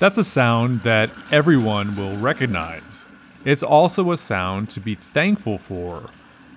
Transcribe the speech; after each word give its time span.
That's 0.00 0.16
a 0.16 0.24
sound 0.24 0.80
that 0.80 1.10
everyone 1.30 1.94
will 1.94 2.16
recognize. 2.16 3.04
It's 3.44 3.62
also 3.62 4.10
a 4.12 4.16
sound 4.16 4.70
to 4.70 4.80
be 4.80 4.94
thankful 4.94 5.58
for. 5.58 6.08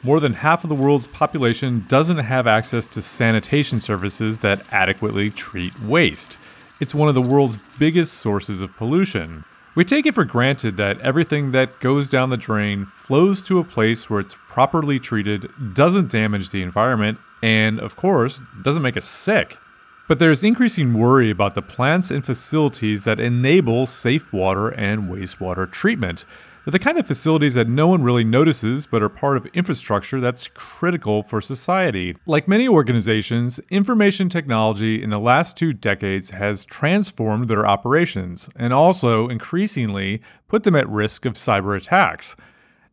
More 0.02 0.22
than 0.22 0.36
half 0.36 0.63
of 0.63 0.70
the 0.70 0.76
world's 0.76 1.10
population 1.10 1.84
doesn't 1.90 2.20
have 2.20 2.48
access 2.48 2.88
to 2.88 3.02
sanitation 3.02 3.81
services 3.81 4.40
that 4.40 4.66
adequately 4.71 5.29
treat 5.29 5.78
waste. 5.81 6.38
It's 6.79 6.96
one 6.96 7.10
of 7.10 7.16
the 7.16 7.21
world's 7.21 7.60
biggest 7.78 8.13
sources 8.13 8.62
of 8.62 8.78
pollution. 8.78 9.44
We 9.75 9.84
take 9.84 10.06
it 10.06 10.16
for 10.16 10.24
granted 10.24 10.78
that 10.78 11.02
everything 11.02 11.52
that 11.52 11.81
goes 11.81 12.07
down 12.07 12.30
the 12.30 12.38
drain 12.38 12.85
flows 12.85 13.44
to 13.44 13.60
a 13.60 13.66
place 13.66 14.10
where 14.10 14.21
it's 14.21 14.38
properly 14.48 15.02
treated, 15.02 15.52
doesn't 15.74 16.09
damage 16.09 16.52
the 16.52 16.62
environment, 16.62 17.20
and, 17.41 17.77
of 17.81 17.98
course, 17.98 18.39
doesn't 18.62 18.84
make 18.84 18.95
us 18.95 19.03
sick. 19.03 19.57
But 20.05 20.20
there's 20.20 20.43
increasing 20.43 20.93
worry 20.93 21.30
about 21.30 21.55
the 21.55 21.62
plants 21.62 22.12
and 22.12 22.25
facilities 22.25 23.05
that 23.05 23.21
enable 23.21 23.85
safe 23.85 24.34
water 24.34 24.67
and 24.67 25.09
wastewater 25.09 25.71
treatment. 25.71 26.26
They're 26.66 26.73
the 26.73 26.79
kind 26.79 26.98
of 26.98 27.07
facilities 27.07 27.53
that 27.53 27.70
no 27.70 27.88
one 27.88 28.03
really 28.03 28.26
notices 28.26 28.85
but 28.85 29.02
are 29.02 29.09
part 29.09 29.38
of 29.38 29.45
infrastructure 29.48 30.20
that's 30.20 30.49
critical 30.49 31.23
for 31.23 31.39
society. 31.39 32.17
Like 32.26 32.49
many 32.49 32.67
organizations, 32.67 33.59
information 33.70 34.27
technology 34.27 35.02
in 35.02 35.09
the 35.09 35.20
last 35.20 35.55
two 35.55 35.71
decades 35.71 36.31
has 36.31 36.65
transformed 36.65 37.48
their 37.48 37.65
operations 37.65 38.49
and 38.57 38.73
also 38.73 39.29
increasingly 39.29 40.21
put 40.49 40.63
them 40.63 40.76
at 40.76 40.88
risk 40.90 41.26
of 41.26 41.34
cyber 41.34 41.77
attacks. 41.77 42.35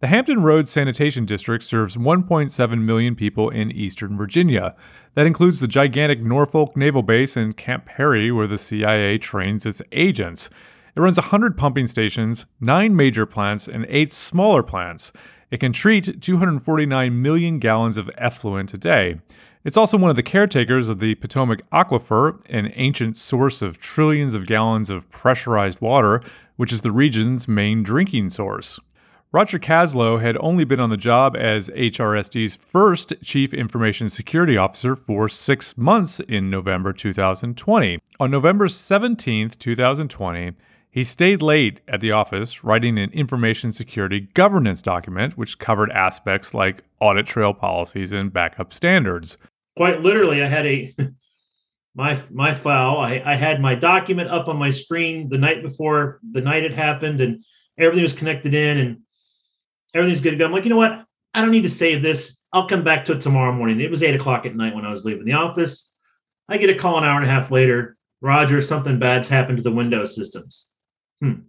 The 0.00 0.06
Hampton 0.06 0.42
Roads 0.42 0.70
Sanitation 0.70 1.26
District 1.26 1.62
serves 1.62 1.98
1.7 1.98 2.80
million 2.80 3.14
people 3.14 3.50
in 3.50 3.70
eastern 3.70 4.16
Virginia. 4.16 4.74
That 5.12 5.26
includes 5.26 5.60
the 5.60 5.68
gigantic 5.68 6.22
Norfolk 6.22 6.74
Naval 6.74 7.02
Base 7.02 7.36
and 7.36 7.54
Camp 7.54 7.84
Peary, 7.84 8.32
where 8.32 8.46
the 8.46 8.56
CIA 8.56 9.18
trains 9.18 9.66
its 9.66 9.82
agents. 9.92 10.48
It 10.96 11.00
runs 11.00 11.18
100 11.18 11.58
pumping 11.58 11.86
stations, 11.86 12.46
9 12.62 12.96
major 12.96 13.26
plants, 13.26 13.68
and 13.68 13.84
8 13.90 14.10
smaller 14.10 14.62
plants. 14.62 15.12
It 15.50 15.60
can 15.60 15.74
treat 15.74 16.22
249 16.22 17.20
million 17.20 17.58
gallons 17.58 17.98
of 17.98 18.10
effluent 18.16 18.72
a 18.72 18.78
day. 18.78 19.20
It's 19.64 19.76
also 19.76 19.98
one 19.98 20.08
of 20.08 20.16
the 20.16 20.22
caretakers 20.22 20.88
of 20.88 21.00
the 21.00 21.14
Potomac 21.16 21.60
Aquifer, 21.72 22.42
an 22.48 22.72
ancient 22.74 23.18
source 23.18 23.60
of 23.60 23.78
trillions 23.78 24.32
of 24.32 24.46
gallons 24.46 24.88
of 24.88 25.10
pressurized 25.10 25.82
water, 25.82 26.22
which 26.56 26.72
is 26.72 26.80
the 26.80 26.90
region's 26.90 27.46
main 27.46 27.82
drinking 27.82 28.30
source. 28.30 28.80
Roger 29.32 29.60
Caslow 29.60 30.20
had 30.20 30.36
only 30.40 30.64
been 30.64 30.80
on 30.80 30.90
the 30.90 30.96
job 30.96 31.36
as 31.36 31.68
HRSD's 31.68 32.56
first 32.56 33.12
Chief 33.22 33.54
Information 33.54 34.10
Security 34.10 34.56
Officer 34.56 34.96
for 34.96 35.28
six 35.28 35.78
months 35.78 36.18
in 36.18 36.50
November 36.50 36.92
2020. 36.92 38.00
On 38.18 38.28
November 38.28 38.66
17, 38.66 39.50
2020, 39.50 40.52
he 40.90 41.04
stayed 41.04 41.42
late 41.42 41.80
at 41.86 42.00
the 42.00 42.10
office 42.10 42.64
writing 42.64 42.98
an 42.98 43.12
information 43.12 43.70
security 43.70 44.18
governance 44.34 44.82
document 44.82 45.38
which 45.38 45.60
covered 45.60 45.92
aspects 45.92 46.52
like 46.52 46.82
audit 46.98 47.26
trail 47.26 47.54
policies 47.54 48.12
and 48.12 48.32
backup 48.32 48.72
standards. 48.72 49.38
Quite 49.76 50.02
literally, 50.02 50.42
I 50.42 50.48
had 50.48 50.66
a 50.66 50.92
my 51.94 52.20
my 52.32 52.52
file. 52.52 52.96
I, 52.98 53.22
I 53.24 53.36
had 53.36 53.60
my 53.60 53.76
document 53.76 54.28
up 54.28 54.48
on 54.48 54.56
my 54.56 54.72
screen 54.72 55.28
the 55.28 55.38
night 55.38 55.62
before 55.62 56.18
the 56.32 56.40
night 56.40 56.64
it 56.64 56.72
happened, 56.72 57.20
and 57.20 57.44
everything 57.78 58.02
was 58.02 58.12
connected 58.12 58.54
in, 58.54 58.76
and 58.76 59.02
everything's 59.94 60.20
good 60.20 60.32
to 60.32 60.36
go. 60.36 60.46
I'm 60.46 60.52
like, 60.52 60.64
you 60.64 60.70
know 60.70 60.76
what? 60.76 61.04
I 61.34 61.40
don't 61.40 61.50
need 61.50 61.62
to 61.62 61.70
save 61.70 62.02
this. 62.02 62.38
I'll 62.52 62.68
come 62.68 62.82
back 62.82 63.04
to 63.04 63.12
it 63.12 63.20
tomorrow 63.20 63.52
morning. 63.52 63.80
It 63.80 63.90
was 63.90 64.02
eight 64.02 64.14
o'clock 64.14 64.46
at 64.46 64.56
night 64.56 64.74
when 64.74 64.84
I 64.84 64.90
was 64.90 65.04
leaving 65.04 65.24
the 65.24 65.34
office. 65.34 65.92
I 66.48 66.56
get 66.56 66.70
a 66.70 66.74
call 66.74 66.98
an 66.98 67.04
hour 67.04 67.20
and 67.20 67.28
a 67.28 67.32
half 67.32 67.50
later. 67.50 67.96
Roger, 68.20 68.60
something 68.60 68.98
bad's 68.98 69.28
happened 69.28 69.58
to 69.58 69.62
the 69.62 69.70
Windows 69.70 70.14
systems. 70.14 70.68
Hmm. 71.22 71.42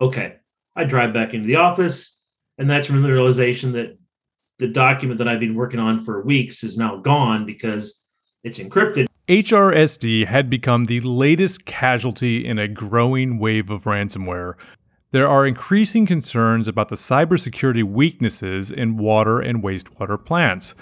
Okay. 0.00 0.36
I 0.74 0.84
drive 0.84 1.12
back 1.12 1.34
into 1.34 1.46
the 1.46 1.56
office, 1.56 2.18
and 2.56 2.68
that's 2.68 2.88
when 2.88 3.02
the 3.02 3.12
realization 3.12 3.72
that 3.72 3.98
the 4.58 4.68
document 4.68 5.18
that 5.18 5.28
I've 5.28 5.40
been 5.40 5.54
working 5.54 5.80
on 5.80 6.02
for 6.02 6.22
weeks 6.22 6.64
is 6.64 6.78
now 6.78 6.96
gone 6.96 7.44
because 7.44 8.02
it's 8.42 8.58
encrypted. 8.58 9.06
HRSD 9.28 10.26
had 10.26 10.48
become 10.48 10.86
the 10.86 11.00
latest 11.00 11.64
casualty 11.64 12.46
in 12.46 12.58
a 12.58 12.68
growing 12.68 13.38
wave 13.38 13.70
of 13.70 13.84
ransomware, 13.84 14.54
there 15.12 15.28
are 15.28 15.46
increasing 15.46 16.06
concerns 16.06 16.66
about 16.66 16.88
the 16.88 16.96
cybersecurity 16.96 17.84
weaknesses 17.84 18.70
in 18.70 18.96
water 18.96 19.40
and 19.40 19.62
wastewater 19.62 20.22
plants. 20.22 20.74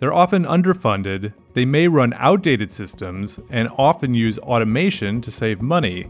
They're 0.00 0.12
often 0.12 0.44
underfunded, 0.44 1.32
they 1.54 1.64
may 1.64 1.86
run 1.86 2.12
outdated 2.16 2.72
systems, 2.72 3.38
and 3.48 3.68
often 3.78 4.12
use 4.12 4.38
automation 4.40 5.20
to 5.20 5.30
save 5.30 5.62
money. 5.62 6.08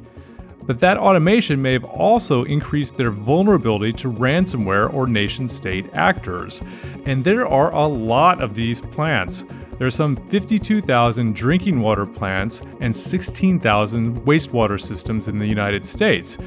But 0.63 0.81
that 0.81 0.97
automation 0.97 1.61
may 1.61 1.75
have 1.75 1.85
also 1.85 2.45
increased 2.45 2.97
their 2.97 3.11
vulnerability 3.11 3.93
to 3.99 4.11
ransomware 4.11 4.93
or 4.93 5.07
nation 5.07 5.47
state 5.47 5.87
actors. 5.93 6.63
And 7.05 7.23
there 7.23 7.47
are 7.47 7.73
a 7.75 7.87
lot 7.87 8.41
of 8.41 8.55
these 8.55 8.81
plants. 8.81 9.45
There 9.79 9.87
are 9.87 9.91
some 9.91 10.17
52,000 10.17 11.37
drinking 11.37 11.81
water 11.81 12.07
plants 12.07 12.63
and 12.81 12.97
16,000 12.97 14.23
wastewater 14.23 14.81
systems 14.81 15.29
in 15.29 15.39
the 15.39 15.47
United 15.47 15.85
States. 15.85 16.39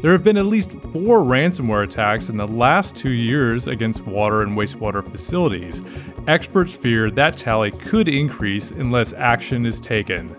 There 0.00 0.12
have 0.12 0.22
been 0.22 0.36
at 0.36 0.46
least 0.46 0.72
four 0.92 1.18
ransomware 1.22 1.82
attacks 1.82 2.28
in 2.28 2.36
the 2.36 2.46
last 2.46 2.94
two 2.94 3.10
years 3.10 3.66
against 3.66 4.06
water 4.06 4.42
and 4.42 4.56
wastewater 4.56 5.04
facilities. 5.08 5.82
Experts 6.28 6.72
fear 6.72 7.10
that 7.10 7.36
tally 7.36 7.72
could 7.72 8.06
increase 8.06 8.70
unless 8.70 9.12
action 9.12 9.66
is 9.66 9.80
taken. 9.80 10.36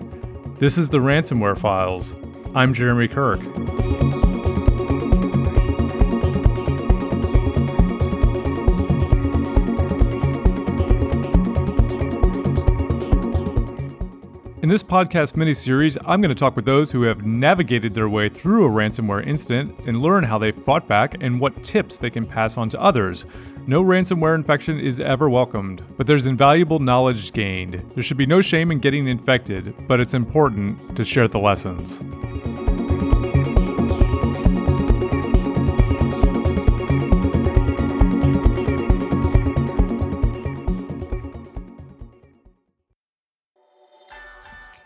This 0.59 0.77
is 0.77 0.87
the 0.87 0.99
Ransomware 0.99 1.57
Files. 1.57 2.15
I'm 2.55 2.73
Jeremy 2.73 3.09
Kirk. 3.09 3.41
In 14.69 14.73
this 14.73 14.83
podcast 14.83 15.35
mini-series, 15.35 15.97
I'm 16.05 16.21
going 16.21 16.29
to 16.29 16.35
talk 16.35 16.55
with 16.55 16.65
those 16.65 16.91
who 16.91 17.01
have 17.01 17.25
navigated 17.25 17.95
their 17.95 18.07
way 18.07 18.29
through 18.29 18.67
a 18.67 18.69
ransomware 18.69 19.25
incident 19.25 19.75
and 19.87 19.99
learn 19.99 20.23
how 20.23 20.37
they 20.37 20.51
fought 20.51 20.87
back 20.87 21.23
and 21.23 21.41
what 21.41 21.63
tips 21.63 21.97
they 21.97 22.11
can 22.11 22.23
pass 22.23 22.55
on 22.55 22.69
to 22.69 22.79
others. 22.79 23.25
No 23.65 23.83
ransomware 23.83 24.35
infection 24.35 24.79
is 24.79 24.99
ever 24.99 25.27
welcomed, 25.27 25.83
but 25.97 26.05
there's 26.05 26.27
invaluable 26.27 26.77
knowledge 26.77 27.33
gained. 27.33 27.83
There 27.95 28.03
should 28.03 28.17
be 28.17 28.27
no 28.27 28.41
shame 28.41 28.71
in 28.71 28.77
getting 28.77 29.07
infected, 29.07 29.73
but 29.87 29.99
it's 29.99 30.13
important 30.13 30.95
to 30.95 31.03
share 31.03 31.27
the 31.27 31.39
lessons. 31.39 32.03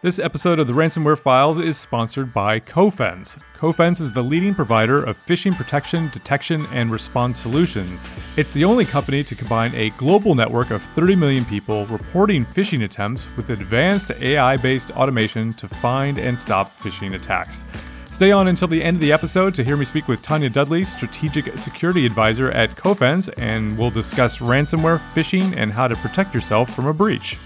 This 0.04 0.20
episode 0.20 0.60
of 0.60 0.68
the 0.68 0.74
Ransomware 0.74 1.18
Files 1.18 1.60
is 1.60 1.78
sponsored 1.78 2.34
by 2.34 2.60
Cofense. 2.60 3.42
Cofense 3.56 4.02
is 4.02 4.12
the 4.12 4.22
leading 4.22 4.54
provider 4.54 5.02
of 5.02 5.18
phishing 5.26 5.56
protection, 5.56 6.10
detection, 6.10 6.68
and 6.74 6.92
response 6.92 7.38
solutions. 7.38 8.04
It's 8.36 8.52
the 8.52 8.66
only 8.66 8.84
company 8.84 9.24
to 9.24 9.34
combine 9.34 9.74
a 9.76 9.92
global 9.92 10.36
network 10.36 10.72
of 10.72 10.82
30 10.82 11.16
million 11.16 11.46
people 11.46 11.86
reporting 11.86 12.46
phishing 12.46 12.84
attempts 12.84 13.34
with 13.38 13.52
advanced 13.52 14.12
AI 14.20 14.58
based 14.58 14.92
automation 14.92 15.54
to 15.54 15.70
find 15.70 16.20
and 16.20 16.38
stop 16.38 16.70
phishing 16.74 17.14
attacks. 17.14 17.64
Stay 18.04 18.34
on 18.34 18.50
until 18.50 18.68
the 18.68 18.84
end 18.84 18.98
of 18.98 19.02
the 19.02 19.14
episode 19.14 19.56
to 19.56 19.64
hear 19.64 19.78
me 19.78 19.86
speak 19.86 20.10
with 20.10 20.22
Tonia 20.22 20.52
Dudley, 20.52 20.84
Strategic 20.84 21.58
Security 21.58 22.06
Advisor 22.06 22.52
at 22.52 22.72
Cofense, 22.72 23.30
and 23.38 23.78
we'll 23.78 23.90
discuss 23.90 24.40
ransomware, 24.40 25.00
phishing, 25.14 25.56
and 25.56 25.72
how 25.72 25.88
to 25.88 25.96
protect 25.96 26.36
yourself 26.36 26.76
from 26.76 26.88
a 26.88 26.94
breach. 26.94 27.38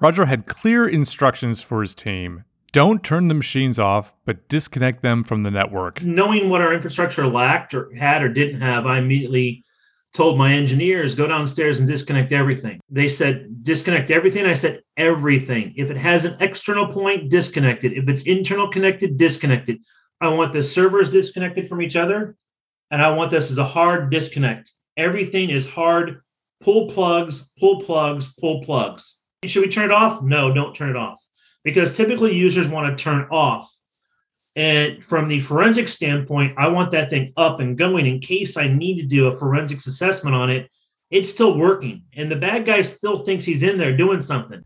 Roger 0.00 0.26
had 0.26 0.46
clear 0.46 0.88
instructions 0.88 1.60
for 1.60 1.80
his 1.80 1.94
team. 1.94 2.44
Don't 2.70 3.02
turn 3.02 3.28
the 3.28 3.34
machines 3.34 3.78
off, 3.78 4.14
but 4.24 4.48
disconnect 4.48 5.02
them 5.02 5.24
from 5.24 5.42
the 5.42 5.50
network. 5.50 6.02
Knowing 6.02 6.48
what 6.48 6.60
our 6.60 6.72
infrastructure 6.72 7.26
lacked 7.26 7.74
or 7.74 7.92
had 7.94 8.22
or 8.22 8.28
didn't 8.28 8.60
have, 8.60 8.86
I 8.86 8.98
immediately 8.98 9.64
told 10.14 10.38
my 10.38 10.52
engineers 10.52 11.14
go 11.14 11.26
downstairs 11.26 11.78
and 11.80 11.88
disconnect 11.88 12.32
everything. 12.32 12.78
They 12.90 13.08
said 13.08 13.64
disconnect 13.64 14.10
everything. 14.10 14.46
I 14.46 14.54
said 14.54 14.82
everything. 14.96 15.74
If 15.76 15.90
it 15.90 15.96
has 15.96 16.24
an 16.24 16.36
external 16.40 16.92
point, 16.92 17.30
disconnect 17.30 17.84
it. 17.84 17.92
If 17.94 18.08
it's 18.08 18.22
internal 18.22 18.68
connected, 18.68 19.16
disconnect 19.16 19.68
it. 19.68 19.80
I 20.20 20.28
want 20.28 20.52
the 20.52 20.62
servers 20.62 21.10
disconnected 21.10 21.68
from 21.68 21.82
each 21.82 21.96
other, 21.96 22.36
and 22.90 23.02
I 23.02 23.10
want 23.10 23.30
this 23.30 23.50
as 23.50 23.58
a 23.58 23.64
hard 23.64 24.10
disconnect. 24.10 24.72
Everything 24.96 25.50
is 25.50 25.68
hard. 25.68 26.20
Pull 26.60 26.88
plugs, 26.88 27.50
pull 27.58 27.80
plugs, 27.80 28.32
pull 28.38 28.62
plugs. 28.62 29.17
Should 29.44 29.62
we 29.62 29.68
turn 29.68 29.84
it 29.84 29.92
off? 29.92 30.20
No, 30.22 30.52
don't 30.52 30.74
turn 30.74 30.90
it 30.90 30.96
off. 30.96 31.24
Because 31.62 31.92
typically 31.92 32.34
users 32.34 32.68
want 32.68 32.96
to 32.96 33.02
turn 33.02 33.28
off. 33.30 33.72
And 34.56 35.04
from 35.04 35.28
the 35.28 35.40
forensic 35.40 35.86
standpoint, 35.88 36.54
I 36.58 36.68
want 36.68 36.90
that 36.90 37.10
thing 37.10 37.32
up 37.36 37.60
and 37.60 37.78
going 37.78 38.06
in 38.06 38.18
case 38.18 38.56
I 38.56 38.66
need 38.66 39.00
to 39.00 39.06
do 39.06 39.28
a 39.28 39.36
forensics 39.36 39.86
assessment 39.86 40.34
on 40.34 40.50
it. 40.50 40.68
It's 41.10 41.30
still 41.30 41.56
working. 41.56 42.02
And 42.14 42.30
the 42.30 42.36
bad 42.36 42.64
guy 42.64 42.82
still 42.82 43.18
thinks 43.18 43.44
he's 43.44 43.62
in 43.62 43.78
there 43.78 43.96
doing 43.96 44.20
something. 44.20 44.64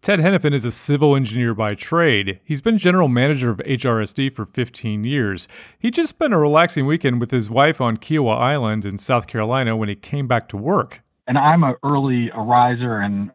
Ted 0.00 0.20
Henifin 0.20 0.52
is 0.52 0.64
a 0.64 0.72
civil 0.72 1.16
engineer 1.16 1.54
by 1.54 1.74
trade. 1.74 2.40
He's 2.44 2.62
been 2.62 2.78
general 2.78 3.08
manager 3.08 3.50
of 3.50 3.58
HRSD 3.58 4.32
for 4.32 4.46
15 4.46 5.04
years. 5.04 5.48
He 5.78 5.90
just 5.90 6.10
spent 6.10 6.32
a 6.32 6.38
relaxing 6.38 6.86
weekend 6.86 7.20
with 7.20 7.30
his 7.30 7.50
wife 7.50 7.80
on 7.80 7.96
Kiawah 7.96 8.38
Island 8.38 8.84
in 8.84 8.98
South 8.98 9.26
Carolina 9.26 9.76
when 9.76 9.88
he 9.88 9.94
came 9.94 10.28
back 10.28 10.48
to 10.50 10.56
work. 10.56 11.02
And 11.26 11.38
I'm 11.38 11.62
an 11.64 11.76
early 11.84 12.30
ariser 12.30 13.04
and 13.04 13.32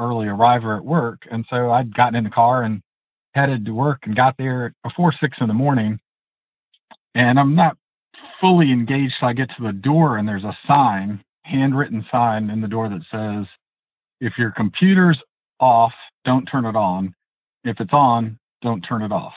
early 0.00 0.26
arriver 0.26 0.76
at 0.76 0.84
work. 0.84 1.22
And 1.30 1.44
so 1.50 1.70
I'd 1.70 1.94
gotten 1.94 2.16
in 2.16 2.24
the 2.24 2.30
car 2.30 2.62
and 2.62 2.82
headed 3.34 3.64
to 3.66 3.72
work 3.72 4.00
and 4.04 4.16
got 4.16 4.36
there 4.38 4.74
before 4.82 5.14
six 5.20 5.38
in 5.40 5.48
the 5.48 5.54
morning. 5.54 6.00
And 7.14 7.38
I'm 7.38 7.54
not 7.54 7.76
fully 8.40 8.72
engaged. 8.72 9.14
So 9.20 9.26
I 9.26 9.32
get 9.32 9.50
to 9.56 9.62
the 9.62 9.72
door 9.72 10.16
and 10.16 10.26
there's 10.26 10.44
a 10.44 10.56
sign, 10.66 11.22
handwritten 11.44 12.04
sign 12.10 12.50
in 12.50 12.60
the 12.60 12.68
door 12.68 12.88
that 12.88 13.02
says, 13.10 13.46
if 14.20 14.34
your 14.36 14.50
computer's 14.50 15.18
off, 15.60 15.92
don't 16.24 16.46
turn 16.46 16.64
it 16.64 16.76
on. 16.76 17.14
If 17.64 17.80
it's 17.80 17.92
on, 17.92 18.38
don't 18.62 18.80
turn 18.82 19.02
it 19.02 19.12
off. 19.12 19.34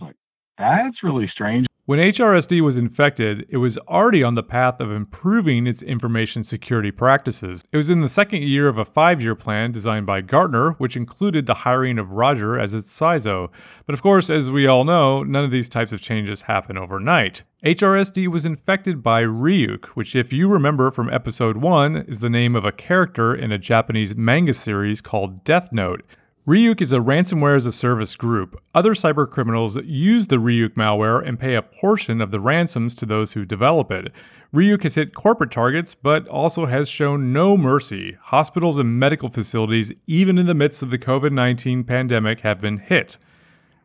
like, 0.00 0.16
that's 0.58 1.02
really 1.02 1.28
strange. 1.28 1.66
When 1.90 1.98
HRSD 1.98 2.60
was 2.60 2.76
infected, 2.76 3.46
it 3.48 3.56
was 3.56 3.76
already 3.78 4.22
on 4.22 4.36
the 4.36 4.44
path 4.44 4.78
of 4.78 4.92
improving 4.92 5.66
its 5.66 5.82
information 5.82 6.44
security 6.44 6.92
practices. 6.92 7.64
It 7.72 7.76
was 7.76 7.90
in 7.90 8.00
the 8.00 8.08
second 8.08 8.44
year 8.44 8.68
of 8.68 8.78
a 8.78 8.84
five 8.84 9.20
year 9.20 9.34
plan 9.34 9.72
designed 9.72 10.06
by 10.06 10.20
Gartner, 10.20 10.74
which 10.74 10.96
included 10.96 11.46
the 11.46 11.66
hiring 11.66 11.98
of 11.98 12.12
Roger 12.12 12.56
as 12.56 12.74
its 12.74 12.96
CISO. 12.96 13.50
But 13.86 13.94
of 13.94 14.02
course, 14.02 14.30
as 14.30 14.52
we 14.52 14.68
all 14.68 14.84
know, 14.84 15.24
none 15.24 15.42
of 15.42 15.50
these 15.50 15.68
types 15.68 15.90
of 15.90 16.00
changes 16.00 16.42
happen 16.42 16.78
overnight. 16.78 17.42
HRSD 17.64 18.28
was 18.28 18.46
infected 18.46 19.02
by 19.02 19.24
Ryuk, 19.24 19.86
which, 19.96 20.14
if 20.14 20.32
you 20.32 20.48
remember 20.48 20.92
from 20.92 21.10
episode 21.10 21.56
1, 21.56 21.96
is 22.06 22.20
the 22.20 22.30
name 22.30 22.54
of 22.54 22.64
a 22.64 22.70
character 22.70 23.34
in 23.34 23.50
a 23.50 23.58
Japanese 23.58 24.14
manga 24.14 24.54
series 24.54 25.00
called 25.00 25.42
Death 25.42 25.72
Note. 25.72 26.04
Ryuk 26.48 26.80
is 26.80 26.90
a 26.90 27.00
ransomware 27.00 27.58
as 27.58 27.66
a 27.66 27.72
service 27.72 28.16
group. 28.16 28.58
Other 28.74 28.94
cybercriminals 28.94 29.82
use 29.86 30.28
the 30.28 30.38
Ryuk 30.38 30.70
malware 30.70 31.22
and 31.22 31.38
pay 31.38 31.54
a 31.54 31.60
portion 31.60 32.22
of 32.22 32.30
the 32.30 32.40
ransoms 32.40 32.94
to 32.94 33.04
those 33.04 33.34
who 33.34 33.44
develop 33.44 33.90
it. 33.90 34.10
Ryuk 34.54 34.82
has 34.84 34.94
hit 34.94 35.14
corporate 35.14 35.50
targets, 35.50 35.94
but 35.94 36.26
also 36.28 36.64
has 36.64 36.88
shown 36.88 37.30
no 37.30 37.58
mercy. 37.58 38.16
Hospitals 38.22 38.78
and 38.78 38.98
medical 38.98 39.28
facilities, 39.28 39.92
even 40.06 40.38
in 40.38 40.46
the 40.46 40.54
midst 40.54 40.80
of 40.80 40.88
the 40.88 40.98
COVID 40.98 41.30
19 41.30 41.84
pandemic, 41.84 42.40
have 42.40 42.58
been 42.58 42.78
hit. 42.78 43.18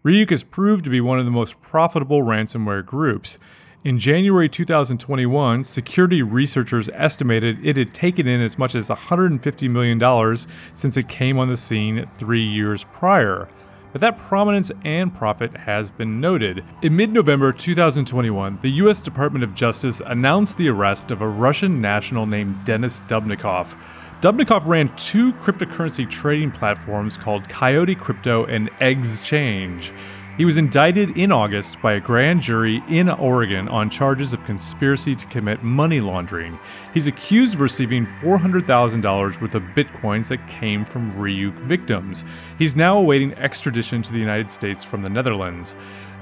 Ryuk 0.05 0.29
has 0.29 0.43
proved 0.43 0.85
to 0.85 0.89
be 0.89 1.01
one 1.01 1.19
of 1.19 1.25
the 1.25 1.31
most 1.31 1.59
profitable 1.59 2.21
ransomware 2.21 2.85
groups. 2.85 3.37
In 3.85 3.99
January 3.99 4.49
2021, 4.49 5.63
security 5.63 6.23
researchers 6.23 6.89
estimated 6.95 7.63
it 7.63 7.77
had 7.77 7.93
taken 7.93 8.27
in 8.27 8.41
as 8.41 8.57
much 8.57 8.73
as 8.73 8.87
$150 8.87 9.69
million 9.69 10.37
since 10.73 10.97
it 10.97 11.07
came 11.07 11.37
on 11.37 11.49
the 11.49 11.55
scene 11.55 12.07
three 12.17 12.43
years 12.43 12.83
prior. 12.85 13.47
But 13.91 14.01
that 14.01 14.17
prominence 14.17 14.71
and 14.83 15.13
profit 15.13 15.55
has 15.55 15.91
been 15.91 16.19
noted. 16.19 16.63
In 16.81 16.95
mid 16.95 17.11
November 17.11 17.51
2021, 17.51 18.57
the 18.63 18.71
U.S. 18.71 19.01
Department 19.01 19.43
of 19.43 19.53
Justice 19.53 20.01
announced 20.03 20.57
the 20.57 20.69
arrest 20.69 21.11
of 21.11 21.21
a 21.21 21.27
Russian 21.27 21.79
national 21.79 22.25
named 22.25 22.65
Denis 22.65 23.01
Dubnikov. 23.01 23.77
Dubnikov 24.19 24.65
ran 24.65 24.95
two 24.95 25.31
cryptocurrency 25.33 26.09
trading 26.09 26.49
platforms 26.49 27.17
called 27.17 27.47
Coyote 27.49 27.93
Crypto 27.93 28.45
and 28.45 28.71
EggChange. 28.79 29.95
He 30.37 30.43
was 30.43 30.57
indicted 30.57 31.17
in 31.17 31.31
August 31.31 31.81
by 31.81 31.93
a 31.93 31.99
grand 32.01 32.41
jury 32.41 32.83
in 32.89 33.07
Oregon 33.07 33.69
on 33.69 33.89
charges 33.89 34.33
of 34.33 34.43
conspiracy 34.43 35.15
to 35.15 35.25
commit 35.27 35.63
money 35.63 36.01
laundering. 36.01 36.59
He's 36.93 37.07
accused 37.07 37.55
of 37.55 37.61
receiving 37.61 38.05
$400,000 38.05 39.41
worth 39.41 39.55
of 39.55 39.63
bitcoins 39.63 40.27
that 40.27 40.45
came 40.49 40.83
from 40.83 41.13
Ryuk 41.13 41.53
victims. 41.59 42.25
He's 42.59 42.75
now 42.75 42.97
awaiting 42.97 43.33
extradition 43.35 44.01
to 44.01 44.11
the 44.11 44.19
United 44.19 44.51
States 44.51 44.83
from 44.83 45.03
the 45.03 45.09
Netherlands. 45.09 45.73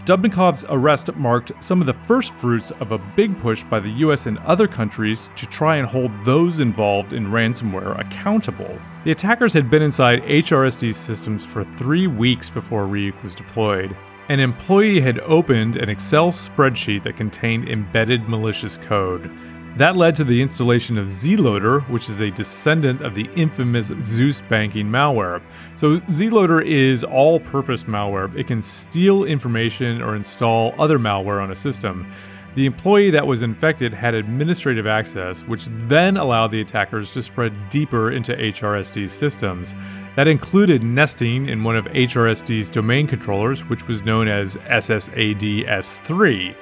Dubnikov's 0.06 0.66
arrest 0.68 1.16
marked 1.16 1.54
some 1.64 1.80
of 1.80 1.88
the 1.88 1.94
first 1.94 2.34
fruits 2.34 2.72
of 2.72 2.92
a 2.92 2.98
big 2.98 3.40
push 3.40 3.64
by 3.64 3.80
the 3.80 3.90
US 3.90 4.26
and 4.26 4.38
other 4.40 4.68
countries 4.68 5.30
to 5.38 5.46
try 5.46 5.78
and 5.78 5.88
hold 5.88 6.12
those 6.26 6.60
involved 6.60 7.14
in 7.14 7.28
ransomware 7.28 7.98
accountable. 7.98 8.78
The 9.06 9.12
attackers 9.12 9.54
had 9.54 9.70
been 9.70 9.82
inside 9.82 10.22
HRSD's 10.24 10.98
systems 10.98 11.46
for 11.46 11.64
three 11.64 12.08
weeks 12.08 12.50
before 12.50 12.86
Ryuk 12.86 13.24
was 13.24 13.34
deployed. 13.34 13.96
An 14.28 14.42
employee 14.42 15.00
had 15.00 15.20
opened 15.20 15.78
an 15.78 15.90
Excel 15.90 16.34
spreadsheet 16.34 17.04
that 17.04 17.16
contained 17.16 17.70
embedded 17.70 18.28
malicious 18.28 18.78
code. 18.78 19.32
That 19.78 19.98
led 19.98 20.16
to 20.18 20.24
the 20.24 20.40
installation 20.40 21.00
of 21.00 21.08
Zloader, 21.08 21.82
which 21.90 22.08
is 22.08 22.22
a 22.22 22.30
descendant 22.30 23.02
of 23.02 23.16
the 23.16 23.28
infamous 23.36 23.92
Zeus 24.02 24.40
banking 24.42 24.88
malware. 24.88 25.42
So, 25.76 26.00
Zloader 26.02 26.64
is 26.64 27.04
all 27.04 27.40
purpose 27.40 27.86
malware. 27.86 28.36
It 28.38 28.46
can 28.46 28.62
steal 28.62 29.24
information 29.24 30.00
or 30.00 30.14
install 30.14 30.76
other 30.78 31.00
malware 31.00 31.42
on 31.42 31.52
a 31.52 31.56
system. 31.56 32.06
The 32.54 32.68
employee 32.68 33.10
that 33.10 33.26
was 33.26 33.42
infected 33.42 33.96
had 33.96 34.14
administrative 34.14 34.86
access, 34.86 35.42
which 35.42 35.66
then 35.88 36.18
allowed 36.18 36.52
the 36.52 36.62
attackers 36.62 37.12
to 37.14 37.24
spread 37.24 37.52
deeper 37.72 38.12
into 38.12 38.36
HRSD's 38.36 39.12
systems. 39.12 39.74
That 40.16 40.28
included 40.28 40.84
nesting 40.84 41.50
in 41.50 41.64
one 41.64 41.76
of 41.76 41.86
HRSD's 41.86 42.70
domain 42.70 43.08
controllers, 43.08 43.62
which 43.62 43.88
was 43.88 44.04
known 44.04 44.28
as 44.28 44.56
SSAD-S3. 44.58 46.56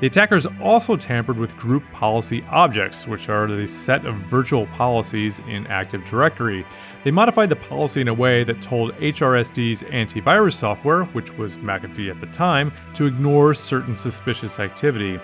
The 0.00 0.06
attackers 0.06 0.46
also 0.62 0.96
tampered 0.96 1.38
with 1.38 1.56
group 1.56 1.82
policy 1.92 2.44
objects, 2.50 3.08
which 3.08 3.28
are 3.28 3.48
the 3.48 3.66
set 3.66 4.06
of 4.06 4.14
virtual 4.14 4.66
policies 4.66 5.40
in 5.48 5.66
Active 5.66 6.04
Directory. 6.04 6.64
They 7.02 7.10
modified 7.10 7.48
the 7.48 7.56
policy 7.56 8.00
in 8.00 8.06
a 8.06 8.14
way 8.14 8.44
that 8.44 8.62
told 8.62 8.94
HRSD's 8.98 9.82
antivirus 9.82 10.52
software, 10.52 11.02
which 11.06 11.32
was 11.36 11.58
McAfee 11.58 12.10
at 12.10 12.20
the 12.20 12.28
time, 12.28 12.72
to 12.94 13.06
ignore 13.06 13.54
certain 13.54 13.96
suspicious 13.96 14.60
activity. 14.60 15.18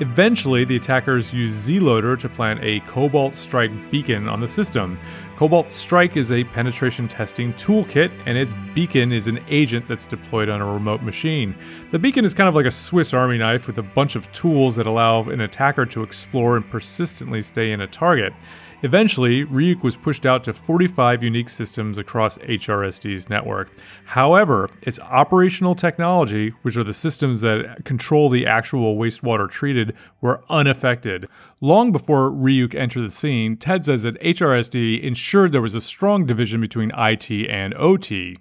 Eventually, 0.00 0.64
the 0.64 0.76
attackers 0.76 1.32
used 1.32 1.68
Zloader 1.68 2.18
to 2.20 2.28
plant 2.28 2.60
a 2.62 2.80
Cobalt 2.80 3.34
Strike 3.34 3.90
beacon 3.90 4.28
on 4.28 4.40
the 4.40 4.48
system. 4.48 4.98
Cobalt 5.40 5.72
Strike 5.72 6.18
is 6.18 6.32
a 6.32 6.44
penetration 6.44 7.08
testing 7.08 7.54
toolkit, 7.54 8.10
and 8.26 8.36
its 8.36 8.54
beacon 8.74 9.10
is 9.10 9.26
an 9.26 9.42
agent 9.48 9.88
that's 9.88 10.04
deployed 10.04 10.50
on 10.50 10.60
a 10.60 10.70
remote 10.70 11.00
machine. 11.00 11.56
The 11.92 11.98
beacon 11.98 12.26
is 12.26 12.34
kind 12.34 12.46
of 12.46 12.54
like 12.54 12.66
a 12.66 12.70
Swiss 12.70 13.14
Army 13.14 13.38
knife 13.38 13.66
with 13.66 13.78
a 13.78 13.82
bunch 13.82 14.16
of 14.16 14.30
tools 14.32 14.76
that 14.76 14.86
allow 14.86 15.22
an 15.30 15.40
attacker 15.40 15.86
to 15.86 16.02
explore 16.02 16.58
and 16.58 16.70
persistently 16.70 17.40
stay 17.40 17.72
in 17.72 17.80
a 17.80 17.86
target. 17.86 18.34
Eventually, 18.82 19.44
Ryuk 19.44 19.82
was 19.82 19.96
pushed 19.96 20.24
out 20.24 20.42
to 20.44 20.54
45 20.54 21.22
unique 21.22 21.50
systems 21.50 21.98
across 21.98 22.38
HRSD's 22.38 23.28
network. 23.28 23.70
However, 24.06 24.70
its 24.80 24.98
operational 25.00 25.74
technology, 25.74 26.50
which 26.62 26.78
are 26.78 26.84
the 26.84 26.94
systems 26.94 27.42
that 27.42 27.84
control 27.84 28.30
the 28.30 28.46
actual 28.46 28.96
wastewater 28.96 29.50
treated, 29.50 29.94
were 30.22 30.42
unaffected. 30.48 31.28
Long 31.60 31.92
before 31.92 32.30
Ryuk 32.30 32.74
entered 32.74 33.02
the 33.02 33.10
scene, 33.10 33.58
Ted 33.58 33.84
says 33.84 34.02
that 34.04 34.20
HRSD 34.22 35.02
ensured 35.02 35.52
there 35.52 35.60
was 35.60 35.74
a 35.74 35.80
strong 35.80 36.24
division 36.24 36.60
between 36.62 36.90
IT 36.96 37.30
and 37.50 37.74
OT. 37.74 38.38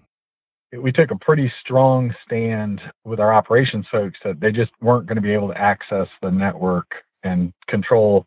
We 0.72 0.92
took 0.94 1.12
a 1.12 1.18
pretty 1.18 1.52
strong 1.62 2.14
stand 2.26 2.80
with 3.04 3.20
our 3.20 3.34
operations 3.34 3.88
folks 3.92 4.20
that 4.24 4.40
they 4.40 4.52
just 4.52 4.72
weren't 4.82 5.08
going 5.08 5.16
to 5.16 5.22
be 5.22 5.34
able 5.34 5.50
to 5.50 5.58
access 5.58 6.08
the 6.22 6.32
network 6.32 6.88
and 7.24 7.52
control 7.68 8.26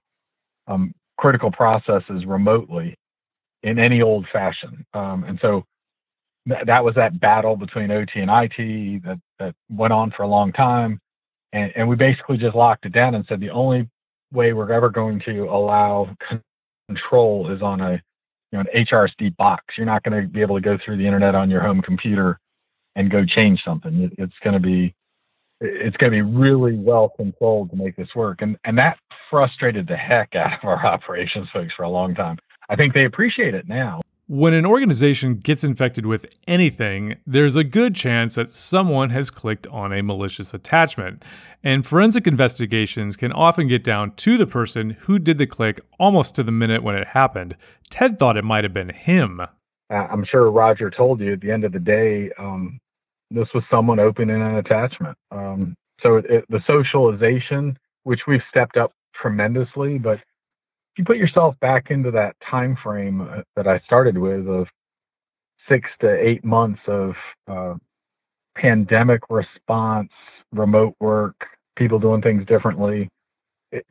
um, 0.66 0.92
critical 1.23 1.52
processes 1.52 2.26
remotely 2.26 2.97
in 3.62 3.79
any 3.79 4.02
old 4.02 4.26
fashion. 4.33 4.85
Um, 4.93 5.23
and 5.23 5.38
so 5.41 5.62
th- 6.49 6.67
that 6.67 6.85
was 6.85 6.97
that 6.97 7.21
battle 7.21 7.55
between 7.55 7.93
OT 7.93 8.19
and 8.19 8.29
IT 8.29 9.05
that, 9.05 9.21
that 9.38 9.55
went 9.71 9.93
on 9.93 10.11
for 10.11 10.25
a 10.25 10.26
long 10.26 10.52
time. 10.52 10.99
And, 11.52 11.73
and 11.76 11.88
we 11.88 11.95
basically 11.95 12.38
just 12.38 12.57
locked 12.57 12.87
it 12.87 12.93
down 12.93 13.14
and 13.14 13.25
said 13.29 13.38
the 13.38 13.50
only 13.50 13.88
way 14.33 14.52
we're 14.52 14.73
ever 14.73 14.91
going 14.91 15.21
to 15.26 15.45
allow 15.45 16.12
control 16.88 17.52
is 17.52 17.62
on 17.62 17.81
a 17.81 17.93
you 18.50 18.59
know 18.59 18.61
an 18.61 18.85
HRSD 18.85 19.37
box. 19.37 19.62
You're 19.76 19.87
not 19.87 20.02
going 20.02 20.21
to 20.21 20.26
be 20.26 20.41
able 20.41 20.57
to 20.57 20.61
go 20.61 20.76
through 20.85 20.97
the 20.97 21.07
internet 21.07 21.37
on 21.37 21.49
your 21.49 21.61
home 21.61 21.83
computer 21.83 22.41
and 22.97 23.12
go 23.12 23.25
change 23.25 23.62
something. 23.64 24.02
It, 24.02 24.12
it's 24.19 24.38
going 24.43 24.55
to 24.55 24.61
be 24.61 24.93
it's 25.62 25.97
going 25.97 26.12
to 26.12 26.16
be 26.16 26.23
really 26.23 26.75
well 26.75 27.11
controlled 27.16 27.71
to 27.71 27.76
make 27.76 27.97
this 27.97 28.09
work. 28.14 28.42
And 28.42 28.57
and 28.64 28.76
that 28.78 28.99
frustrated 29.31 29.87
the 29.87 29.97
heck 29.97 30.35
out 30.35 30.52
of 30.52 30.69
our 30.69 30.85
operations 30.85 31.49
folks 31.52 31.73
for 31.76 31.85
a 31.85 31.88
long 31.88 32.14
time. 32.14 32.38
I 32.69 32.76
think 32.76 32.95
they 32.95 33.04
appreciate 33.04 33.54
it 33.54 33.69
now. 33.69 34.00
When 34.28 34.54
an 34.54 34.64
organization 34.64 35.35
gets 35.35 35.62
infected 35.62 36.07
with 36.07 36.26
anything, 36.47 37.16
there's 37.26 37.57
a 37.57 37.64
good 37.64 37.95
chance 37.95 38.37
that 38.37 38.50
someone 38.50 39.11
has 39.11 39.31
clicked 39.31 39.66
on 39.66 39.92
a 39.92 40.02
malicious 40.02 40.54
attachment. 40.54 41.23
And 41.62 41.85
forensic 41.85 42.26
investigations 42.26 43.16
can 43.16 43.33
often 43.33 43.69
get 43.69 43.85
down 43.85 44.14
to 44.14 44.38
the 44.38 44.47
person 44.47 44.90
who 45.00 45.19
did 45.19 45.38
the 45.38 45.47
click 45.47 45.81
almost 45.99 46.35
to 46.37 46.42
the 46.42 46.52
minute 46.52 46.83
when 46.83 46.95
it 46.95 47.09
happened. 47.09 47.57
Ted 47.90 48.19
thought 48.19 48.38
it 48.38 48.45
might 48.45 48.64
have 48.64 48.73
been 48.73 48.90
him. 48.90 49.42
I'm 49.90 50.25
sure 50.25 50.50
Roger 50.50 50.88
told 50.88 51.21
you 51.21 51.35
at 51.35 51.40
the 51.40 51.50
end 51.50 51.64
of 51.64 51.73
the 51.73 51.81
day, 51.81 52.31
um, 52.38 52.81
this 53.34 53.48
was 53.54 53.64
someone 53.70 53.98
opening 53.98 54.40
an 54.42 54.56
attachment. 54.56 55.16
Um, 55.30 55.74
so 56.00 56.16
it, 56.16 56.26
it, 56.28 56.44
the 56.48 56.62
socialization, 56.66 57.78
which 58.04 58.20
we've 58.26 58.42
stepped 58.50 58.76
up 58.76 58.92
tremendously, 59.14 59.98
but 59.98 60.14
if 60.14 60.98
you 60.98 61.04
put 61.04 61.16
yourself 61.16 61.54
back 61.60 61.90
into 61.90 62.10
that 62.10 62.36
time 62.48 62.76
frame 62.82 63.22
uh, 63.22 63.42
that 63.56 63.66
I 63.66 63.78
started 63.80 64.18
with 64.18 64.46
of 64.46 64.66
six 65.68 65.88
to 66.00 66.20
eight 66.20 66.44
months 66.44 66.80
of 66.86 67.14
uh, 67.48 67.74
pandemic 68.56 69.22
response, 69.30 70.10
remote 70.52 70.94
work, 71.00 71.36
people 71.76 71.98
doing 71.98 72.20
things 72.20 72.46
differently. 72.46 73.08
It, 73.70 73.86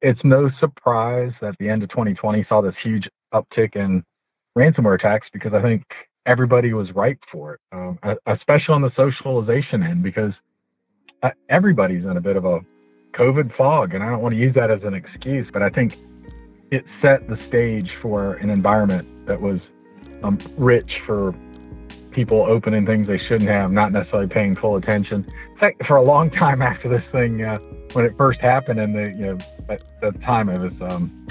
it's 0.00 0.20
no 0.24 0.50
surprise 0.58 1.32
that 1.40 1.56
the 1.58 1.68
end 1.68 1.82
of 1.82 1.90
2020 1.90 2.46
saw 2.48 2.62
this 2.62 2.74
huge 2.82 3.08
uptick 3.34 3.76
in 3.76 4.02
ransomware 4.56 4.94
attacks 4.94 5.28
because 5.32 5.52
I 5.52 5.62
think 5.62 5.82
everybody 6.26 6.72
was 6.72 6.90
ripe 6.94 7.20
for 7.30 7.54
it, 7.54 7.60
um, 7.72 7.98
especially 8.26 8.74
on 8.74 8.82
the 8.82 8.92
socialization 8.96 9.82
end, 9.82 10.02
because 10.02 10.32
everybody's 11.48 12.04
in 12.04 12.16
a 12.16 12.20
bit 12.20 12.36
of 12.36 12.44
a 12.44 12.60
COVID 13.14 13.56
fog. 13.56 13.94
And 13.94 14.02
I 14.02 14.10
don't 14.10 14.22
want 14.22 14.34
to 14.34 14.38
use 14.38 14.54
that 14.54 14.70
as 14.70 14.82
an 14.84 14.94
excuse, 14.94 15.48
but 15.52 15.62
I 15.62 15.70
think 15.70 15.98
it 16.70 16.84
set 17.02 17.28
the 17.28 17.38
stage 17.40 17.90
for 18.00 18.34
an 18.34 18.50
environment 18.50 19.26
that 19.26 19.40
was 19.40 19.60
um, 20.22 20.38
rich 20.56 21.00
for 21.06 21.34
people 22.12 22.42
opening 22.42 22.86
things 22.86 23.06
they 23.06 23.18
shouldn't 23.18 23.48
have, 23.48 23.70
not 23.70 23.92
necessarily 23.92 24.28
paying 24.28 24.54
full 24.54 24.76
attention. 24.76 25.26
Fact, 25.58 25.84
for 25.86 25.96
a 25.96 26.02
long 26.02 26.30
time 26.38 26.62
after 26.62 26.88
this 26.88 27.04
thing, 27.12 27.42
uh, 27.42 27.58
when 27.92 28.04
it 28.04 28.16
first 28.16 28.40
happened, 28.40 28.78
and 28.80 28.94
the 28.94 29.10
you 29.10 29.26
know 29.26 29.38
at 29.68 29.82
the 30.00 30.12
time 30.20 30.48
it 30.48 30.58
was 30.60 30.72
um, 30.92 31.26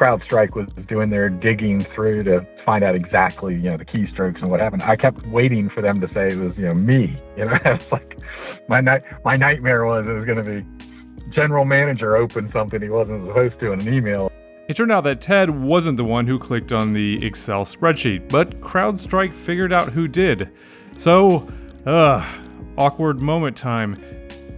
CrowdStrike 0.00 0.54
was 0.54 0.66
doing 0.88 1.10
their 1.10 1.28
digging 1.28 1.80
through 1.80 2.22
to 2.22 2.46
find 2.64 2.82
out 2.82 2.94
exactly 2.94 3.54
you 3.54 3.68
know 3.68 3.76
the 3.76 3.84
keystrokes 3.84 4.40
and 4.40 4.50
what 4.50 4.58
happened. 4.58 4.82
I 4.82 4.96
kept 4.96 5.26
waiting 5.26 5.68
for 5.68 5.82
them 5.82 6.00
to 6.00 6.08
say 6.14 6.28
it 6.28 6.38
was 6.38 6.56
you 6.56 6.68
know 6.68 6.74
me. 6.74 7.20
You 7.36 7.46
know, 7.46 7.58
it's 7.64 7.90
like 7.90 8.18
my 8.68 8.80
night 8.80 9.02
my 9.24 9.36
nightmare 9.36 9.84
was 9.84 10.06
it 10.06 10.12
was 10.12 10.24
going 10.24 10.42
to 10.42 10.50
be 10.50 10.66
general 11.30 11.64
manager 11.64 12.16
opened 12.16 12.50
something 12.52 12.80
he 12.80 12.88
wasn't 12.88 13.26
supposed 13.26 13.58
to 13.60 13.72
in 13.72 13.80
an 13.80 13.94
email. 13.94 14.30
It 14.68 14.76
turned 14.76 14.92
out 14.92 15.04
that 15.04 15.20
Ted 15.20 15.50
wasn't 15.50 15.96
the 15.96 16.04
one 16.04 16.26
who 16.26 16.38
clicked 16.38 16.72
on 16.72 16.92
the 16.92 17.24
Excel 17.24 17.64
spreadsheet, 17.64 18.28
but 18.28 18.60
CrowdStrike 18.60 19.34
figured 19.34 19.72
out 19.72 19.88
who 19.88 20.06
did. 20.06 20.50
So, 20.96 21.50
uh, 21.86 22.24
awkward 22.76 23.20
moment 23.22 23.56
time. 23.56 23.96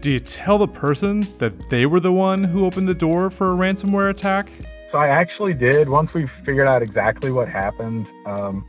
Do 0.01 0.11
you 0.11 0.19
tell 0.19 0.59
the 0.59 0.67
person 0.67 1.27
that 1.39 1.71
they 1.71 1.87
were 1.87 2.01
the 2.01 2.13
one 2.13 2.43
who 2.45 2.67
opened 2.67 2.89
the 2.89 2.95
door 2.95 3.31
for 3.31 3.53
a 3.53 3.57
ransomware 3.57 4.11
attack? 4.11 4.51
So 4.93 4.99
I 4.99 5.09
actually 5.09 5.55
did. 5.55 5.89
Once 5.89 6.13
we 6.13 6.29
figured 6.45 6.69
out 6.69 6.83
exactly 6.83 7.33
what 7.33 7.49
happened, 7.49 8.07
um, 8.27 8.69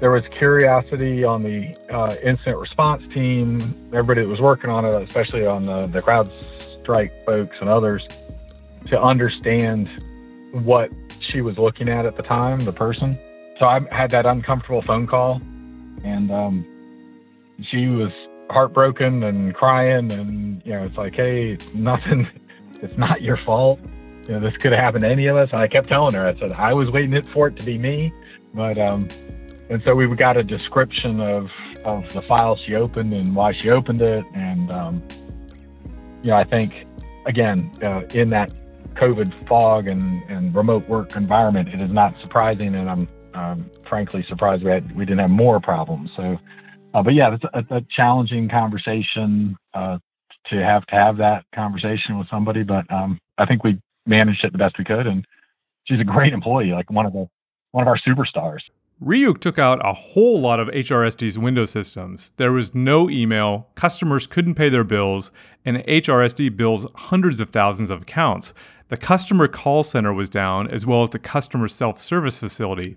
there 0.00 0.10
was 0.10 0.26
curiosity 0.26 1.22
on 1.22 1.44
the 1.44 1.72
uh, 1.88 2.16
incident 2.20 2.58
response 2.58 3.02
team, 3.14 3.60
everybody 3.94 4.22
that 4.22 4.28
was 4.28 4.40
working 4.40 4.70
on 4.70 4.84
it, 4.84 5.08
especially 5.08 5.46
on 5.46 5.66
the, 5.66 5.86
the 5.86 6.00
CrowdStrike 6.02 7.24
folks 7.24 7.56
and 7.60 7.70
others, 7.70 8.04
to 8.88 9.00
understand 9.00 9.88
what 10.50 10.90
she 11.20 11.42
was 11.42 11.58
looking 11.58 11.88
at 11.88 12.06
at 12.06 12.16
the 12.16 12.24
time, 12.24 12.58
the 12.60 12.72
person. 12.72 13.16
So 13.60 13.66
I 13.66 13.78
had 13.92 14.10
that 14.10 14.26
uncomfortable 14.26 14.82
phone 14.82 15.06
call, 15.06 15.40
and 16.02 16.32
um, 16.32 16.66
she 17.70 17.86
was 17.86 18.10
heartbroken 18.50 19.22
and 19.22 19.54
crying, 19.54 20.10
and 20.10 20.60
you 20.64 20.72
know, 20.72 20.82
it's 20.82 20.96
like, 20.96 21.14
hey, 21.14 21.56
nothing, 21.72 22.26
it's 22.82 22.98
not 22.98 23.22
your 23.22 23.36
fault. 23.36 23.78
You 24.26 24.34
know, 24.34 24.40
this 24.40 24.56
could 24.58 24.72
have 24.72 24.80
happened 24.80 25.02
to 25.02 25.08
any 25.08 25.26
of 25.26 25.36
us. 25.36 25.48
And 25.52 25.60
I 25.60 25.68
kept 25.68 25.88
telling 25.88 26.14
her, 26.14 26.26
I 26.26 26.38
said, 26.38 26.52
I 26.52 26.72
was 26.72 26.90
waiting 26.90 27.20
for 27.32 27.48
it 27.48 27.56
to 27.56 27.64
be 27.64 27.78
me, 27.78 28.12
but 28.54 28.78
um, 28.78 29.08
and 29.68 29.82
so 29.84 29.94
we 29.94 30.06
got 30.16 30.36
a 30.36 30.42
description 30.42 31.20
of 31.20 31.48
of 31.84 32.12
the 32.12 32.22
file 32.22 32.56
she 32.56 32.74
opened 32.74 33.14
and 33.14 33.34
why 33.34 33.52
she 33.52 33.70
opened 33.70 34.02
it, 34.02 34.24
and 34.34 34.70
um, 34.72 35.02
you 36.22 36.30
know, 36.30 36.36
I 36.36 36.44
think 36.44 36.86
again 37.26 37.70
uh, 37.82 38.02
in 38.12 38.30
that 38.30 38.52
COVID 38.94 39.48
fog 39.48 39.86
and, 39.86 40.22
and 40.28 40.54
remote 40.54 40.86
work 40.88 41.16
environment, 41.16 41.68
it 41.68 41.80
is 41.80 41.90
not 41.90 42.14
surprising, 42.20 42.74
and 42.74 42.90
I'm 42.90 43.08
um, 43.34 43.70
frankly 43.88 44.24
surprised 44.28 44.64
we 44.64 44.70
had 44.70 44.94
we 44.96 45.04
didn't 45.04 45.20
have 45.20 45.30
more 45.30 45.60
problems. 45.60 46.10
So, 46.16 46.38
uh, 46.94 47.02
but 47.02 47.14
yeah, 47.14 47.34
it's 47.34 47.44
a, 47.70 47.76
a 47.76 47.80
challenging 47.94 48.48
conversation 48.48 49.56
uh, 49.72 49.98
to 50.50 50.56
have 50.56 50.84
to 50.86 50.94
have 50.96 51.16
that 51.18 51.44
conversation 51.54 52.18
with 52.18 52.28
somebody. 52.28 52.62
But 52.62 52.90
um, 52.92 53.18
I 53.38 53.46
think 53.46 53.64
we 53.64 53.80
managed 54.06 54.44
it 54.44 54.52
the 54.52 54.58
best 54.58 54.78
we 54.78 54.84
could, 54.84 55.06
and 55.06 55.26
she's 55.84 56.00
a 56.00 56.04
great 56.04 56.32
employee, 56.32 56.72
like 56.72 56.90
one 56.90 57.06
of 57.06 57.12
the 57.12 57.28
one 57.72 57.86
of 57.86 57.88
our 57.88 57.98
superstars. 57.98 58.60
Ryuk 59.02 59.40
took 59.40 59.58
out 59.58 59.80
a 59.82 59.94
whole 59.94 60.38
lot 60.40 60.60
of 60.60 60.68
HRSD's 60.68 61.38
window 61.38 61.64
systems. 61.64 62.32
There 62.36 62.52
was 62.52 62.74
no 62.74 63.08
email, 63.08 63.68
customers 63.74 64.26
couldn't 64.26 64.56
pay 64.56 64.68
their 64.68 64.84
bills, 64.84 65.32
and 65.64 65.78
HRSD 65.78 66.54
bills 66.54 66.86
hundreds 66.94 67.40
of 67.40 67.48
thousands 67.48 67.88
of 67.88 68.02
accounts. 68.02 68.52
The 68.88 68.98
customer 68.98 69.48
call 69.48 69.84
center 69.84 70.12
was 70.12 70.28
down, 70.28 70.68
as 70.68 70.84
well 70.84 71.00
as 71.02 71.10
the 71.10 71.18
customer 71.18 71.66
self 71.68 71.98
service 71.98 72.38
facility. 72.38 72.96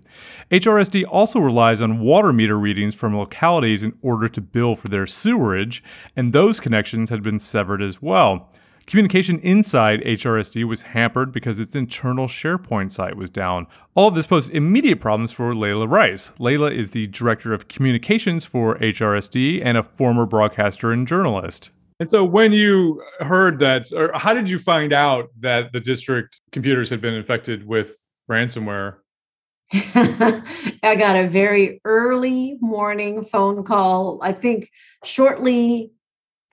HRSD 0.50 1.04
also 1.08 1.38
relies 1.38 1.80
on 1.80 2.00
water 2.00 2.34
meter 2.34 2.58
readings 2.58 2.94
from 2.94 3.16
localities 3.16 3.82
in 3.82 3.96
order 4.02 4.28
to 4.28 4.40
bill 4.42 4.74
for 4.74 4.88
their 4.88 5.06
sewerage, 5.06 5.82
and 6.16 6.32
those 6.32 6.60
connections 6.60 7.08
had 7.08 7.22
been 7.22 7.38
severed 7.38 7.80
as 7.80 8.02
well. 8.02 8.50
Communication 8.86 9.38
inside 9.40 10.02
HRSD 10.02 10.64
was 10.64 10.82
hampered 10.82 11.32
because 11.32 11.58
its 11.58 11.74
internal 11.74 12.26
SharePoint 12.26 12.92
site 12.92 13.16
was 13.16 13.30
down. 13.30 13.66
All 13.94 14.08
of 14.08 14.14
this 14.14 14.26
posed 14.26 14.50
immediate 14.50 15.00
problems 15.00 15.32
for 15.32 15.54
Layla 15.54 15.90
Rice. 15.90 16.32
Layla 16.38 16.70
is 16.70 16.90
the 16.90 17.06
director 17.06 17.54
of 17.54 17.68
communications 17.68 18.44
for 18.44 18.76
HRSD 18.78 19.62
and 19.64 19.78
a 19.78 19.82
former 19.82 20.26
broadcaster 20.26 20.92
and 20.92 21.08
journalist. 21.08 21.72
And 21.98 22.10
so, 22.10 22.24
when 22.24 22.52
you 22.52 23.02
heard 23.20 23.60
that, 23.60 23.90
or 23.92 24.10
how 24.14 24.34
did 24.34 24.50
you 24.50 24.58
find 24.58 24.92
out 24.92 25.30
that 25.40 25.72
the 25.72 25.80
district 25.80 26.40
computers 26.52 26.90
had 26.90 27.00
been 27.00 27.14
infected 27.14 27.66
with 27.66 27.96
ransomware? 28.30 28.96
I 29.72 30.96
got 30.98 31.16
a 31.16 31.28
very 31.28 31.80
early 31.84 32.58
morning 32.60 33.24
phone 33.24 33.64
call, 33.64 34.18
I 34.22 34.32
think 34.32 34.70
shortly 35.04 35.93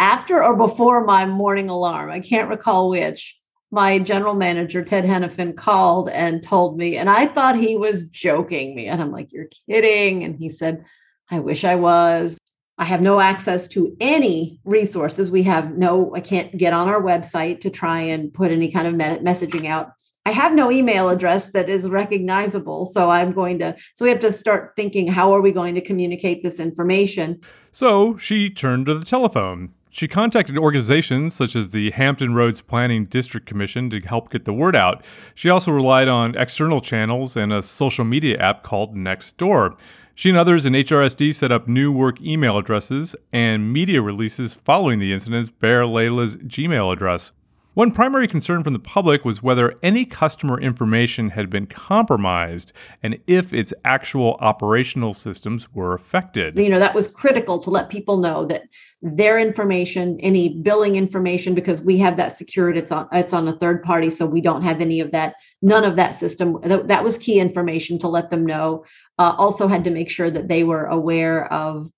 after 0.01 0.43
or 0.43 0.57
before 0.57 1.05
my 1.05 1.27
morning 1.27 1.69
alarm. 1.69 2.09
I 2.09 2.19
can't 2.19 2.49
recall 2.49 2.89
which. 2.89 3.37
My 3.73 3.99
general 3.99 4.33
manager, 4.33 4.83
Ted 4.83 5.05
Henifin, 5.05 5.55
called 5.55 6.09
and 6.09 6.43
told 6.43 6.77
me, 6.77 6.97
and 6.97 7.09
I 7.09 7.27
thought 7.27 7.55
he 7.55 7.77
was 7.77 8.03
joking 8.05 8.75
me. 8.75 8.87
And 8.87 9.01
I'm 9.01 9.11
like, 9.11 9.31
You're 9.31 9.47
kidding. 9.69 10.25
And 10.25 10.35
he 10.35 10.49
said, 10.49 10.83
I 11.29 11.39
wish 11.39 11.63
I 11.63 11.75
was. 11.75 12.37
I 12.77 12.85
have 12.85 13.01
no 13.01 13.19
access 13.19 13.67
to 13.69 13.95
any 14.01 14.59
resources. 14.65 15.31
We 15.31 15.43
have 15.43 15.77
no, 15.77 16.13
I 16.15 16.19
can't 16.19 16.57
get 16.57 16.73
on 16.73 16.89
our 16.89 17.01
website 17.01 17.61
to 17.61 17.69
try 17.69 18.01
and 18.01 18.33
put 18.33 18.51
any 18.51 18.71
kind 18.71 18.87
of 18.87 18.95
messaging 18.95 19.67
out. 19.67 19.91
I 20.25 20.31
have 20.31 20.53
no 20.53 20.71
email 20.71 21.09
address 21.09 21.51
that 21.51 21.69
is 21.69 21.83
recognizable. 21.89 22.85
So 22.85 23.09
I'm 23.09 23.33
going 23.33 23.59
to, 23.59 23.75
so 23.93 24.05
we 24.05 24.09
have 24.09 24.19
to 24.21 24.31
start 24.31 24.73
thinking 24.75 25.07
how 25.07 25.33
are 25.33 25.41
we 25.41 25.51
going 25.51 25.75
to 25.75 25.81
communicate 25.81 26.43
this 26.43 26.59
information? 26.59 27.39
So 27.71 28.17
she 28.17 28.49
turned 28.49 28.87
to 28.87 28.95
the 28.95 29.05
telephone. 29.05 29.73
She 29.93 30.07
contacted 30.07 30.57
organizations 30.57 31.33
such 31.33 31.53
as 31.53 31.71
the 31.71 31.91
Hampton 31.91 32.33
Roads 32.33 32.61
Planning 32.61 33.03
District 33.03 33.45
Commission 33.45 33.89
to 33.89 33.99
help 33.99 34.31
get 34.31 34.45
the 34.45 34.53
word 34.53 34.73
out. 34.73 35.03
She 35.35 35.49
also 35.49 35.69
relied 35.69 36.07
on 36.07 36.33
external 36.37 36.79
channels 36.79 37.35
and 37.35 37.51
a 37.51 37.61
social 37.61 38.05
media 38.05 38.37
app 38.37 38.63
called 38.63 38.95
Nextdoor. 38.95 39.77
She 40.15 40.29
and 40.29 40.37
others 40.37 40.65
in 40.65 40.73
HRSD 40.73 41.35
set 41.35 41.51
up 41.51 41.67
new 41.67 41.91
work 41.91 42.21
email 42.21 42.57
addresses, 42.57 43.17
and 43.33 43.73
media 43.73 44.01
releases 44.01 44.55
following 44.55 44.99
the 44.99 45.11
incidents 45.11 45.49
bear 45.51 45.83
Layla's 45.83 46.37
Gmail 46.37 46.93
address. 46.93 47.33
One 47.73 47.91
primary 47.91 48.27
concern 48.27 48.63
from 48.63 48.73
the 48.73 48.79
public 48.79 49.23
was 49.23 49.41
whether 49.41 49.75
any 49.81 50.03
customer 50.03 50.59
information 50.59 51.29
had 51.29 51.49
been 51.49 51.67
compromised 51.67 52.73
and 53.01 53.17
if 53.27 53.53
its 53.53 53.73
actual 53.85 54.35
operational 54.41 55.13
systems 55.13 55.73
were 55.73 55.93
affected. 55.93 56.57
You 56.57 56.67
know, 56.67 56.79
that 56.79 56.93
was 56.93 57.07
critical 57.07 57.59
to 57.59 57.69
let 57.69 57.89
people 57.89 58.17
know 58.17 58.45
that 58.47 58.63
their 59.01 59.39
information, 59.39 60.19
any 60.19 60.49
billing 60.49 60.97
information, 60.97 61.55
because 61.55 61.81
we 61.81 61.97
have 61.99 62.17
that 62.17 62.33
secured, 62.33 62.75
it's 62.75 62.91
on 62.91 63.07
it's 63.13 63.31
on 63.31 63.47
a 63.47 63.57
third 63.57 63.83
party, 63.83 64.09
so 64.09 64.25
we 64.25 64.41
don't 64.41 64.63
have 64.63 64.81
any 64.81 64.99
of 64.99 65.11
that, 65.11 65.35
none 65.61 65.85
of 65.85 65.95
that 65.95 66.19
system. 66.19 66.57
That, 66.63 66.89
that 66.89 67.05
was 67.05 67.17
key 67.17 67.39
information 67.39 67.97
to 67.99 68.09
let 68.09 68.29
them 68.29 68.45
know. 68.45 68.83
Uh, 69.17 69.33
also 69.37 69.69
had 69.69 69.85
to 69.85 69.91
make 69.91 70.09
sure 70.09 70.29
that 70.29 70.49
they 70.49 70.63
were 70.63 70.85
aware 70.87 71.51
of 71.53 71.89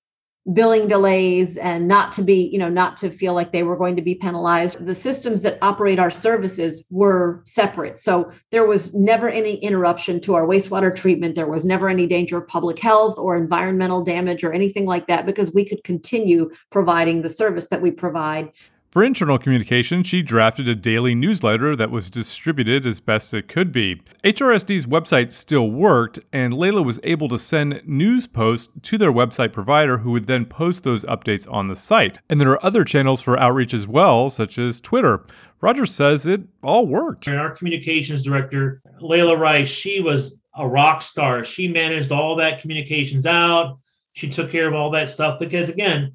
billing 0.51 0.89
delays 0.89 1.55
and 1.55 1.87
not 1.87 2.11
to 2.11 2.21
be 2.21 2.49
you 2.51 2.59
know 2.59 2.67
not 2.67 2.97
to 2.97 3.09
feel 3.09 3.33
like 3.33 3.53
they 3.53 3.63
were 3.63 3.77
going 3.77 3.95
to 3.95 4.01
be 4.01 4.15
penalized. 4.15 4.85
The 4.85 4.93
systems 4.93 5.41
that 5.43 5.57
operate 5.61 5.99
our 5.99 6.11
services 6.11 6.85
were 6.89 7.41
separate. 7.45 7.97
So 7.99 8.29
there 8.51 8.65
was 8.65 8.93
never 8.93 9.29
any 9.29 9.55
interruption 9.55 10.19
to 10.21 10.35
our 10.35 10.45
wastewater 10.45 10.93
treatment. 10.93 11.35
There 11.35 11.47
was 11.47 11.63
never 11.63 11.87
any 11.87 12.07
danger 12.07 12.37
of 12.37 12.47
public 12.47 12.79
health 12.79 13.17
or 13.17 13.37
environmental 13.37 14.03
damage 14.03 14.43
or 14.43 14.51
anything 14.51 14.85
like 14.85 15.07
that 15.07 15.25
because 15.25 15.53
we 15.53 15.63
could 15.63 15.83
continue 15.85 16.49
providing 16.71 17.21
the 17.21 17.29
service 17.29 17.69
that 17.69 17.81
we 17.81 17.91
provide 17.91 18.51
for 18.93 19.03
internal 19.03 19.39
communication, 19.39 20.03
she 20.03 20.21
drafted 20.21 20.69
a 20.69 20.75
daily 20.75 21.15
newsletter 21.15 21.75
that 21.75 21.89
was 21.89 22.11
distributed 22.11 22.85
as 22.85 22.99
best 22.99 23.33
it 23.33 23.47
could 23.47 23.71
be. 23.71 23.99
HRSD's 24.23 24.85
website 24.85 25.31
still 25.31 25.71
worked, 25.71 26.19
and 26.31 26.53
Layla 26.53 26.85
was 26.85 26.99
able 27.03 27.27
to 27.29 27.39
send 27.39 27.81
news 27.87 28.27
posts 28.27 28.71
to 28.83 28.99
their 28.99 29.11
website 29.11 29.51
provider 29.51 29.97
who 29.97 30.11
would 30.11 30.27
then 30.27 30.45
post 30.45 30.83
those 30.83 31.03
updates 31.05 31.51
on 31.51 31.69
the 31.69 31.75
site. 31.75 32.19
And 32.29 32.39
there 32.39 32.51
are 32.51 32.63
other 32.63 32.83
channels 32.83 33.23
for 33.23 33.35
outreach 33.39 33.73
as 33.73 33.87
well, 33.87 34.29
such 34.29 34.59
as 34.59 34.79
Twitter. 34.79 35.25
Roger 35.59 35.87
says 35.87 36.27
it 36.27 36.41
all 36.61 36.85
worked. 36.85 37.25
And 37.25 37.39
our 37.39 37.49
communications 37.49 38.21
director, 38.21 38.79
Layla 39.01 39.39
Rice, 39.39 39.69
she 39.69 40.01
was 40.01 40.37
a 40.55 40.67
rock 40.67 41.01
star. 41.01 41.43
She 41.43 41.67
managed 41.67 42.11
all 42.11 42.35
that 42.35 42.61
communications 42.61 43.25
out. 43.25 43.79
She 44.13 44.29
took 44.29 44.51
care 44.51 44.67
of 44.67 44.75
all 44.75 44.91
that 44.91 45.09
stuff 45.09 45.39
because, 45.39 45.67
again, 45.67 46.13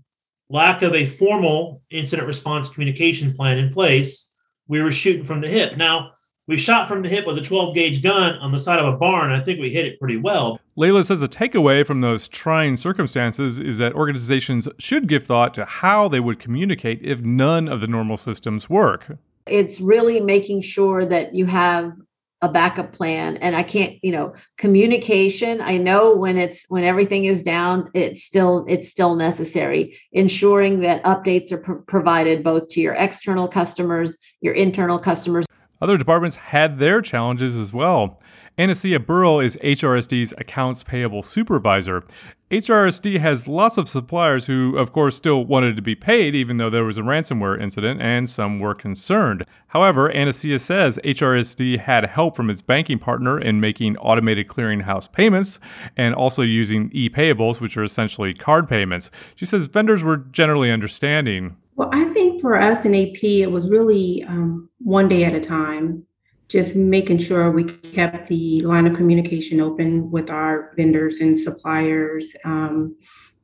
lack 0.50 0.83
of 0.83 0.95
a 0.95 1.05
formal 1.05 1.83
incident 1.90 2.26
response 2.26 2.69
communication 2.69 3.35
plan 3.35 3.59
in 3.59 3.73
place, 3.73 4.33
we 4.67 4.83
were 4.83 4.93
shooting 4.93 5.25
from 5.25 5.40
the 5.40 5.49
hip. 5.49 5.76
Now, 5.76 6.12
we 6.47 6.57
shot 6.57 6.88
from 6.88 7.02
the 7.02 7.11
hip 7.11 7.26
with 7.26 7.37
a 7.37 7.43
12 7.43 7.75
gauge 7.75 8.02
gun 8.02 8.37
on 8.37 8.52
the 8.52 8.59
side 8.59 8.78
of 8.78 8.87
a 8.87 8.97
barn. 8.97 9.31
I 9.31 9.40
think 9.40 9.61
we 9.61 9.71
hit 9.71 9.85
it 9.85 10.00
pretty 10.00 10.17
well. 10.17 10.59
Layla 10.78 11.05
says 11.05 11.23
a 11.23 11.28
takeaway 11.28 11.87
from 11.87 12.00
those 12.00 12.26
trying 12.26 12.76
circumstances 12.76 13.61
is 13.61 13.76
that 13.78 13.93
organizations 13.93 14.67
should 14.78 15.09
give 15.09 15.25
thought 15.25 15.52
to 15.55 15.67
how 15.67 16.09
they 16.09 16.21
would 16.21 16.38
communicate 16.38 17.00
if 17.02 17.21
none 17.21 17.69
of 17.69 17.83
the 17.83 17.87
normal 17.87 18.17
systems 18.17 18.71
work. 18.71 19.19
It's 19.47 19.81
really 19.81 20.21
making 20.21 20.62
sure 20.62 21.05
that 21.05 21.35
you 21.35 21.45
have 21.47 21.93
a 22.40 22.49
backup 22.49 22.92
plan 22.92 23.37
and 23.38 23.57
i 23.57 23.62
can't 23.62 23.97
you 24.02 24.12
know 24.12 24.33
communication 24.57 25.61
i 25.61 25.76
know 25.76 26.14
when 26.14 26.37
it's 26.37 26.64
when 26.68 26.85
everything 26.85 27.25
is 27.25 27.42
down 27.42 27.90
it's 27.95 28.23
still 28.23 28.64
it's 28.68 28.88
still 28.88 29.16
necessary 29.16 29.99
ensuring 30.12 30.80
that 30.80 31.02
updates 31.02 31.50
are 31.50 31.59
pr- 31.59 31.73
provided 31.87 32.45
both 32.45 32.68
to 32.68 32.80
your 32.80 32.95
external 32.95 33.49
customers 33.49 34.16
your 34.40 34.54
internal 34.54 34.99
customers 34.99 35.47
other 35.80 35.97
departments 35.97 36.37
had 36.37 36.78
their 36.78 37.00
challenges 37.00 37.54
as 37.54 37.73
well. 37.73 38.21
Anacia 38.59 38.99
Burrell 38.99 39.38
is 39.38 39.57
HRSD's 39.62 40.35
accounts 40.37 40.83
payable 40.83 41.23
supervisor. 41.23 42.03
HRSD 42.50 43.21
has 43.21 43.47
lots 43.47 43.79
of 43.79 43.88
suppliers 43.88 44.47
who, 44.47 44.77
of 44.77 44.91
course, 44.91 45.15
still 45.15 45.45
wanted 45.45 45.77
to 45.77 45.83
be 45.83 45.95
paid 45.95 46.35
even 46.35 46.57
though 46.57 46.69
there 46.69 46.85
was 46.85 46.99
a 46.99 47.03
ransomware 47.03 47.61
incident 47.61 48.03
and 48.03 48.29
some 48.29 48.59
were 48.59 48.75
concerned. 48.75 49.45
However, 49.69 50.11
Anacia 50.12 50.59
says 50.59 50.99
HRSD 51.05 51.79
had 51.79 52.07
help 52.07 52.35
from 52.35 52.50
its 52.50 52.61
banking 52.61 52.99
partner 52.99 53.38
in 53.38 53.61
making 53.61 53.97
automated 53.99 54.49
clearinghouse 54.49 55.12
payments 55.12 55.61
and 55.97 56.17
also 56.17 56.43
using 56.43 56.91
e 56.93 57.09
payables, 57.09 57.61
which 57.61 57.77
are 57.77 57.85
essentially 57.85 58.35
card 58.35 58.69
payments. 58.69 59.12
She 59.37 59.47
says 59.47 59.67
vendors 59.67 60.03
were 60.03 60.17
generally 60.17 60.73
understanding. 60.73 61.57
Well, 61.77 61.91
I 61.93 62.07
think 62.07 62.41
for 62.41 62.61
us 62.61 62.85
in 62.85 62.93
AP, 62.93 63.23
it 63.23 63.53
was 63.53 63.69
really 63.69 64.25
um, 64.25 64.69
one 64.79 65.09
day 65.09 65.23
at 65.23 65.33
a 65.33 65.41
time, 65.41 66.08
just 66.49 66.75
making 66.75 67.19
sure 67.19 67.50
we 67.50 67.64
kept 67.64 68.26
the 68.28 68.62
line 68.62 68.87
of 68.87 68.97
communication 68.97 69.61
open 69.61 70.11
with 70.11 70.31
our 70.31 70.73
vendors 70.76 71.21
and 71.21 71.38
suppliers, 71.38 72.35
um, 72.45 72.97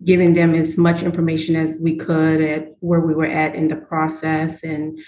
giving 0.05 0.33
them 0.35 0.55
as 0.55 0.77
much 0.79 1.03
information 1.03 1.55
as 1.55 1.79
we 1.81 1.97
could 1.97 2.41
at 2.41 2.75
where 2.81 3.01
we 3.01 3.15
were 3.15 3.27
at 3.27 3.55
in 3.55 3.69
the 3.69 3.77
process. 3.77 4.65
And 4.65 4.99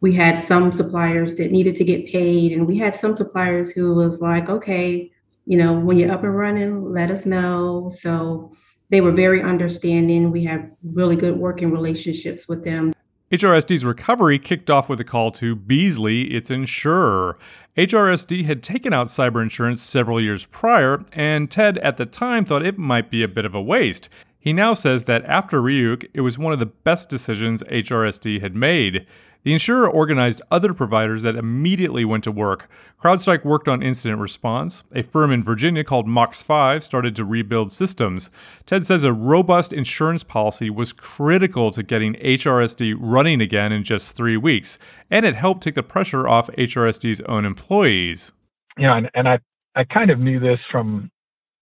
we 0.00 0.12
had 0.12 0.38
some 0.38 0.70
suppliers 0.70 1.34
that 1.36 1.50
needed 1.50 1.74
to 1.76 1.84
get 1.84 2.06
paid, 2.06 2.52
and 2.52 2.66
we 2.66 2.76
had 2.76 2.94
some 2.94 3.16
suppliers 3.16 3.70
who 3.72 3.94
was 3.94 4.20
like, 4.20 4.48
okay, 4.50 5.10
you 5.46 5.56
know, 5.56 5.72
when 5.78 5.96
you're 5.96 6.12
up 6.12 6.24
and 6.24 6.36
running, 6.36 6.92
let 6.92 7.10
us 7.10 7.24
know. 7.24 7.90
So 7.98 8.52
they 8.90 9.00
were 9.00 9.12
very 9.12 9.42
understanding. 9.42 10.30
We 10.30 10.44
have 10.44 10.70
really 10.84 11.16
good 11.16 11.36
working 11.36 11.70
relationships 11.70 12.48
with 12.48 12.62
them. 12.64 12.92
HRSD's 13.32 13.84
recovery 13.84 14.38
kicked 14.38 14.70
off 14.70 14.88
with 14.88 15.00
a 15.00 15.04
call 15.04 15.32
to 15.32 15.56
Beazley, 15.56 16.32
its 16.32 16.48
insurer. 16.48 17.36
HRSD 17.76 18.44
had 18.44 18.62
taken 18.62 18.92
out 18.92 19.08
cyber 19.08 19.42
insurance 19.42 19.82
several 19.82 20.20
years 20.20 20.46
prior, 20.46 21.04
and 21.12 21.50
Ted 21.50 21.76
at 21.78 21.96
the 21.96 22.06
time 22.06 22.44
thought 22.44 22.64
it 22.64 22.78
might 22.78 23.10
be 23.10 23.24
a 23.24 23.28
bit 23.28 23.44
of 23.44 23.52
a 23.52 23.60
waste. 23.60 24.08
He 24.38 24.52
now 24.52 24.74
says 24.74 25.06
that 25.06 25.24
after 25.24 25.60
Ryuk, 25.60 26.08
it 26.14 26.20
was 26.20 26.38
one 26.38 26.52
of 26.52 26.60
the 26.60 26.66
best 26.66 27.08
decisions 27.08 27.64
HRSD 27.64 28.40
had 28.40 28.54
made. 28.54 29.08
The 29.46 29.52
insurer 29.52 29.88
organized 29.88 30.42
other 30.50 30.74
providers 30.74 31.22
that 31.22 31.36
immediately 31.36 32.04
went 32.04 32.24
to 32.24 32.32
work. 32.32 32.68
CrowdStrike 33.00 33.44
worked 33.44 33.68
on 33.68 33.80
incident 33.80 34.20
response. 34.20 34.82
A 34.92 35.04
firm 35.04 35.30
in 35.30 35.40
Virginia 35.40 35.84
called 35.84 36.08
MOXFIVE 36.08 36.82
started 36.82 37.14
to 37.14 37.24
rebuild 37.24 37.70
systems. 37.70 38.28
Ted 38.66 38.84
says 38.84 39.04
a 39.04 39.12
robust 39.12 39.72
insurance 39.72 40.24
policy 40.24 40.68
was 40.68 40.92
critical 40.92 41.70
to 41.70 41.84
getting 41.84 42.14
HRSD 42.14 42.96
running 42.98 43.40
again 43.40 43.70
in 43.70 43.84
just 43.84 44.16
three 44.16 44.36
weeks, 44.36 44.80
and 45.12 45.24
it 45.24 45.36
helped 45.36 45.62
take 45.62 45.76
the 45.76 45.82
pressure 45.84 46.26
off 46.26 46.50
HRSD's 46.58 47.20
own 47.28 47.44
employees. 47.44 48.32
Yeah, 48.76 48.96
and, 48.96 49.08
and 49.14 49.28
I, 49.28 49.38
I 49.76 49.84
kind 49.84 50.10
of 50.10 50.18
knew 50.18 50.40
this 50.40 50.58
from 50.72 51.08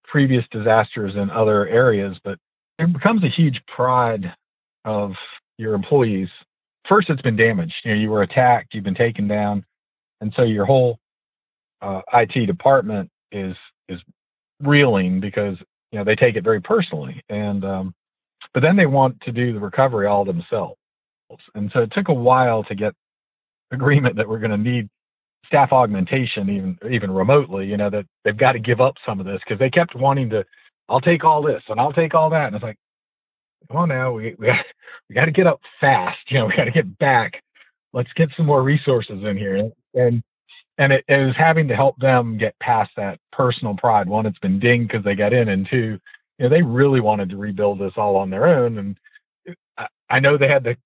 previous 0.04 0.46
disasters 0.50 1.16
in 1.16 1.28
other 1.28 1.68
areas, 1.68 2.16
but 2.24 2.38
it 2.78 2.90
becomes 2.94 3.22
a 3.24 3.28
huge 3.28 3.60
pride 3.76 4.32
of 4.86 5.12
your 5.58 5.74
employees 5.74 6.30
first 6.88 7.10
it's 7.10 7.22
been 7.22 7.36
damaged. 7.36 7.74
You 7.84 7.92
know, 7.92 8.00
you 8.00 8.10
were 8.10 8.22
attacked, 8.22 8.74
you've 8.74 8.84
been 8.84 8.94
taken 8.94 9.28
down, 9.28 9.64
and 10.20 10.32
so 10.36 10.42
your 10.42 10.64
whole 10.64 10.98
uh, 11.82 12.00
IT 12.12 12.46
department 12.46 13.10
is 13.32 13.56
is 13.88 14.00
reeling 14.62 15.20
because 15.20 15.56
you 15.92 15.98
know 15.98 16.04
they 16.04 16.16
take 16.16 16.36
it 16.36 16.44
very 16.44 16.60
personally, 16.60 17.22
and 17.28 17.64
um, 17.64 17.94
but 18.52 18.60
then 18.60 18.76
they 18.76 18.86
want 18.86 19.20
to 19.22 19.32
do 19.32 19.52
the 19.52 19.60
recovery 19.60 20.06
all 20.06 20.24
themselves, 20.24 20.78
and 21.54 21.70
so 21.72 21.80
it 21.80 21.92
took 21.92 22.08
a 22.08 22.14
while 22.14 22.64
to 22.64 22.74
get 22.74 22.94
agreement 23.72 24.16
that 24.16 24.28
we're 24.28 24.38
going 24.38 24.50
to 24.50 24.56
need 24.56 24.88
staff 25.46 25.72
augmentation 25.72 26.48
even 26.48 26.78
even 26.90 27.10
remotely. 27.10 27.66
You 27.66 27.76
know 27.76 27.90
that 27.90 28.06
they've 28.24 28.36
got 28.36 28.52
to 28.52 28.58
give 28.58 28.80
up 28.80 28.94
some 29.06 29.20
of 29.20 29.26
this 29.26 29.40
because 29.44 29.58
they 29.58 29.70
kept 29.70 29.94
wanting 29.94 30.30
to. 30.30 30.44
I'll 30.88 31.00
take 31.00 31.24
all 31.24 31.42
this 31.42 31.62
and 31.68 31.80
I'll 31.80 31.92
take 31.92 32.14
all 32.14 32.30
that, 32.30 32.46
and 32.46 32.56
it's 32.56 32.62
like 32.62 32.76
come 33.68 33.76
on 33.76 33.88
now, 33.88 34.12
we 34.12 34.34
we 34.38 34.46
got, 34.46 34.64
we 35.08 35.14
got 35.14 35.24
to 35.26 35.30
get 35.30 35.46
up 35.46 35.60
fast. 35.80 36.18
You 36.28 36.38
know, 36.38 36.46
we 36.46 36.56
got 36.56 36.64
to 36.64 36.70
get 36.70 36.98
back. 36.98 37.42
Let's 37.92 38.12
get 38.14 38.28
some 38.36 38.46
more 38.46 38.62
resources 38.62 39.22
in 39.24 39.36
here, 39.36 39.70
and 39.94 40.22
and 40.78 40.92
it, 40.92 41.04
it 41.08 41.26
was 41.26 41.36
having 41.36 41.68
to 41.68 41.76
help 41.76 41.96
them 41.98 42.36
get 42.38 42.58
past 42.60 42.90
that 42.96 43.18
personal 43.32 43.76
pride. 43.76 44.08
One, 44.08 44.26
it's 44.26 44.38
been 44.38 44.58
dinged 44.58 44.88
because 44.88 45.04
they 45.04 45.14
got 45.14 45.32
in, 45.32 45.48
and 45.48 45.66
two, 45.70 45.98
you 46.38 46.44
know, 46.44 46.48
they 46.48 46.62
really 46.62 47.00
wanted 47.00 47.30
to 47.30 47.36
rebuild 47.36 47.78
this 47.78 47.92
all 47.96 48.16
on 48.16 48.30
their 48.30 48.46
own, 48.46 48.78
and 48.78 48.98
I, 49.78 49.86
I 50.10 50.20
know 50.20 50.36
they 50.36 50.48
had 50.48 50.64
the 50.64 50.76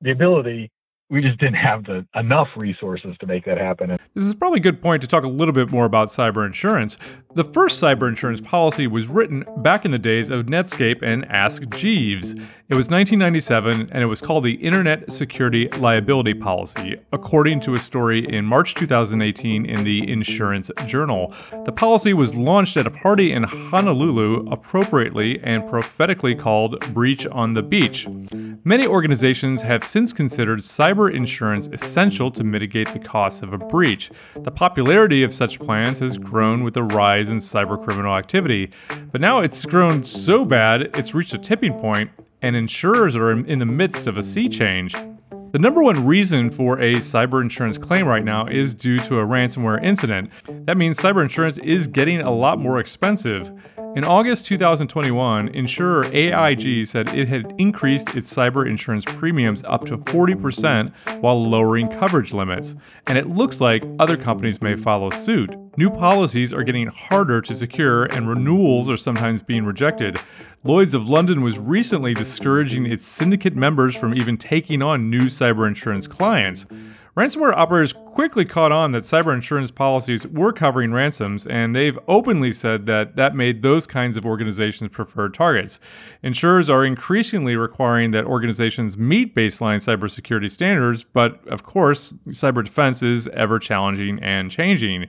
the 0.00 0.10
ability 0.10 0.70
we 1.10 1.20
just 1.20 1.38
didn't 1.38 1.56
have 1.56 1.84
the 1.84 2.06
enough 2.14 2.48
resources 2.56 3.16
to 3.20 3.26
make 3.26 3.44
that 3.44 3.58
happen. 3.58 3.98
This 4.14 4.24
is 4.24 4.34
probably 4.34 4.60
a 4.60 4.62
good 4.62 4.80
point 4.80 5.02
to 5.02 5.08
talk 5.08 5.24
a 5.24 5.28
little 5.28 5.52
bit 5.52 5.70
more 5.70 5.84
about 5.84 6.08
cyber 6.08 6.46
insurance. 6.46 6.96
The 7.34 7.44
first 7.44 7.82
cyber 7.82 8.08
insurance 8.08 8.40
policy 8.40 8.86
was 8.86 9.08
written 9.08 9.44
back 9.58 9.84
in 9.84 9.90
the 9.90 9.98
days 9.98 10.30
of 10.30 10.46
Netscape 10.46 11.02
and 11.02 11.24
Ask 11.26 11.68
Jeeves. 11.70 12.34
It 12.72 12.76
was 12.76 12.88
1997 12.88 13.90
and 13.92 14.02
it 14.02 14.06
was 14.06 14.22
called 14.22 14.44
the 14.44 14.54
Internet 14.54 15.12
Security 15.12 15.68
Liability 15.76 16.32
Policy, 16.32 16.96
according 17.12 17.60
to 17.60 17.74
a 17.74 17.78
story 17.78 18.26
in 18.26 18.46
March 18.46 18.74
2018 18.76 19.66
in 19.66 19.84
the 19.84 20.10
Insurance 20.10 20.70
Journal. 20.86 21.34
The 21.66 21.70
policy 21.70 22.14
was 22.14 22.34
launched 22.34 22.78
at 22.78 22.86
a 22.86 22.90
party 22.90 23.32
in 23.32 23.42
Honolulu, 23.42 24.50
appropriately 24.50 25.38
and 25.42 25.68
prophetically 25.68 26.34
called 26.34 26.80
Breach 26.94 27.26
on 27.26 27.52
the 27.52 27.62
Beach. 27.62 28.08
Many 28.64 28.86
organizations 28.86 29.60
have 29.60 29.84
since 29.84 30.14
considered 30.14 30.60
cyber 30.60 31.14
insurance 31.14 31.68
essential 31.74 32.30
to 32.30 32.42
mitigate 32.42 32.90
the 32.94 33.00
costs 33.00 33.42
of 33.42 33.52
a 33.52 33.58
breach. 33.58 34.10
The 34.34 34.50
popularity 34.50 35.22
of 35.22 35.34
such 35.34 35.60
plans 35.60 35.98
has 35.98 36.16
grown 36.16 36.64
with 36.64 36.72
the 36.72 36.84
rise 36.84 37.28
in 37.28 37.36
cybercriminal 37.36 38.18
activity, 38.18 38.70
but 39.10 39.20
now 39.20 39.40
it's 39.40 39.66
grown 39.66 40.02
so 40.02 40.46
bad 40.46 40.96
it's 40.96 41.12
reached 41.12 41.34
a 41.34 41.38
tipping 41.38 41.74
point, 41.74 42.10
and 42.42 42.56
insurers 42.56 43.16
are 43.16 43.30
in 43.32 43.58
the 43.58 43.66
midst 43.66 44.06
of 44.06 44.18
a 44.18 44.22
sea 44.22 44.48
change. 44.48 44.94
The 45.52 45.58
number 45.58 45.82
one 45.82 46.06
reason 46.06 46.50
for 46.50 46.80
a 46.80 46.94
cyber 46.94 47.42
insurance 47.42 47.76
claim 47.76 48.06
right 48.06 48.24
now 48.24 48.46
is 48.46 48.74
due 48.74 48.98
to 49.00 49.18
a 49.18 49.22
ransomware 49.24 49.82
incident. 49.84 50.30
That 50.66 50.76
means 50.78 50.98
cyber 50.98 51.22
insurance 51.22 51.58
is 51.58 51.86
getting 51.86 52.20
a 52.20 52.30
lot 52.30 52.58
more 52.58 52.80
expensive. 52.80 53.52
In 53.94 54.04
August 54.04 54.46
2021, 54.46 55.48
insurer 55.48 56.06
AIG 56.14 56.86
said 56.86 57.10
it 57.10 57.28
had 57.28 57.54
increased 57.58 58.16
its 58.16 58.32
cyber 58.32 58.66
insurance 58.66 59.04
premiums 59.04 59.62
up 59.64 59.84
to 59.84 59.98
40% 59.98 60.90
while 61.20 61.46
lowering 61.46 61.88
coverage 61.88 62.32
limits, 62.32 62.74
and 63.06 63.18
it 63.18 63.28
looks 63.28 63.60
like 63.60 63.84
other 63.98 64.16
companies 64.16 64.62
may 64.62 64.76
follow 64.76 65.10
suit. 65.10 65.54
New 65.76 65.90
policies 65.90 66.54
are 66.54 66.62
getting 66.62 66.86
harder 66.86 67.42
to 67.42 67.54
secure, 67.54 68.04
and 68.04 68.30
renewals 68.30 68.88
are 68.88 68.96
sometimes 68.96 69.42
being 69.42 69.64
rejected. 69.64 70.18
Lloyds 70.64 70.94
of 70.94 71.10
London 71.10 71.42
was 71.42 71.58
recently 71.58 72.14
discouraging 72.14 72.86
its 72.86 73.04
syndicate 73.04 73.54
members 73.54 73.94
from 73.94 74.14
even 74.14 74.38
taking 74.38 74.80
on 74.80 75.10
new 75.10 75.24
cyber 75.24 75.68
insurance 75.68 76.06
clients. 76.06 76.64
Ransomware 77.14 77.52
operators 77.54 77.92
quickly 77.92 78.46
caught 78.46 78.72
on 78.72 78.92
that 78.92 79.02
cyber 79.02 79.34
insurance 79.34 79.70
policies 79.70 80.26
were 80.26 80.50
covering 80.50 80.94
ransoms, 80.94 81.46
and 81.46 81.74
they've 81.74 81.98
openly 82.08 82.50
said 82.50 82.86
that 82.86 83.16
that 83.16 83.36
made 83.36 83.60
those 83.60 83.86
kinds 83.86 84.16
of 84.16 84.24
organizations 84.24 84.90
preferred 84.90 85.34
targets. 85.34 85.78
Insurers 86.22 86.70
are 86.70 86.86
increasingly 86.86 87.54
requiring 87.54 88.12
that 88.12 88.24
organizations 88.24 88.96
meet 88.96 89.34
baseline 89.34 89.76
cybersecurity 89.76 90.50
standards, 90.50 91.04
but 91.04 91.46
of 91.48 91.64
course, 91.64 92.14
cyber 92.28 92.64
defense 92.64 93.02
is 93.02 93.28
ever 93.28 93.58
challenging 93.58 94.18
and 94.22 94.50
changing. 94.50 95.06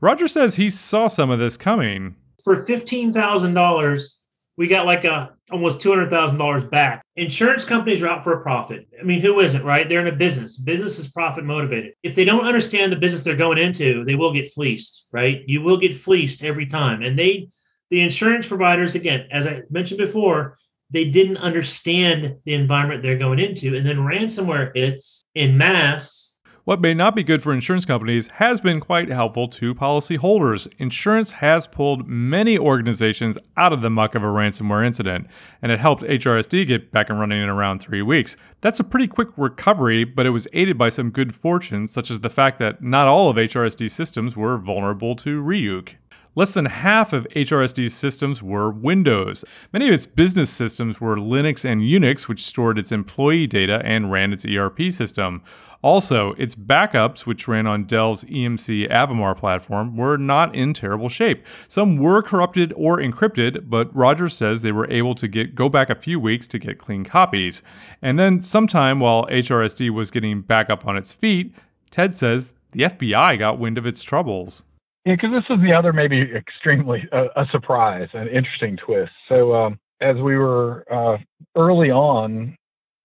Roger 0.00 0.26
says 0.26 0.56
he 0.56 0.68
saw 0.68 1.06
some 1.06 1.30
of 1.30 1.38
this 1.38 1.56
coming. 1.56 2.16
For 2.42 2.64
$15,000, 2.64 4.14
we 4.56 4.66
got 4.66 4.86
like 4.86 5.04
a 5.04 5.32
almost 5.50 5.80
two 5.80 5.90
hundred 5.90 6.10
thousand 6.10 6.38
dollars 6.38 6.64
back. 6.64 7.02
Insurance 7.16 7.64
companies 7.64 8.02
are 8.02 8.08
out 8.08 8.24
for 8.24 8.32
a 8.32 8.42
profit. 8.42 8.88
I 8.98 9.04
mean, 9.04 9.20
who 9.20 9.40
isn't, 9.40 9.62
right? 9.62 9.88
They're 9.88 10.00
in 10.00 10.12
a 10.12 10.16
business. 10.16 10.56
Business 10.56 10.98
is 10.98 11.08
profit 11.08 11.44
motivated. 11.44 11.94
If 12.02 12.14
they 12.14 12.24
don't 12.24 12.46
understand 12.46 12.92
the 12.92 12.96
business 12.96 13.22
they're 13.22 13.36
going 13.36 13.58
into, 13.58 14.04
they 14.04 14.14
will 14.14 14.32
get 14.32 14.52
fleeced, 14.52 15.06
right? 15.12 15.42
You 15.46 15.62
will 15.62 15.76
get 15.76 15.96
fleeced 15.96 16.42
every 16.42 16.66
time. 16.66 17.02
And 17.02 17.18
they, 17.18 17.48
the 17.90 18.00
insurance 18.00 18.46
providers, 18.46 18.94
again, 18.94 19.28
as 19.30 19.46
I 19.46 19.62
mentioned 19.70 19.98
before, 19.98 20.58
they 20.90 21.04
didn't 21.04 21.38
understand 21.38 22.36
the 22.44 22.54
environment 22.54 23.02
they're 23.02 23.18
going 23.18 23.38
into, 23.38 23.76
and 23.76 23.86
then 23.86 23.96
ransomware 23.98 24.70
hits 24.74 25.24
in 25.34 25.56
mass 25.56 26.33
what 26.64 26.80
may 26.80 26.94
not 26.94 27.14
be 27.14 27.22
good 27.22 27.42
for 27.42 27.52
insurance 27.52 27.84
companies 27.84 28.28
has 28.28 28.58
been 28.58 28.80
quite 28.80 29.10
helpful 29.10 29.48
to 29.48 29.74
policyholders. 29.74 30.66
Insurance 30.78 31.32
has 31.32 31.66
pulled 31.66 32.08
many 32.08 32.56
organizations 32.56 33.36
out 33.58 33.74
of 33.74 33.82
the 33.82 33.90
muck 33.90 34.14
of 34.14 34.22
a 34.22 34.26
ransomware 34.26 34.84
incident, 34.84 35.26
and 35.60 35.70
it 35.70 35.78
helped 35.78 36.02
HRSD 36.02 36.66
get 36.66 36.90
back 36.90 37.10
and 37.10 37.20
running 37.20 37.42
in 37.42 37.50
around 37.50 37.80
three 37.80 38.00
weeks. 38.00 38.38
That's 38.62 38.80
a 38.80 38.84
pretty 38.84 39.06
quick 39.06 39.28
recovery, 39.36 40.04
but 40.04 40.24
it 40.24 40.30
was 40.30 40.48
aided 40.54 40.78
by 40.78 40.88
some 40.88 41.10
good 41.10 41.34
fortune, 41.34 41.86
such 41.86 42.10
as 42.10 42.20
the 42.20 42.30
fact 42.30 42.58
that 42.60 42.82
not 42.82 43.08
all 43.08 43.28
of 43.28 43.36
HRSD 43.36 43.90
systems 43.90 44.34
were 44.34 44.56
vulnerable 44.56 45.14
to 45.16 45.42
Ryuk. 45.42 45.96
Less 46.36 46.52
than 46.52 46.64
half 46.64 47.12
of 47.12 47.28
HRSD's 47.36 47.94
systems 47.94 48.42
were 48.42 48.70
Windows. 48.70 49.44
Many 49.72 49.86
of 49.86 49.94
its 49.94 50.06
business 50.06 50.50
systems 50.50 51.00
were 51.00 51.16
Linux 51.16 51.64
and 51.64 51.80
Unix, 51.82 52.26
which 52.26 52.42
stored 52.42 52.76
its 52.76 52.90
employee 52.90 53.46
data 53.46 53.80
and 53.84 54.10
ran 54.10 54.32
its 54.32 54.44
ERP 54.44 54.90
system. 54.90 55.42
Also, 55.84 56.30
its 56.38 56.54
backups, 56.54 57.26
which 57.26 57.46
ran 57.46 57.66
on 57.66 57.84
Dell's 57.84 58.24
EMC 58.24 58.90
Avamar 58.90 59.36
platform, 59.36 59.98
were 59.98 60.16
not 60.16 60.54
in 60.54 60.72
terrible 60.72 61.10
shape. 61.10 61.46
Some 61.68 61.98
were 61.98 62.22
corrupted 62.22 62.72
or 62.74 62.96
encrypted, 62.96 63.68
but 63.68 63.94
Rogers 63.94 64.34
says 64.34 64.62
they 64.62 64.72
were 64.72 64.90
able 64.90 65.14
to 65.16 65.28
get 65.28 65.54
go 65.54 65.68
back 65.68 65.90
a 65.90 65.94
few 65.94 66.18
weeks 66.18 66.48
to 66.48 66.58
get 66.58 66.78
clean 66.78 67.04
copies. 67.04 67.62
And 68.00 68.18
then, 68.18 68.40
sometime 68.40 68.98
while 68.98 69.26
HRSD 69.26 69.90
was 69.90 70.10
getting 70.10 70.40
back 70.40 70.70
up 70.70 70.86
on 70.86 70.96
its 70.96 71.12
feet, 71.12 71.54
Ted 71.90 72.16
says 72.16 72.54
the 72.72 72.84
FBI 72.84 73.38
got 73.38 73.58
wind 73.58 73.76
of 73.76 73.84
its 73.84 74.02
troubles. 74.02 74.64
Yeah, 75.04 75.16
because 75.16 75.32
this 75.32 75.54
is 75.54 75.62
the 75.62 75.74
other 75.74 75.92
maybe 75.92 76.22
extremely 76.34 77.06
uh, 77.12 77.26
a 77.36 77.44
surprise, 77.52 78.08
an 78.14 78.28
interesting 78.28 78.78
twist. 78.78 79.12
So, 79.28 79.54
um, 79.54 79.78
as 80.00 80.16
we 80.16 80.38
were 80.38 80.86
uh, 80.90 81.18
early 81.54 81.90
on 81.90 82.56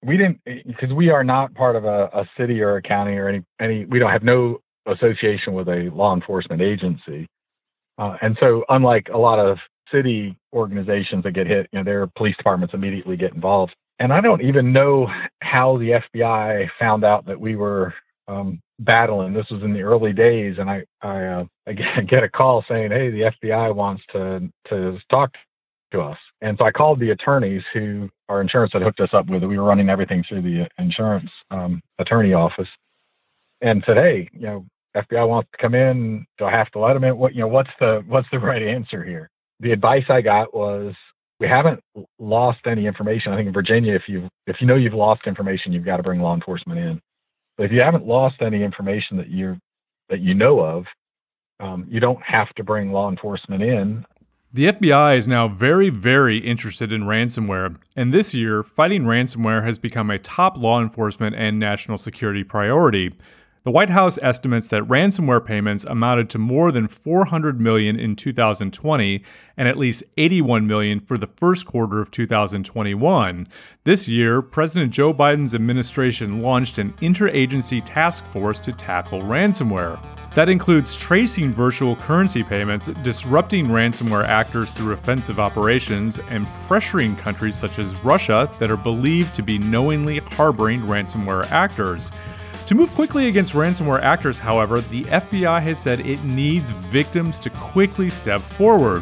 we 0.03 0.17
didn't 0.17 0.39
because 0.45 0.93
we 0.93 1.09
are 1.09 1.23
not 1.23 1.53
part 1.55 1.75
of 1.75 1.85
a, 1.85 2.05
a 2.13 2.29
city 2.37 2.61
or 2.61 2.77
a 2.77 2.81
county 2.81 3.13
or 3.17 3.27
any 3.27 3.43
any 3.59 3.85
we 3.85 3.99
don't 3.99 4.11
have 4.11 4.23
no 4.23 4.59
association 4.87 5.53
with 5.53 5.67
a 5.67 5.89
law 5.93 6.15
enforcement 6.15 6.61
agency. 6.61 7.27
Uh, 7.97 8.15
and 8.21 8.37
so 8.39 8.63
unlike 8.69 9.09
a 9.13 9.17
lot 9.17 9.39
of 9.39 9.57
city 9.91 10.37
organizations 10.53 11.23
that 11.23 11.31
get 11.31 11.47
hit 11.47 11.67
you 11.73 11.79
know 11.79 11.83
their 11.83 12.07
police 12.07 12.37
departments 12.37 12.73
immediately 12.73 13.17
get 13.17 13.33
involved. 13.33 13.75
And 13.99 14.13
i 14.13 14.21
don't 14.21 14.41
even 14.41 14.71
know 14.71 15.07
how 15.41 15.77
the 15.77 16.01
fbi 16.15 16.69
found 16.79 17.03
out 17.03 17.25
that 17.25 17.39
we 17.39 17.55
were 17.55 17.93
um, 18.27 18.61
battling. 18.79 19.33
This 19.33 19.49
was 19.49 19.63
in 19.63 19.73
the 19.73 19.81
early 19.81 20.13
days 20.13 20.55
and 20.59 20.69
i 20.69 20.83
i, 21.01 21.25
uh, 21.25 21.43
I 21.67 21.73
get 22.01 22.23
a 22.23 22.29
call 22.29 22.63
saying 22.69 22.91
hey 22.91 23.09
the 23.09 23.31
fbi 23.43 23.75
wants 23.75 24.03
to 24.13 24.49
to 24.69 24.97
talk 25.09 25.33
to 25.91 26.01
us. 26.01 26.17
And 26.41 26.57
so 26.57 26.65
I 26.65 26.71
called 26.71 26.99
the 26.99 27.09
attorneys 27.11 27.63
who 27.73 28.09
our 28.29 28.41
insurance 28.41 28.71
had 28.73 28.81
hooked 28.81 29.01
us 29.01 29.09
up 29.13 29.27
with. 29.27 29.43
We 29.43 29.57
were 29.57 29.65
running 29.65 29.89
everything 29.89 30.23
through 30.27 30.41
the 30.43 30.67
insurance 30.77 31.29
um, 31.51 31.81
attorney 31.99 32.33
office, 32.33 32.67
and 33.61 33.83
said, 33.85 33.97
"Hey, 33.97 34.29
you 34.33 34.41
know, 34.41 34.65
FBI 34.95 35.27
wants 35.27 35.49
to 35.51 35.57
come 35.57 35.75
in. 35.75 36.25
Do 36.37 36.45
I 36.45 36.51
have 36.51 36.71
to 36.71 36.79
let 36.79 36.93
them 36.93 37.03
in? 37.03 37.17
What 37.17 37.35
you 37.35 37.41
know? 37.41 37.47
What's 37.47 37.71
the 37.79 38.03
what's 38.07 38.27
the 38.31 38.39
right 38.39 38.63
answer 38.63 39.03
here?" 39.03 39.29
The 39.59 39.71
advice 39.71 40.05
I 40.07 40.21
got 40.21 40.53
was, 40.53 40.95
"We 41.41 41.47
haven't 41.47 41.81
lost 42.19 42.59
any 42.65 42.85
information. 42.85 43.33
I 43.33 43.35
think 43.35 43.47
in 43.47 43.53
Virginia, 43.53 43.93
if 43.93 44.03
you 44.07 44.29
if 44.47 44.57
you 44.61 44.67
know 44.67 44.75
you've 44.75 44.93
lost 44.93 45.27
information, 45.27 45.73
you've 45.73 45.85
got 45.85 45.97
to 45.97 46.03
bring 46.03 46.21
law 46.21 46.35
enforcement 46.35 46.79
in. 46.79 47.01
But 47.57 47.65
if 47.65 47.73
you 47.73 47.81
haven't 47.81 48.07
lost 48.07 48.41
any 48.41 48.63
information 48.63 49.17
that 49.17 49.27
you 49.27 49.57
that 50.07 50.21
you 50.21 50.33
know 50.33 50.61
of, 50.61 50.85
um, 51.59 51.85
you 51.89 51.99
don't 51.99 52.21
have 52.23 52.47
to 52.55 52.63
bring 52.63 52.93
law 52.93 53.09
enforcement 53.09 53.61
in 53.61 54.05
the 54.51 54.65
FBI 54.65 55.15
is 55.15 55.27
now 55.27 55.47
very, 55.47 55.89
very 55.89 56.39
interested 56.39 56.91
in 56.91 57.03
ransomware, 57.03 57.77
and 57.95 58.11
this 58.11 58.33
year, 58.33 58.63
fighting 58.63 59.03
ransomware 59.03 59.63
has 59.63 59.77
become 59.77 60.09
a 60.09 60.17
top 60.17 60.57
law 60.57 60.81
enforcement 60.81 61.35
and 61.35 61.59
national 61.59 61.99
security 61.99 62.43
priority. 62.43 63.13
The 63.63 63.71
White 63.71 63.89
House 63.89 64.17
estimates 64.21 64.69
that 64.69 64.83
ransomware 64.83 65.45
payments 65.45 65.83
amounted 65.83 66.29
to 66.29 66.37
more 66.37 66.71
than 66.71 66.87
400 66.87 67.59
million 67.59 67.99
in 67.99 68.15
2020 68.15 69.21
and 69.57 69.67
at 69.67 69.77
least 69.77 70.01
81 70.15 70.65
million 70.65 71.01
for 71.01 71.17
the 71.17 71.27
first 71.27 71.65
quarter 71.65 71.99
of 71.99 72.09
2021. 72.09 73.45
This 73.83 74.07
year, 74.07 74.41
President 74.41 74.93
Joe 74.93 75.13
Biden's 75.13 75.53
administration 75.53 76.41
launched 76.41 76.77
an 76.77 76.93
interagency 77.01 77.81
task 77.85 78.23
force 78.27 78.61
to 78.61 78.71
tackle 78.71 79.23
ransomware. 79.23 79.99
That 80.35 80.47
includes 80.47 80.95
tracing 80.95 81.51
virtual 81.51 81.97
currency 81.97 82.43
payments, 82.43 82.87
disrupting 83.03 83.67
ransomware 83.67 84.23
actors 84.23 84.71
through 84.71 84.93
offensive 84.93 85.37
operations, 85.37 86.17
and 86.29 86.47
pressuring 86.69 87.17
countries 87.17 87.57
such 87.57 87.77
as 87.77 87.93
Russia 88.05 88.49
that 88.59 88.71
are 88.71 88.77
believed 88.77 89.35
to 89.35 89.43
be 89.43 89.57
knowingly 89.57 90.19
harboring 90.19 90.79
ransomware 90.81 91.51
actors. 91.51 92.09
To 92.69 92.75
move 92.75 92.93
quickly 92.93 93.29
against 93.29 93.55
ransomware 93.55 94.03
actors, 94.03 94.37
however, 94.37 94.79
the 94.79 95.03
FBI 95.05 95.59
has 95.63 95.79
said 95.79 96.01
it 96.01 96.23
needs 96.23 96.69
victims 96.69 97.39
to 97.39 97.49
quickly 97.49 98.11
step 98.11 98.41
forward. 98.41 99.01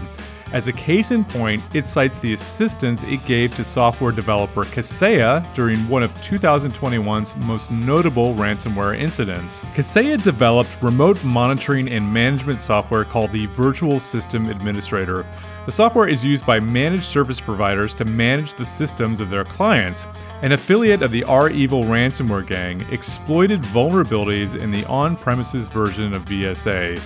As 0.54 0.70
a 0.70 0.72
case 0.72 1.12
in 1.12 1.26
point, 1.26 1.62
it 1.74 1.86
cites 1.86 2.18
the 2.20 2.32
assistance 2.32 3.04
it 3.04 3.26
gave 3.26 3.54
to 3.58 3.66
software 3.66 4.14
developer 4.14 4.64
Kaseya 4.64 5.54
during 5.54 5.86
one 5.90 6.02
of 6.02 6.16
2021's 6.22 7.36
most 7.36 7.70
notable 7.70 8.34
ransomware 8.36 8.98
incidents. 8.98 9.66
Kaseya 9.76 10.24
developed 10.24 10.78
remote 10.82 11.22
monitoring 11.26 11.92
and 11.92 12.14
management 12.14 12.60
software 12.60 13.04
called 13.04 13.34
the 13.34 13.48
Virtual 13.48 14.00
System 14.00 14.48
Administrator. 14.48 15.26
The 15.68 15.74
software 15.74 16.08
is 16.08 16.24
used 16.24 16.46
by 16.46 16.62
managed 16.62 17.04
service 17.04 17.42
providers 17.42 17.94
to 17.96 18.06
manage 18.06 18.54
the 18.54 18.64
systems 18.64 19.20
of 19.20 19.30
their 19.30 19.44
clients. 19.44 20.08
An 20.42 20.54
affiliate 20.54 21.02
of 21.02 21.12
the 21.12 21.26
REvil 21.26 21.84
ransomware 21.84 22.48
gang 22.48 22.86
exploited 22.90 23.62
vulnerabilities 23.64 24.58
in 24.58 24.72
the 24.72 24.86
on 24.86 25.18
premises 25.18 25.68
version 25.68 26.14
of 26.14 26.24
VSA. 26.24 27.02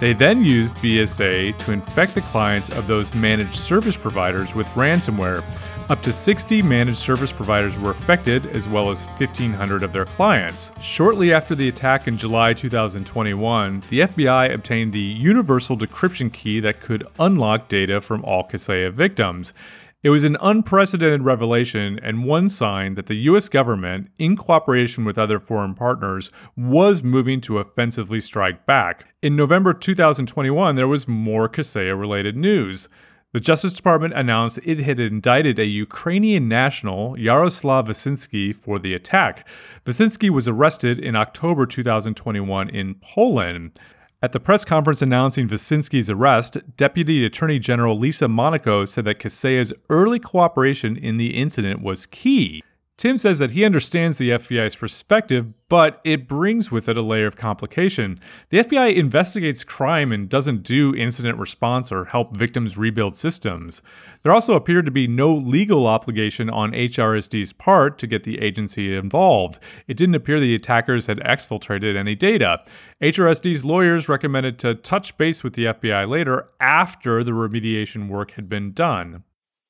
They 0.00 0.14
then 0.14 0.42
used 0.42 0.72
VSA 0.76 1.58
to 1.58 1.72
infect 1.72 2.14
the 2.14 2.22
clients 2.22 2.70
of 2.70 2.86
those 2.86 3.12
managed 3.12 3.56
service 3.56 3.98
providers 3.98 4.54
with 4.54 4.68
ransomware. 4.68 5.44
Up 5.88 6.02
to 6.02 6.12
60 6.12 6.60
managed 6.60 6.98
service 6.98 7.32
providers 7.32 7.78
were 7.78 7.92
affected, 7.92 8.44
as 8.48 8.68
well 8.68 8.90
as 8.90 9.06
1,500 9.16 9.82
of 9.82 9.90
their 9.90 10.04
clients. 10.04 10.70
Shortly 10.82 11.32
after 11.32 11.54
the 11.54 11.66
attack 11.66 12.06
in 12.06 12.18
July 12.18 12.52
2021, 12.52 13.82
the 13.88 14.00
FBI 14.00 14.52
obtained 14.52 14.92
the 14.92 15.00
universal 15.00 15.78
decryption 15.78 16.30
key 16.30 16.60
that 16.60 16.82
could 16.82 17.06
unlock 17.18 17.68
data 17.68 18.02
from 18.02 18.22
all 18.22 18.46
Kaseya 18.46 18.92
victims. 18.92 19.54
It 20.02 20.10
was 20.10 20.24
an 20.24 20.36
unprecedented 20.42 21.22
revelation 21.22 21.98
and 22.02 22.26
one 22.26 22.50
sign 22.50 22.94
that 22.96 23.06
the 23.06 23.16
US 23.30 23.48
government, 23.48 24.10
in 24.18 24.36
cooperation 24.36 25.06
with 25.06 25.16
other 25.16 25.40
foreign 25.40 25.74
partners, 25.74 26.30
was 26.54 27.02
moving 27.02 27.40
to 27.40 27.60
offensively 27.60 28.20
strike 28.20 28.66
back. 28.66 29.06
In 29.22 29.36
November 29.36 29.72
2021, 29.72 30.76
there 30.76 30.86
was 30.86 31.08
more 31.08 31.48
Kaseya 31.48 31.98
related 31.98 32.36
news. 32.36 32.90
The 33.34 33.40
Justice 33.40 33.74
Department 33.74 34.14
announced 34.14 34.58
it 34.64 34.78
had 34.78 34.98
indicted 34.98 35.58
a 35.58 35.66
Ukrainian 35.66 36.48
national, 36.48 37.18
Yaroslav 37.18 37.86
Vasinskyi, 37.88 38.56
for 38.56 38.78
the 38.78 38.94
attack. 38.94 39.46
Vasinskyi 39.84 40.30
was 40.30 40.48
arrested 40.48 40.98
in 40.98 41.14
October 41.14 41.66
2021 41.66 42.70
in 42.70 42.94
Poland. 42.94 43.78
At 44.22 44.32
the 44.32 44.40
press 44.40 44.64
conference 44.64 45.02
announcing 45.02 45.46
Vasinskyi's 45.46 46.08
arrest, 46.08 46.56
Deputy 46.78 47.22
Attorney 47.26 47.58
General 47.58 47.98
Lisa 47.98 48.28
Monaco 48.28 48.86
said 48.86 49.04
that 49.04 49.18
Kaseya's 49.18 49.74
early 49.90 50.18
cooperation 50.18 50.96
in 50.96 51.18
the 51.18 51.36
incident 51.36 51.82
was 51.82 52.06
key. 52.06 52.62
Tim 52.98 53.16
says 53.16 53.38
that 53.38 53.52
he 53.52 53.64
understands 53.64 54.18
the 54.18 54.30
FBI's 54.30 54.74
perspective, 54.74 55.46
but 55.68 56.00
it 56.02 56.26
brings 56.26 56.72
with 56.72 56.88
it 56.88 56.96
a 56.96 57.02
layer 57.02 57.28
of 57.28 57.36
complication. 57.36 58.16
The 58.50 58.58
FBI 58.58 58.96
investigates 58.96 59.62
crime 59.62 60.10
and 60.10 60.28
doesn't 60.28 60.64
do 60.64 60.96
incident 60.96 61.38
response 61.38 61.92
or 61.92 62.06
help 62.06 62.36
victims 62.36 62.76
rebuild 62.76 63.14
systems. 63.14 63.82
There 64.22 64.32
also 64.32 64.56
appeared 64.56 64.84
to 64.86 64.90
be 64.90 65.06
no 65.06 65.32
legal 65.32 65.86
obligation 65.86 66.50
on 66.50 66.72
HRSD's 66.72 67.52
part 67.52 68.00
to 68.00 68.08
get 68.08 68.24
the 68.24 68.40
agency 68.40 68.96
involved. 68.96 69.60
It 69.86 69.96
didn't 69.96 70.16
appear 70.16 70.40
the 70.40 70.56
attackers 70.56 71.06
had 71.06 71.20
exfiltrated 71.20 71.94
any 71.94 72.16
data. 72.16 72.64
HRSD's 73.00 73.64
lawyers 73.64 74.08
recommended 74.08 74.58
to 74.58 74.74
touch 74.74 75.16
base 75.16 75.44
with 75.44 75.52
the 75.52 75.66
FBI 75.66 76.08
later 76.08 76.48
after 76.58 77.22
the 77.22 77.30
remediation 77.30 78.08
work 78.08 78.32
had 78.32 78.48
been 78.48 78.72
done. 78.72 79.22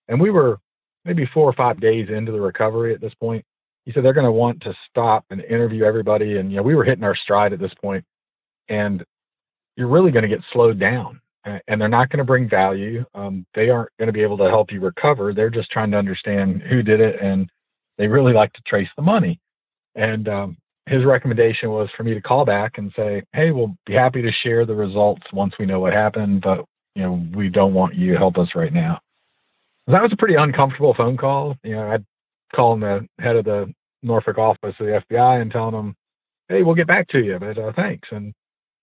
And 0.09 0.19
we 0.19 0.31
were 0.31 0.61
maybe 1.05 1.29
four 1.33 1.49
or 1.49 1.53
five 1.55 1.81
days 1.81 2.09
into 2.09 2.33
the 2.33 2.41
recovery 2.41 2.95
at 2.95 3.01
this 3.01 3.15
point. 3.15 3.45
He 3.85 3.93
said 3.93 4.05
they're 4.05 4.13
going 4.13 4.27
to 4.27 4.33
want 4.33 4.61
to 4.63 4.75
stop 4.91 5.25
and 5.31 5.41
interview 5.41 5.85
everybody. 5.85 6.37
And, 6.37 6.51
you 6.51 6.59
know, 6.59 6.63
we 6.63 6.75
were 6.75 6.85
hitting 6.85 7.05
our 7.05 7.17
stride 7.17 7.53
at 7.53 7.59
this 7.59 7.73
point, 7.81 8.05
and 8.69 9.03
you're 9.77 9.89
really 9.89 10.11
going 10.11 10.23
to 10.23 10.29
get 10.29 10.45
slowed 10.53 10.79
down. 10.79 11.21
and 11.67 11.81
they're 11.81 11.89
not 11.89 12.11
going 12.11 12.19
to 12.19 12.25
bring 12.25 12.49
value. 12.49 13.05
Um, 13.15 13.47
they 13.55 13.71
aren't 13.71 13.91
going 13.99 14.09
to 14.09 14.13
be 14.13 14.23
able 14.23 14.37
to 14.39 14.49
help 14.49 14.71
you 14.71 14.81
recover. 14.81 15.33
They're 15.33 15.49
just 15.49 15.71
trying 15.71 15.91
to 15.93 15.97
understand 15.97 16.63
who 16.63 16.83
did 16.83 17.01
it, 17.01 17.21
and 17.23 17.49
they 17.97 18.07
really 18.07 18.35
like 18.35 18.53
to 18.53 18.63
trace 18.67 18.89
the 18.97 19.03
money. 19.03 19.41
And 19.95 20.29
um, 20.29 20.57
his 20.87 21.05
recommendation 21.05 21.71
was 21.71 21.89
for 21.97 22.03
me 22.03 22.15
to 22.15 22.21
call 22.21 22.45
back 22.45 22.79
and 22.79 22.93
say, 22.97 23.23
"Hey, 23.33 23.51
we'll 23.51 23.77
be 23.87 23.95
happy 23.95 24.23
to 24.23 24.33
share 24.43 24.67
the 24.67 24.75
results 24.75 25.23
once 25.33 25.55
we 25.59 25.67
know 25.67 25.81
what 25.81 25.93
happened, 25.93 26.43
but 26.43 26.65
you 26.95 27.03
know 27.03 27.25
we 27.35 27.49
don't 27.49 27.75
want 27.75 27.95
you 27.95 28.13
to 28.13 28.19
help 28.19 28.39
us 28.39 28.49
right 28.55 28.73
now." 28.73 28.99
That 29.89 30.03
was 30.03 30.13
a 30.13 30.17
pretty 30.17 30.35
uncomfortable 30.35 30.95
phone 30.95 31.17
call. 31.17 31.57
You 31.65 31.77
know, 31.77 31.91
I'd 31.91 32.05
call 32.55 32.79
the 32.79 33.07
head 33.19 33.37
of 33.37 33.47
the 33.47 33.73
Norfolk 34.03 34.37
office 34.37 34.75
of 34.79 34.87
the 34.87 35.03
FBI 35.11 35.41
and 35.41 35.51
telling 35.51 35.75
them, 35.75 35.97
"Hey, 36.49 36.63
we'll 36.63 36.75
get 36.75 36.87
back 36.87 37.09
to 37.09 37.19
you, 37.19 37.39
but 37.39 37.59
uh, 37.59 37.73
thanks." 37.75 38.09
And 38.13 38.35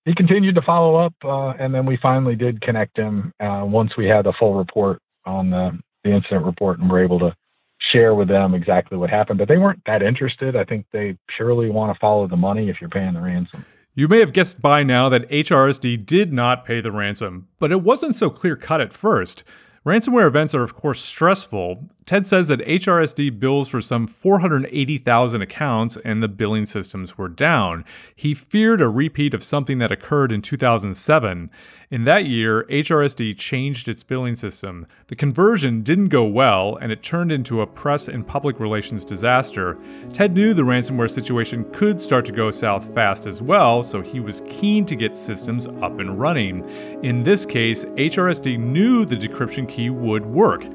he 0.06 0.16
continued 0.16 0.56
to 0.56 0.62
follow 0.62 0.96
up, 0.96 1.14
uh, 1.24 1.50
and 1.60 1.74
then 1.74 1.86
we 1.86 1.98
finally 2.02 2.36
did 2.36 2.62
connect 2.62 2.98
him 2.98 3.32
uh, 3.40 3.64
once 3.66 3.98
we 3.98 4.08
had 4.08 4.26
a 4.26 4.34
full 4.34 4.56
report 4.56 5.00
on 5.26 5.50
the, 5.50 5.78
the 6.04 6.12
incident 6.12 6.46
report 6.46 6.80
and 6.80 6.90
were 6.90 7.04
able 7.04 7.20
to 7.20 7.36
share 7.92 8.14
with 8.16 8.28
them 8.28 8.54
exactly 8.54 8.98
what 8.98 9.10
happened. 9.10 9.40
But 9.40 9.48
they 9.48 9.58
weren't 9.58 9.82
that 9.86 10.02
interested. 10.02 10.56
I 10.56 10.64
think 10.64 10.86
they 10.92 11.18
purely 11.36 11.70
want 11.70 11.94
to 11.94 12.00
follow 12.00 12.28
the 12.28 12.38
money 12.38 12.70
if 12.70 12.78
you're 12.80 12.90
paying 12.90 13.14
the 13.14 13.22
ransom. 13.22 13.66
You 13.94 14.08
may 14.08 14.20
have 14.20 14.34
guessed 14.34 14.62
by 14.62 14.84
now 14.84 15.08
that 15.10 15.30
HRSD 15.30 16.06
did 16.06 16.34
not 16.34 16.66
pay 16.66 16.82
the 16.82 16.92
ransom, 16.92 17.48
but 17.60 17.72
it 17.72 17.82
wasn't 17.82 18.16
so 18.16 18.30
clear 18.30 18.56
cut 18.56 18.82
at 18.82 18.92
first. 18.92 19.44
Ransomware 19.86 20.28
events 20.28 20.56
are, 20.56 20.64
of 20.64 20.74
course, 20.74 21.04
stressful. 21.04 21.90
Ted 22.06 22.28
says 22.28 22.50
that 22.50 22.60
HRSD 22.60 23.40
bills 23.40 23.68
for 23.68 23.82
some 23.82 24.06
480,000 24.06 25.42
accounts 25.42 25.98
and 26.06 26.22
the 26.22 26.28
billing 26.28 26.68
systems 26.68 27.18
were 27.18 27.28
down. 27.28 27.84
He 28.16 28.36
feared 28.36 28.80
a 28.80 28.88
repeat 28.88 29.34
of 29.34 29.42
something 29.42 29.80
that 29.80 29.92
occurred 29.92 30.32
in 30.32 30.44
2007. 30.44 31.50
In 31.90 32.04
that 32.06 32.26
year, 32.26 32.66
HRSD 32.70 33.38
changed 33.38 33.88
its 33.88 34.04
billing 34.04 34.36
system. 34.36 34.86
The 35.08 35.16
conversion 35.16 35.82
didn't 35.82 36.10
go 36.10 36.26
well, 36.26 36.78
and 36.78 36.92
it 36.92 37.02
turned 37.02 37.32
into 37.32 37.62
a 37.62 37.68
press 37.68 38.08
and 38.08 38.28
public 38.28 38.60
relations 38.60 39.06
disaster. 39.06 39.78
Ted 40.14 40.34
knew 40.34 40.54
the 40.54 40.64
ransomware 40.64 41.10
situation 41.10 41.64
could 41.72 42.02
start 42.02 42.26
to 42.26 42.32
go 42.32 42.52
south 42.52 42.94
fast 42.94 43.26
as 43.26 43.42
well, 43.42 43.82
so 43.82 44.02
he 44.02 44.20
was 44.20 44.42
keen 44.50 44.86
to 44.86 44.96
get 44.96 45.16
systems 45.16 45.68
up 45.68 46.00
and 46.00 46.20
running. 46.20 46.68
In 47.04 47.24
this 47.24 47.46
case, 47.46 47.86
HRSD 47.86 48.60
knew 48.60 49.06
the 49.06 49.16
decryption 49.16 49.68
key 49.68 49.90
would 49.90 50.26
work. 50.26 50.66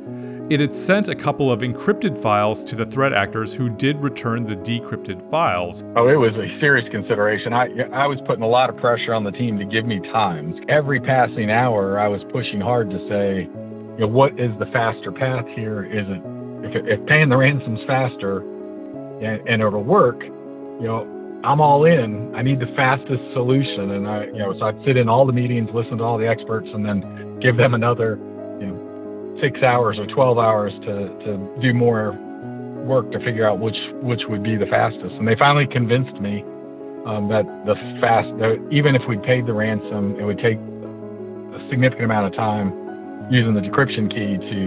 It 0.51 0.59
had 0.59 0.75
sent 0.75 1.09
a 1.09 1.15
couple 1.15 1.53
of 1.53 1.61
encrypted 1.61 2.21
files 2.21 2.65
to 2.65 2.75
the 2.75 2.85
threat 2.85 3.13
actors 3.13 3.55
who 3.55 3.71
did 3.71 4.03
return 4.03 4.49
the 4.49 4.57
decrypted 4.57 5.31
files. 5.31 5.85
Oh, 5.95 6.09
it 6.09 6.17
was 6.17 6.35
a 6.35 6.59
serious 6.59 6.89
consideration. 6.91 7.53
I, 7.53 7.69
I 7.95 8.09
was 8.09 8.19
putting 8.27 8.43
a 8.43 8.49
lot 8.49 8.69
of 8.69 8.77
pressure 8.77 9.15
on 9.15 9.23
the 9.23 9.31
team 9.31 9.61
to 9.61 9.65
give 9.65 9.85
me 9.87 10.01
times. 10.11 10.57
Every 10.69 10.99
passing 10.99 11.53
hour, 11.53 12.01
I 12.01 12.09
was 12.09 12.21
pushing 12.33 12.61
hard 12.61 12.91
to 12.91 12.99
say, 13.09 13.47
you 13.47 14.01
know, 14.01 14.09
what 14.09 14.33
is 14.41 14.51
the 14.59 14.67
faster 14.73 15.13
path 15.13 15.47
here? 15.55 15.85
Is 15.85 16.07
it 16.11 16.21
if, 16.67 16.99
if 16.99 17.07
paying 17.07 17.29
the 17.29 17.37
ransoms 17.37 17.79
faster 17.87 18.41
and, 19.23 19.47
and 19.49 19.63
it'll 19.63 19.85
work, 19.85 20.21
you 20.21 20.83
know, 20.83 21.07
I'm 21.45 21.61
all 21.61 21.85
in. 21.85 22.35
I 22.35 22.43
need 22.43 22.59
the 22.59 22.75
fastest 22.75 23.23
solution. 23.35 23.93
And 23.93 24.09
I, 24.09 24.25
you 24.25 24.39
know, 24.39 24.53
so 24.59 24.65
I'd 24.67 24.85
sit 24.85 24.97
in 24.97 25.09
all 25.09 25.27
the 25.27 25.33
meetings, 25.33 25.71
listen 25.73 25.99
to 25.99 26.03
all 26.03 26.19
the 26.19 26.27
experts, 26.27 26.67
and 26.75 26.85
then 26.85 27.39
give 27.39 27.57
them 27.57 27.73
another 27.75 28.19
six 29.41 29.63
hours 29.63 29.99
or 29.99 30.07
12 30.07 30.39
hours 30.39 30.73
to, 30.83 31.09
to 31.25 31.61
do 31.61 31.75
more 31.75 32.13
work 32.87 33.11
to 33.13 33.19
figure 33.21 33.49
out 33.49 33.61
which 33.61 33.77
which 34.03 34.23
would 34.29 34.43
be 34.43 34.57
the 34.57 34.67
fastest. 34.67 35.15
And 35.15 35.29
they 35.29 35.37
finally 35.37 35.67
convinced 35.67 36.21
me 36.21 36.43
um, 37.07 37.29
that 37.29 37.45
the 37.65 37.75
fast, 38.01 38.29
that 38.39 38.61
even 38.71 38.95
if 38.95 39.03
we 39.09 39.17
paid 39.19 39.47
the 39.47 39.53
ransom, 39.53 40.17
it 40.19 40.25
would 40.25 40.39
take 40.39 40.59
a 40.59 41.61
significant 41.71 42.05
amount 42.05 42.27
of 42.27 42.35
time 42.35 42.73
using 43.31 43.55
the 43.55 43.61
decryption 43.61 44.11
key 44.11 44.37
to 44.37 44.61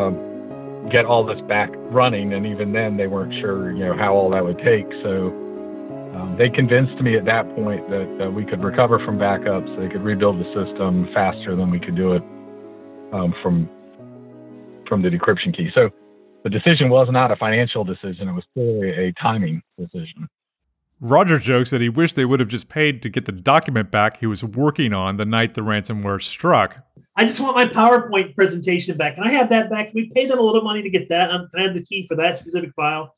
um, 0.00 0.88
get 0.90 1.04
all 1.04 1.24
this 1.24 1.40
back 1.48 1.68
running. 1.90 2.32
And 2.32 2.46
even 2.46 2.72
then, 2.72 2.96
they 2.96 3.06
weren't 3.06 3.34
sure, 3.40 3.72
you 3.72 3.84
know, 3.84 3.96
how 3.96 4.14
all 4.14 4.30
that 4.30 4.44
would 4.44 4.58
take. 4.58 4.86
So 5.02 5.28
um, 6.16 6.36
they 6.38 6.48
convinced 6.48 7.00
me 7.02 7.16
at 7.16 7.24
that 7.26 7.44
point 7.56 7.88
that, 7.90 8.16
that 8.18 8.32
we 8.32 8.44
could 8.44 8.62
recover 8.62 8.98
from 9.04 9.18
backups. 9.18 9.68
They 9.78 9.88
could 9.88 10.02
rebuild 10.02 10.38
the 10.38 10.48
system 10.54 11.08
faster 11.12 11.56
than 11.56 11.70
we 11.70 11.80
could 11.80 11.96
do 11.96 12.14
it 12.14 12.22
um, 13.12 13.34
from 13.42 13.68
from 14.90 15.00
the 15.00 15.08
decryption 15.08 15.56
key. 15.56 15.70
So 15.74 15.88
the 16.44 16.50
decision 16.50 16.90
was 16.90 17.08
not 17.10 17.30
a 17.30 17.36
financial 17.36 17.84
decision, 17.84 18.28
it 18.28 18.32
was 18.32 18.44
purely 18.52 18.90
a 18.90 19.12
timing 19.14 19.62
decision. 19.78 20.28
Roger 21.00 21.38
jokes 21.38 21.70
that 21.70 21.80
he 21.80 21.88
wished 21.88 22.14
they 22.14 22.26
would 22.26 22.40
have 22.40 22.50
just 22.50 22.68
paid 22.68 23.00
to 23.02 23.08
get 23.08 23.24
the 23.24 23.32
document 23.32 23.90
back 23.90 24.20
he 24.20 24.26
was 24.26 24.44
working 24.44 24.92
on 24.92 25.16
the 25.16 25.24
night 25.24 25.54
the 25.54 25.62
ransomware 25.62 26.20
struck. 26.20 26.84
I 27.16 27.24
just 27.24 27.40
want 27.40 27.56
my 27.56 27.64
PowerPoint 27.64 28.34
presentation 28.34 28.98
back. 28.98 29.14
Can 29.14 29.24
I 29.24 29.30
have 29.30 29.48
that 29.48 29.70
back? 29.70 29.92
Can 29.92 29.94
we 29.94 30.10
pay 30.14 30.26
them 30.26 30.38
a 30.38 30.42
little 30.42 30.60
money 30.60 30.82
to 30.82 30.90
get 30.90 31.08
that? 31.08 31.30
Um, 31.30 31.48
can 31.48 31.60
I 31.60 31.62
have 31.64 31.74
the 31.74 31.82
key 31.82 32.06
for 32.06 32.16
that 32.16 32.36
specific 32.36 32.74
file? 32.74 33.14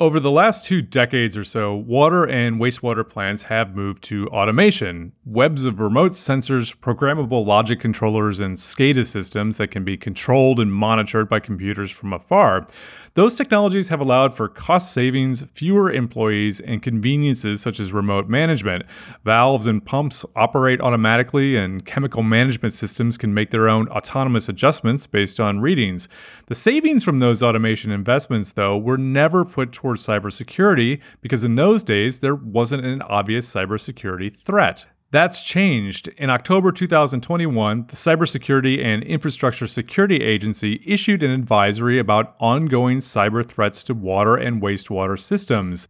Over 0.00 0.20
the 0.20 0.30
last 0.30 0.64
two 0.64 0.80
decades 0.80 1.36
or 1.36 1.42
so, 1.42 1.74
water 1.74 2.22
and 2.24 2.60
wastewater 2.60 3.06
plants 3.08 3.42
have 3.44 3.74
moved 3.74 4.04
to 4.04 4.28
automation. 4.28 5.10
Webs 5.26 5.64
of 5.64 5.80
remote 5.80 6.12
sensors, 6.12 6.72
programmable 6.76 7.44
logic 7.44 7.80
controllers, 7.80 8.38
and 8.38 8.58
SCADA 8.58 9.04
systems 9.04 9.56
that 9.56 9.72
can 9.72 9.82
be 9.82 9.96
controlled 9.96 10.60
and 10.60 10.72
monitored 10.72 11.28
by 11.28 11.40
computers 11.40 11.90
from 11.90 12.12
afar. 12.12 12.68
Those 13.14 13.34
technologies 13.34 13.88
have 13.88 14.00
allowed 14.00 14.34
for 14.34 14.48
cost 14.48 14.92
savings, 14.92 15.44
fewer 15.52 15.90
employees, 15.92 16.60
and 16.60 16.82
conveniences 16.82 17.60
such 17.60 17.80
as 17.80 17.92
remote 17.92 18.28
management. 18.28 18.84
Valves 19.24 19.66
and 19.66 19.84
pumps 19.84 20.24
operate 20.36 20.80
automatically, 20.80 21.56
and 21.56 21.84
chemical 21.84 22.22
management 22.22 22.74
systems 22.74 23.16
can 23.16 23.34
make 23.34 23.50
their 23.50 23.68
own 23.68 23.88
autonomous 23.88 24.48
adjustments 24.48 25.06
based 25.06 25.40
on 25.40 25.60
readings. 25.60 26.08
The 26.46 26.54
savings 26.54 27.04
from 27.04 27.18
those 27.18 27.42
automation 27.42 27.90
investments, 27.90 28.52
though, 28.52 28.78
were 28.78 28.98
never 28.98 29.44
put 29.44 29.72
towards 29.72 30.06
cybersecurity 30.06 31.00
because 31.20 31.44
in 31.44 31.56
those 31.56 31.82
days 31.82 32.20
there 32.20 32.34
wasn't 32.34 32.84
an 32.84 33.02
obvious 33.02 33.52
cybersecurity 33.52 34.34
threat. 34.36 34.86
That's 35.10 35.42
changed. 35.42 36.08
In 36.18 36.28
October 36.28 36.70
2021, 36.70 37.86
the 37.86 37.96
Cybersecurity 37.96 38.84
and 38.84 39.02
Infrastructure 39.02 39.66
Security 39.66 40.22
Agency 40.22 40.82
issued 40.84 41.22
an 41.22 41.30
advisory 41.30 41.98
about 41.98 42.36
ongoing 42.38 42.98
cyber 42.98 43.42
threats 43.42 43.82
to 43.84 43.94
water 43.94 44.36
and 44.36 44.60
wastewater 44.60 45.18
systems. 45.18 45.88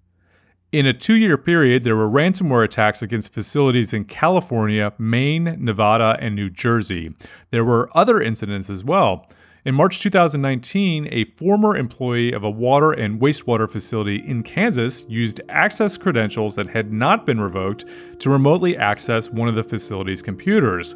In 0.70 0.86
a 0.86 0.92
two 0.92 1.16
year 1.16 1.36
period, 1.36 1.82
there 1.82 1.96
were 1.96 2.08
ransomware 2.08 2.64
attacks 2.64 3.02
against 3.02 3.34
facilities 3.34 3.92
in 3.92 4.04
California, 4.04 4.92
Maine, 4.98 5.56
Nevada, 5.58 6.16
and 6.20 6.36
New 6.36 6.48
Jersey. 6.48 7.12
There 7.50 7.64
were 7.64 7.90
other 7.94 8.22
incidents 8.22 8.70
as 8.70 8.84
well. 8.84 9.28
In 9.64 9.74
March 9.74 10.00
2019, 10.00 11.08
a 11.10 11.24
former 11.24 11.76
employee 11.76 12.32
of 12.32 12.44
a 12.44 12.50
water 12.50 12.92
and 12.92 13.20
wastewater 13.20 13.68
facility 13.68 14.16
in 14.16 14.44
Kansas 14.44 15.02
used 15.08 15.40
access 15.48 15.98
credentials 15.98 16.54
that 16.54 16.68
had 16.68 16.92
not 16.92 17.26
been 17.26 17.40
revoked 17.40 17.84
to 18.20 18.30
remotely 18.30 18.76
access 18.76 19.30
one 19.30 19.48
of 19.48 19.56
the 19.56 19.64
facility's 19.64 20.22
computers. 20.22 20.94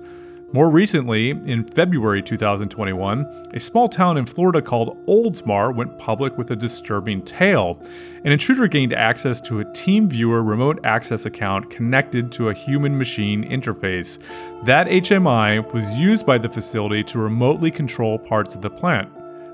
More 0.54 0.68
recently, 0.68 1.30
in 1.30 1.64
February 1.64 2.20
2021, 2.20 3.50
a 3.54 3.58
small 3.58 3.88
town 3.88 4.18
in 4.18 4.26
Florida 4.26 4.60
called 4.60 5.02
Oldsmar 5.06 5.74
went 5.74 5.98
public 5.98 6.36
with 6.36 6.50
a 6.50 6.56
disturbing 6.56 7.22
tale. 7.22 7.80
An 8.22 8.32
intruder 8.32 8.66
gained 8.66 8.92
access 8.92 9.40
to 9.42 9.60
a 9.60 9.64
TeamViewer 9.64 10.46
remote 10.46 10.78
access 10.84 11.24
account 11.24 11.70
connected 11.70 12.30
to 12.32 12.50
a 12.50 12.54
human 12.54 12.98
machine 12.98 13.48
interface. 13.48 14.18
That 14.66 14.88
HMI 14.88 15.72
was 15.72 15.94
used 15.94 16.26
by 16.26 16.36
the 16.36 16.50
facility 16.50 17.02
to 17.04 17.18
remotely 17.18 17.70
control 17.70 18.18
parts 18.18 18.54
of 18.54 18.60
the 18.60 18.68
plant. 18.68 19.10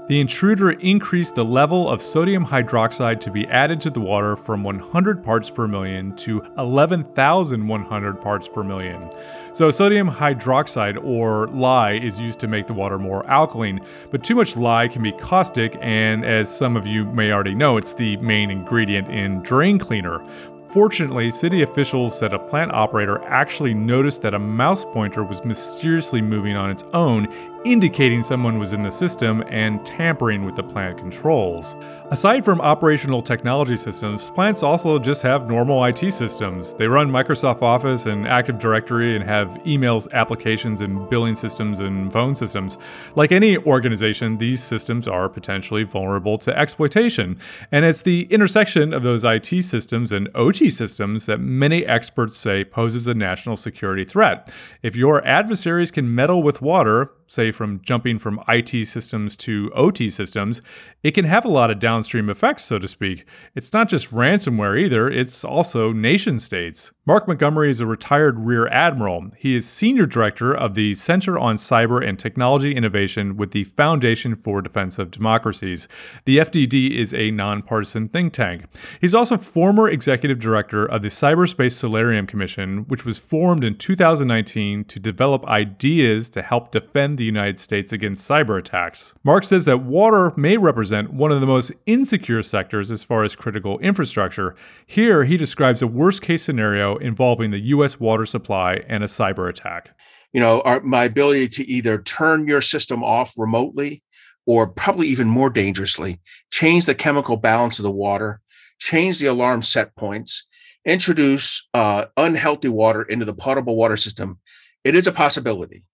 The 0.08 0.22
intruder 0.22 0.70
increased 0.70 1.34
the 1.34 1.44
level 1.44 1.90
of 1.90 2.00
sodium 2.00 2.46
hydroxide 2.46 3.20
to 3.20 3.30
be 3.30 3.46
added 3.48 3.78
to 3.82 3.90
the 3.90 4.00
water 4.00 4.36
from 4.36 4.64
100 4.64 5.22
parts 5.22 5.50
per 5.50 5.68
million 5.68 6.16
to 6.16 6.42
11,100 6.56 8.20
parts 8.22 8.48
per 8.48 8.64
million. 8.64 9.10
So, 9.52 9.70
sodium 9.70 10.10
hydroxide 10.10 10.98
or 11.04 11.48
lye 11.48 11.98
is 11.98 12.18
used 12.18 12.38
to 12.40 12.48
make 12.48 12.68
the 12.68 12.72
water 12.72 12.98
more 12.98 13.26
alkaline, 13.30 13.80
but 14.10 14.24
too 14.24 14.34
much 14.34 14.56
lye 14.56 14.88
can 14.88 15.02
be 15.02 15.12
caustic, 15.12 15.76
and 15.82 16.24
as 16.24 16.48
some 16.48 16.74
of 16.74 16.86
you 16.86 17.04
may 17.04 17.30
already 17.30 17.54
know, 17.54 17.76
it's 17.76 17.92
the 17.92 18.16
main 18.18 18.50
ingredient 18.50 19.08
in 19.08 19.42
drain 19.42 19.78
cleaner. 19.78 20.22
Fortunately, 20.68 21.30
city 21.30 21.62
officials 21.62 22.18
said 22.18 22.34
a 22.34 22.38
plant 22.38 22.72
operator 22.72 23.24
actually 23.24 23.72
noticed 23.72 24.20
that 24.20 24.34
a 24.34 24.38
mouse 24.38 24.84
pointer 24.84 25.24
was 25.24 25.42
mysteriously 25.42 26.20
moving 26.20 26.56
on 26.56 26.68
its 26.68 26.84
own 26.92 27.26
indicating 27.64 28.22
someone 28.22 28.58
was 28.58 28.72
in 28.74 28.82
the 28.82 28.90
system 28.90 29.42
and 29.48 29.84
tampering 29.84 30.44
with 30.44 30.56
the 30.56 30.62
plant 30.62 30.98
controls. 30.98 31.74
Aside 32.10 32.42
from 32.42 32.62
operational 32.62 33.20
technology 33.20 33.76
systems, 33.76 34.30
plants 34.30 34.62
also 34.62 34.98
just 34.98 35.20
have 35.20 35.46
normal 35.46 35.84
IT 35.84 36.10
systems. 36.10 36.72
They 36.72 36.86
run 36.86 37.10
Microsoft 37.10 37.60
Office 37.60 38.06
and 38.06 38.26
Active 38.26 38.58
Directory 38.58 39.14
and 39.14 39.22
have 39.22 39.48
emails, 39.66 40.10
applications, 40.12 40.80
and 40.80 41.06
billing 41.10 41.34
systems 41.34 41.80
and 41.80 42.10
phone 42.10 42.34
systems. 42.34 42.78
Like 43.14 43.30
any 43.30 43.58
organization, 43.58 44.38
these 44.38 44.62
systems 44.62 45.06
are 45.06 45.28
potentially 45.28 45.82
vulnerable 45.82 46.38
to 46.38 46.58
exploitation. 46.58 47.38
And 47.70 47.84
it's 47.84 48.00
the 48.00 48.22
intersection 48.30 48.94
of 48.94 49.02
those 49.02 49.22
IT 49.22 49.62
systems 49.62 50.10
and 50.10 50.30
OT 50.34 50.70
systems 50.70 51.26
that 51.26 51.40
many 51.40 51.84
experts 51.84 52.38
say 52.38 52.64
poses 52.64 53.06
a 53.06 53.12
national 53.12 53.56
security 53.56 54.06
threat. 54.06 54.50
If 54.82 54.96
your 54.96 55.22
adversaries 55.26 55.90
can 55.90 56.14
meddle 56.14 56.42
with 56.42 56.62
water, 56.62 57.10
say 57.28 57.52
from 57.52 57.80
jumping 57.82 58.18
from 58.18 58.42
IT 58.48 58.86
systems 58.86 59.36
to 59.36 59.70
OT 59.74 60.10
systems, 60.10 60.60
it 61.02 61.12
can 61.12 61.24
have 61.24 61.44
a 61.44 61.50
lot 61.50 61.70
of 61.70 61.78
downstream 61.78 62.28
effects, 62.28 62.64
so 62.64 62.78
to 62.78 62.88
speak. 62.88 63.24
It's 63.54 63.72
not 63.72 63.88
just 63.88 64.10
ransomware 64.10 64.78
either, 64.78 65.08
it's 65.08 65.44
also 65.44 65.92
nation 65.92 66.40
states. 66.40 66.90
Mark 67.06 67.26
Montgomery 67.26 67.70
is 67.70 67.80
a 67.80 67.86
retired 67.86 68.38
Rear 68.38 68.66
Admiral. 68.68 69.30
He 69.38 69.54
is 69.54 69.68
Senior 69.68 70.06
Director 70.06 70.54
of 70.54 70.74
the 70.74 70.94
Center 70.94 71.38
on 71.38 71.56
Cyber 71.56 72.06
and 72.06 72.18
Technology 72.18 72.74
Innovation 72.74 73.36
with 73.36 73.52
the 73.52 73.64
Foundation 73.64 74.34
for 74.34 74.60
Defense 74.60 74.98
of 74.98 75.10
Democracies. 75.10 75.88
The 76.24 76.38
FDD 76.38 76.90
is 76.90 77.14
a 77.14 77.30
nonpartisan 77.30 78.08
think 78.08 78.32
tank. 78.32 78.64
He's 79.00 79.14
also 79.14 79.36
former 79.36 79.88
Executive 79.88 80.38
Director 80.38 80.84
of 80.84 81.02
the 81.02 81.08
Cyberspace 81.08 81.72
Solarium 81.72 82.26
Commission, 82.26 82.84
which 82.88 83.04
was 83.04 83.18
formed 83.18 83.64
in 83.64 83.76
2019 83.76 84.84
to 84.84 85.00
develop 85.00 85.44
ideas 85.46 86.28
to 86.30 86.42
help 86.42 86.72
defend 86.72 87.17
the 87.18 87.24
United 87.24 87.58
States 87.58 87.92
against 87.92 88.26
cyber 88.26 88.58
attacks. 88.58 89.14
Mark 89.22 89.44
says 89.44 89.66
that 89.66 89.82
water 89.82 90.32
may 90.36 90.56
represent 90.56 91.12
one 91.12 91.30
of 91.30 91.42
the 91.42 91.46
most 91.46 91.70
insecure 91.84 92.42
sectors 92.42 92.90
as 92.90 93.04
far 93.04 93.24
as 93.24 93.36
critical 93.36 93.78
infrastructure. 93.80 94.56
Here, 94.86 95.24
he 95.24 95.36
describes 95.36 95.82
a 95.82 95.86
worst 95.86 96.22
case 96.22 96.42
scenario 96.42 96.96
involving 96.96 97.50
the 97.50 97.60
U.S. 97.60 98.00
water 98.00 98.24
supply 98.24 98.80
and 98.88 99.04
a 99.04 99.08
cyber 99.08 99.50
attack. 99.50 99.94
You 100.32 100.40
know, 100.40 100.62
our, 100.62 100.80
my 100.80 101.04
ability 101.04 101.48
to 101.48 101.68
either 101.68 102.00
turn 102.00 102.48
your 102.48 102.62
system 102.62 103.04
off 103.04 103.34
remotely 103.36 104.02
or 104.46 104.66
probably 104.66 105.08
even 105.08 105.28
more 105.28 105.50
dangerously, 105.50 106.20
change 106.50 106.86
the 106.86 106.94
chemical 106.94 107.36
balance 107.36 107.78
of 107.78 107.82
the 107.82 107.90
water, 107.90 108.40
change 108.78 109.18
the 109.18 109.26
alarm 109.26 109.62
set 109.62 109.94
points, 109.94 110.46
introduce 110.86 111.68
uh, 111.74 112.06
unhealthy 112.16 112.68
water 112.68 113.02
into 113.02 113.26
the 113.26 113.34
potable 113.34 113.76
water 113.76 113.96
system. 113.96 114.38
It 114.84 114.94
is 114.94 115.06
a 115.06 115.12
possibility. 115.12 115.84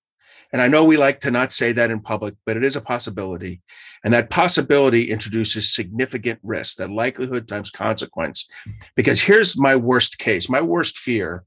And 0.54 0.62
I 0.62 0.68
know 0.68 0.84
we 0.84 0.96
like 0.96 1.18
to 1.20 1.32
not 1.32 1.50
say 1.50 1.72
that 1.72 1.90
in 1.90 1.98
public, 1.98 2.34
but 2.46 2.56
it 2.56 2.62
is 2.62 2.76
a 2.76 2.80
possibility. 2.80 3.60
And 4.04 4.14
that 4.14 4.30
possibility 4.30 5.10
introduces 5.10 5.74
significant 5.74 6.38
risk, 6.44 6.76
that 6.76 6.90
likelihood 6.90 7.48
times 7.48 7.72
consequence. 7.72 8.46
Because 8.94 9.20
here's 9.20 9.58
my 9.58 9.74
worst 9.74 10.18
case, 10.18 10.48
my 10.48 10.60
worst 10.60 10.96
fear 10.96 11.42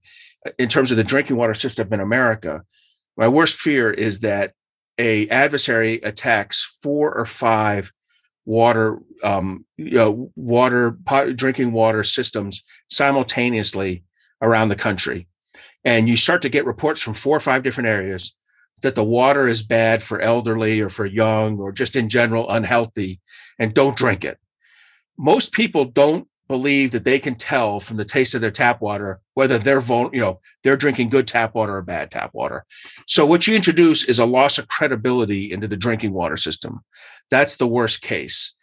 uh, 0.45 0.51
in 0.59 0.67
terms 0.67 0.91
of 0.91 0.97
the 0.97 1.05
drinking 1.05 1.37
water 1.37 1.53
system 1.53 1.87
in 1.93 2.01
America. 2.01 2.63
My 3.15 3.29
worst 3.29 3.55
fear 3.55 3.89
is 3.89 4.19
that 4.19 4.51
a 4.97 5.29
adversary 5.29 6.01
attacks 6.01 6.77
four 6.83 7.17
or 7.17 7.25
five 7.25 7.93
water 8.43 8.99
um, 9.23 9.65
you 9.77 9.91
know, 9.91 10.33
water 10.35 10.97
pot, 11.05 11.33
drinking 11.37 11.71
water 11.71 12.03
systems 12.03 12.61
simultaneously 12.89 14.03
around 14.41 14.67
the 14.67 14.75
country 14.75 15.29
and 15.85 16.09
you 16.09 16.17
start 16.17 16.41
to 16.41 16.49
get 16.49 16.65
reports 16.65 17.01
from 17.01 17.13
four 17.13 17.37
or 17.37 17.39
five 17.39 17.63
different 17.63 17.87
areas 17.87 18.35
that 18.81 18.95
the 18.95 19.03
water 19.03 19.47
is 19.47 19.63
bad 19.63 20.03
for 20.03 20.21
elderly 20.21 20.81
or 20.81 20.89
for 20.89 21.05
young 21.05 21.59
or 21.59 21.71
just 21.71 21.95
in 21.95 22.09
general 22.09 22.49
unhealthy 22.49 23.19
and 23.57 23.73
don't 23.73 23.97
drink 23.97 24.23
it. 24.23 24.37
Most 25.17 25.51
people 25.51 25.85
don't 25.85 26.27
believe 26.47 26.91
that 26.91 27.03
they 27.03 27.19
can 27.19 27.35
tell 27.35 27.79
from 27.79 27.97
the 27.97 28.05
taste 28.05 28.33
of 28.33 28.41
their 28.41 28.51
tap 28.51 28.81
water 28.81 29.19
whether 29.33 29.57
they're 29.57 29.81
you 29.81 30.21
know 30.21 30.39
they're 30.63 30.77
drinking 30.77 31.09
good 31.09 31.27
tap 31.27 31.55
water 31.55 31.75
or 31.75 31.81
bad 31.81 32.09
tap 32.09 32.33
water. 32.33 32.65
So 33.05 33.25
what 33.25 33.47
you 33.47 33.55
introduce 33.55 34.03
is 34.05 34.19
a 34.19 34.25
loss 34.25 34.57
of 34.57 34.67
credibility 34.67 35.51
into 35.51 35.67
the 35.67 35.77
drinking 35.77 36.13
water 36.13 36.37
system. 36.37 36.79
That's 37.29 37.55
the 37.55 37.67
worst 37.67 38.01
case. 38.01 38.53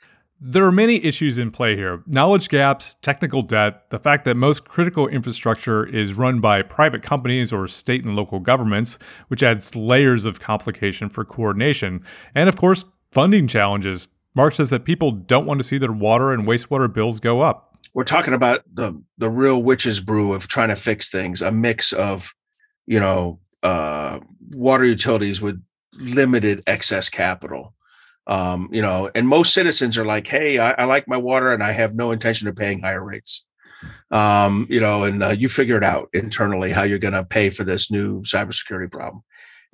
There 0.47 0.67
are 0.67 0.73
many 0.73 1.03
issues 1.03 1.39
in 1.39 1.51
play 1.53 1.75
here 1.75 2.03
knowledge 2.07 2.51
gaps, 2.51 2.97
technical 3.01 3.41
debt, 3.41 3.89
the 3.89 3.99
fact 3.99 4.27
that 4.27 4.37
most 4.37 4.69
critical 4.69 5.09
infrastructure 5.09 5.87
is 5.87 6.13
run 6.13 6.41
by 6.41 6.61
private 6.61 7.03
companies 7.03 7.51
or 7.51 7.67
state 7.67 8.05
and 8.05 8.15
local 8.15 8.41
governments, 8.41 8.99
which 9.29 9.43
adds 9.43 9.75
layers 9.75 10.27
of 10.27 10.41
complication 10.41 11.09
for 11.09 11.25
coordination, 11.25 12.05
and 12.35 12.51
of 12.51 12.57
course, 12.57 12.85
funding 13.11 13.49
challenges. 13.49 14.09
Mark 14.35 14.55
says 14.55 14.69
that 14.69 14.85
people 14.85 15.13
don't 15.13 15.47
want 15.47 15.61
to 15.61 15.65
see 15.65 15.79
their 15.79 15.93
water 15.93 16.31
and 16.31 16.47
wastewater 16.47 16.93
bills 16.93 17.21
go 17.21 17.41
up. 17.41 17.79
We're 17.95 18.05
talking 18.05 18.35
about 18.35 18.65
the 18.71 19.03
the 19.17 19.31
real 19.31 19.63
witch's 19.63 20.01
brew 20.01 20.35
of 20.35 20.47
trying 20.47 20.69
to 20.69 20.77
fix 20.77 21.09
things, 21.09 21.41
a 21.41 21.53
mix 21.53 21.95
of, 21.95 22.35
you 22.85 23.01
know, 23.01 23.41
uh, 23.63 24.21
water 24.51 24.85
utilities 24.85 25.41
with 25.41 25.59
limited 25.95 26.63
excess 26.67 27.09
capital 27.09 27.75
um, 28.27 28.69
you 28.73 28.81
know, 28.81 29.11
and 29.15 29.29
most 29.29 29.53
citizens 29.53 29.99
are 29.99 30.05
like, 30.05 30.27
"Hey, 30.27 30.59
I, 30.59 30.73
I, 30.73 30.85
like 30.85 31.07
my 31.07 31.17
water, 31.17 31.53
and 31.53 31.63
I 31.63 31.73
have 31.73 31.95
no 31.95 32.11
intention 32.11 32.49
of 32.49 32.57
paying 32.57 32.81
higher 32.81 33.05
rates." 33.05 33.45
Um, 34.11 34.67
you 34.71 34.81
know, 34.81 35.05
and 35.05 35.23
uh, 35.23 35.31
you 35.31 35.49
figure 35.49 35.77
it 35.77 35.85
out 35.85 36.09
internally 36.13 36.71
how 36.71 36.85
you're 36.85 36.99
going 36.99 37.15
to 37.15 37.25
pay 37.25 37.51
for 37.51 37.65
this 37.65 37.91
new 37.91 38.23
cybersecurity 38.23 38.91
problem, 38.91 39.23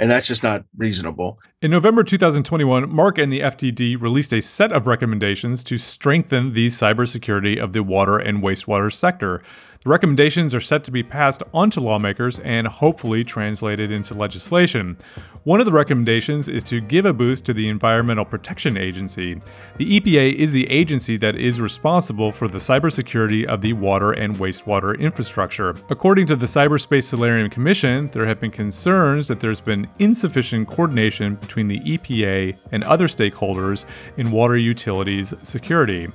and 0.00 0.10
that's 0.10 0.26
just 0.26 0.42
not 0.42 0.64
reasonable. 0.76 1.38
In 1.62 1.70
November 1.70 2.02
2021, 2.02 2.90
Mark 2.90 3.18
and 3.18 3.32
the 3.32 3.40
FDD 3.40 4.00
released 4.00 4.32
a 4.32 4.42
set 4.42 4.72
of 4.72 4.88
recommendations 4.88 5.62
to 5.64 5.78
strengthen 5.78 6.52
the 6.52 6.66
cybersecurity 6.68 7.62
of 7.62 7.72
the 7.72 7.84
water 7.84 8.18
and 8.18 8.42
wastewater 8.42 8.92
sector. 8.92 9.42
The 9.82 9.88
recommendations 9.88 10.54
are 10.54 10.60
set 10.60 10.84
to 10.84 10.90
be 10.90 11.02
passed 11.02 11.42
onto 11.54 11.80
lawmakers 11.80 12.38
and 12.40 12.66
hopefully 12.66 13.24
translated 13.24 13.90
into 13.90 14.12
legislation. 14.12 14.98
One 15.44 15.58
of 15.58 15.64
the 15.64 15.72
recommendations 15.72 16.48
is 16.48 16.62
to 16.64 16.82
give 16.82 17.06
a 17.06 17.14
boost 17.14 17.46
to 17.46 17.54
the 17.54 17.66
Environmental 17.66 18.26
Protection 18.26 18.76
Agency. 18.76 19.40
The 19.78 19.98
EPA 19.98 20.34
is 20.34 20.52
the 20.52 20.70
agency 20.70 21.16
that 21.16 21.34
is 21.34 21.62
responsible 21.62 22.30
for 22.30 22.46
the 22.46 22.58
cybersecurity 22.58 23.46
of 23.46 23.62
the 23.62 23.72
water 23.72 24.12
and 24.12 24.36
wastewater 24.36 25.00
infrastructure. 25.00 25.74
According 25.88 26.26
to 26.26 26.36
the 26.36 26.44
Cyberspace 26.44 27.04
Solarium 27.04 27.48
Commission, 27.48 28.10
there 28.12 28.26
have 28.26 28.38
been 28.38 28.50
concerns 28.50 29.28
that 29.28 29.40
there's 29.40 29.62
been 29.62 29.88
insufficient 29.98 30.68
coordination 30.68 31.36
between 31.36 31.68
the 31.68 31.80
EPA 31.80 32.54
and 32.70 32.84
other 32.84 33.08
stakeholders 33.08 33.86
in 34.18 34.30
water 34.30 34.58
utilities 34.58 35.32
security. 35.42 36.06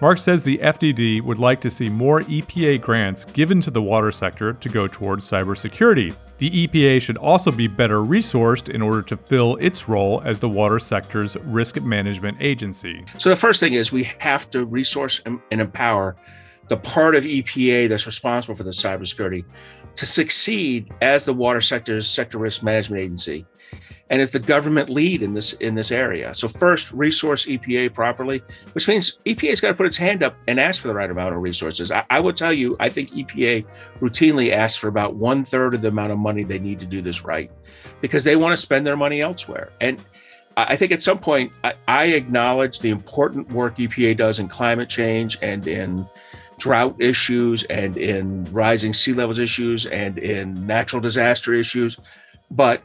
Mark 0.00 0.18
says 0.18 0.44
the 0.44 0.58
FDD 0.58 1.20
would 1.22 1.40
like 1.40 1.60
to 1.60 1.70
see 1.70 1.88
more 1.88 2.20
EPA 2.20 2.80
grants 2.80 3.24
given 3.24 3.60
to 3.60 3.70
the 3.70 3.82
water 3.82 4.12
sector 4.12 4.52
to 4.52 4.68
go 4.68 4.86
towards 4.86 5.28
cybersecurity. 5.28 6.14
The 6.38 6.68
EPA 6.68 7.02
should 7.02 7.16
also 7.16 7.50
be 7.50 7.66
better 7.66 7.98
resourced 7.98 8.68
in 8.68 8.80
order 8.80 9.02
to 9.02 9.16
fill 9.16 9.56
its 9.56 9.88
role 9.88 10.22
as 10.24 10.38
the 10.38 10.48
water 10.48 10.78
sector's 10.78 11.36
risk 11.38 11.82
management 11.82 12.36
agency. 12.40 13.04
So, 13.18 13.28
the 13.28 13.34
first 13.34 13.58
thing 13.58 13.72
is 13.72 13.90
we 13.90 14.04
have 14.18 14.48
to 14.50 14.66
resource 14.66 15.20
and 15.26 15.40
empower 15.50 16.14
the 16.68 16.76
part 16.76 17.16
of 17.16 17.24
EPA 17.24 17.88
that's 17.88 18.06
responsible 18.06 18.54
for 18.54 18.62
the 18.62 18.70
cybersecurity 18.70 19.44
to 19.96 20.06
succeed 20.06 20.92
as 21.00 21.24
the 21.24 21.34
water 21.34 21.60
sector's 21.60 22.08
sector 22.08 22.38
risk 22.38 22.62
management 22.62 23.02
agency 23.02 23.44
and 24.10 24.22
is 24.22 24.30
the 24.30 24.38
government 24.38 24.88
lead 24.88 25.22
in 25.22 25.34
this 25.34 25.52
in 25.54 25.74
this 25.74 25.92
area. 25.92 26.34
So 26.34 26.48
first, 26.48 26.92
resource 26.92 27.46
EPA 27.46 27.94
properly, 27.94 28.42
which 28.72 28.88
means 28.88 29.18
EPA's 29.26 29.60
got 29.60 29.68
to 29.68 29.74
put 29.74 29.86
its 29.86 29.96
hand 29.96 30.22
up 30.22 30.36
and 30.46 30.58
ask 30.58 30.82
for 30.82 30.88
the 30.88 30.94
right 30.94 31.10
amount 31.10 31.34
of 31.34 31.42
resources. 31.42 31.90
I, 31.90 32.04
I 32.10 32.20
will 32.20 32.32
tell 32.32 32.52
you, 32.52 32.76
I 32.80 32.88
think 32.88 33.10
EPA 33.10 33.66
routinely 34.00 34.52
asks 34.52 34.78
for 34.78 34.88
about 34.88 35.16
one 35.16 35.44
third 35.44 35.74
of 35.74 35.82
the 35.82 35.88
amount 35.88 36.12
of 36.12 36.18
money 36.18 36.44
they 36.44 36.58
need 36.58 36.78
to 36.80 36.86
do 36.86 37.00
this 37.00 37.24
right, 37.24 37.50
because 38.00 38.24
they 38.24 38.36
want 38.36 38.52
to 38.52 38.56
spend 38.56 38.86
their 38.86 38.96
money 38.96 39.20
elsewhere. 39.20 39.72
And 39.80 40.02
I 40.56 40.74
think 40.74 40.90
at 40.90 41.02
some 41.02 41.18
point, 41.20 41.52
I, 41.62 41.74
I 41.86 42.04
acknowledge 42.06 42.80
the 42.80 42.90
important 42.90 43.52
work 43.52 43.76
EPA 43.76 44.16
does 44.16 44.40
in 44.40 44.48
climate 44.48 44.88
change 44.88 45.38
and 45.40 45.68
in 45.68 46.08
drought 46.58 46.96
issues 46.98 47.62
and 47.64 47.96
in 47.96 48.44
rising 48.46 48.92
sea 48.92 49.12
levels 49.12 49.38
issues 49.38 49.86
and 49.86 50.18
in 50.18 50.66
natural 50.66 51.00
disaster 51.00 51.54
issues. 51.54 51.96
But 52.50 52.82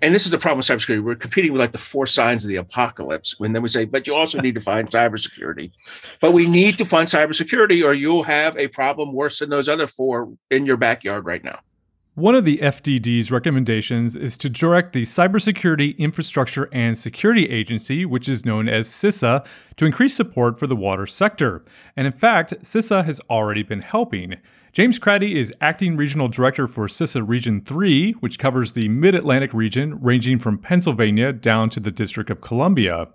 and 0.00 0.14
this 0.14 0.24
is 0.24 0.30
the 0.30 0.38
problem 0.38 0.58
with 0.58 0.66
cybersecurity. 0.66 1.02
We're 1.02 1.14
competing 1.14 1.52
with 1.52 1.60
like 1.60 1.72
the 1.72 1.78
four 1.78 2.06
signs 2.06 2.44
of 2.44 2.48
the 2.48 2.56
apocalypse. 2.56 3.36
And 3.40 3.54
then 3.54 3.62
we 3.62 3.68
say, 3.68 3.84
but 3.84 4.06
you 4.06 4.14
also 4.14 4.40
need 4.40 4.54
to 4.54 4.60
find 4.60 4.88
cybersecurity. 4.88 5.72
But 6.20 6.32
we 6.32 6.46
need 6.46 6.78
to 6.78 6.84
find 6.84 7.08
cybersecurity, 7.08 7.84
or 7.84 7.92
you'll 7.92 8.22
have 8.22 8.56
a 8.56 8.68
problem 8.68 9.12
worse 9.12 9.40
than 9.40 9.50
those 9.50 9.68
other 9.68 9.86
four 9.86 10.32
in 10.50 10.66
your 10.66 10.76
backyard 10.76 11.24
right 11.24 11.42
now. 11.42 11.58
One 12.14 12.34
of 12.34 12.44
the 12.44 12.58
FDD's 12.58 13.30
recommendations 13.30 14.14
is 14.16 14.36
to 14.36 14.50
direct 14.50 14.92
the 14.92 15.04
Cybersecurity 15.04 15.96
Infrastructure 15.96 16.68
and 16.70 16.98
Security 16.98 17.48
Agency, 17.48 18.04
which 18.04 18.28
is 18.28 18.44
known 18.44 18.68
as 18.68 18.90
CISA, 18.90 19.46
to 19.76 19.86
increase 19.86 20.14
support 20.14 20.58
for 20.58 20.66
the 20.66 20.76
water 20.76 21.06
sector. 21.06 21.64
And 21.96 22.06
in 22.06 22.12
fact, 22.12 22.52
CISA 22.62 23.06
has 23.06 23.18
already 23.30 23.62
been 23.62 23.80
helping. 23.80 24.36
James 24.72 24.98
Craddy 24.98 25.34
is 25.34 25.52
acting 25.60 25.98
regional 25.98 26.28
director 26.28 26.66
for 26.66 26.86
CISA 26.86 27.28
Region 27.28 27.60
3, 27.60 28.12
which 28.12 28.38
covers 28.38 28.72
the 28.72 28.88
mid 28.88 29.14
Atlantic 29.14 29.52
region, 29.52 30.00
ranging 30.00 30.38
from 30.38 30.56
Pennsylvania 30.56 31.30
down 31.30 31.68
to 31.68 31.78
the 31.78 31.90
District 31.90 32.30
of 32.30 32.40
Columbia. 32.40 33.08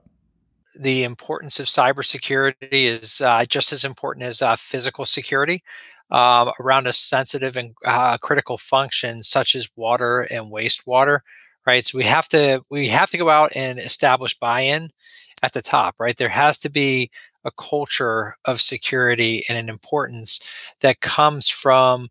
The 0.80 1.04
importance 1.04 1.60
of 1.60 1.66
cybersecurity 1.66 2.54
is 2.72 3.22
uh, 3.22 3.44
just 3.46 3.74
as 3.74 3.84
important 3.84 4.28
as 4.28 4.44
uh, 4.44 4.56
physical 4.56 5.04
security 5.06 5.64
uh, 6.12 6.52
around 6.60 6.86
a 6.86 6.94
sensitive 6.94 7.58
and 7.58 7.74
uh, 7.84 8.20
critical 8.20 8.60
function 8.60 9.24
such 9.24 9.56
as 9.56 9.68
water 9.76 10.28
and 10.30 10.52
wastewater. 10.52 11.22
Right, 11.66 11.84
so 11.84 11.98
we 11.98 12.04
have 12.04 12.30
to 12.30 12.64
we 12.70 12.88
have 12.90 13.10
to 13.10 13.18
go 13.18 13.30
out 13.30 13.52
and 13.56 13.80
establish 13.80 14.38
buy-in 14.38 14.92
at 15.42 15.54
the 15.54 15.64
top. 15.64 15.96
Right, 16.00 16.16
there 16.16 16.30
has 16.30 16.60
to 16.60 16.70
be 16.70 17.10
a 17.48 17.52
culture 17.52 18.36
of 18.46 18.62
security 18.62 19.44
and 19.50 19.58
an 19.58 19.70
importance 19.70 20.40
that 20.82 21.02
comes 21.02 21.50
from 21.50 22.10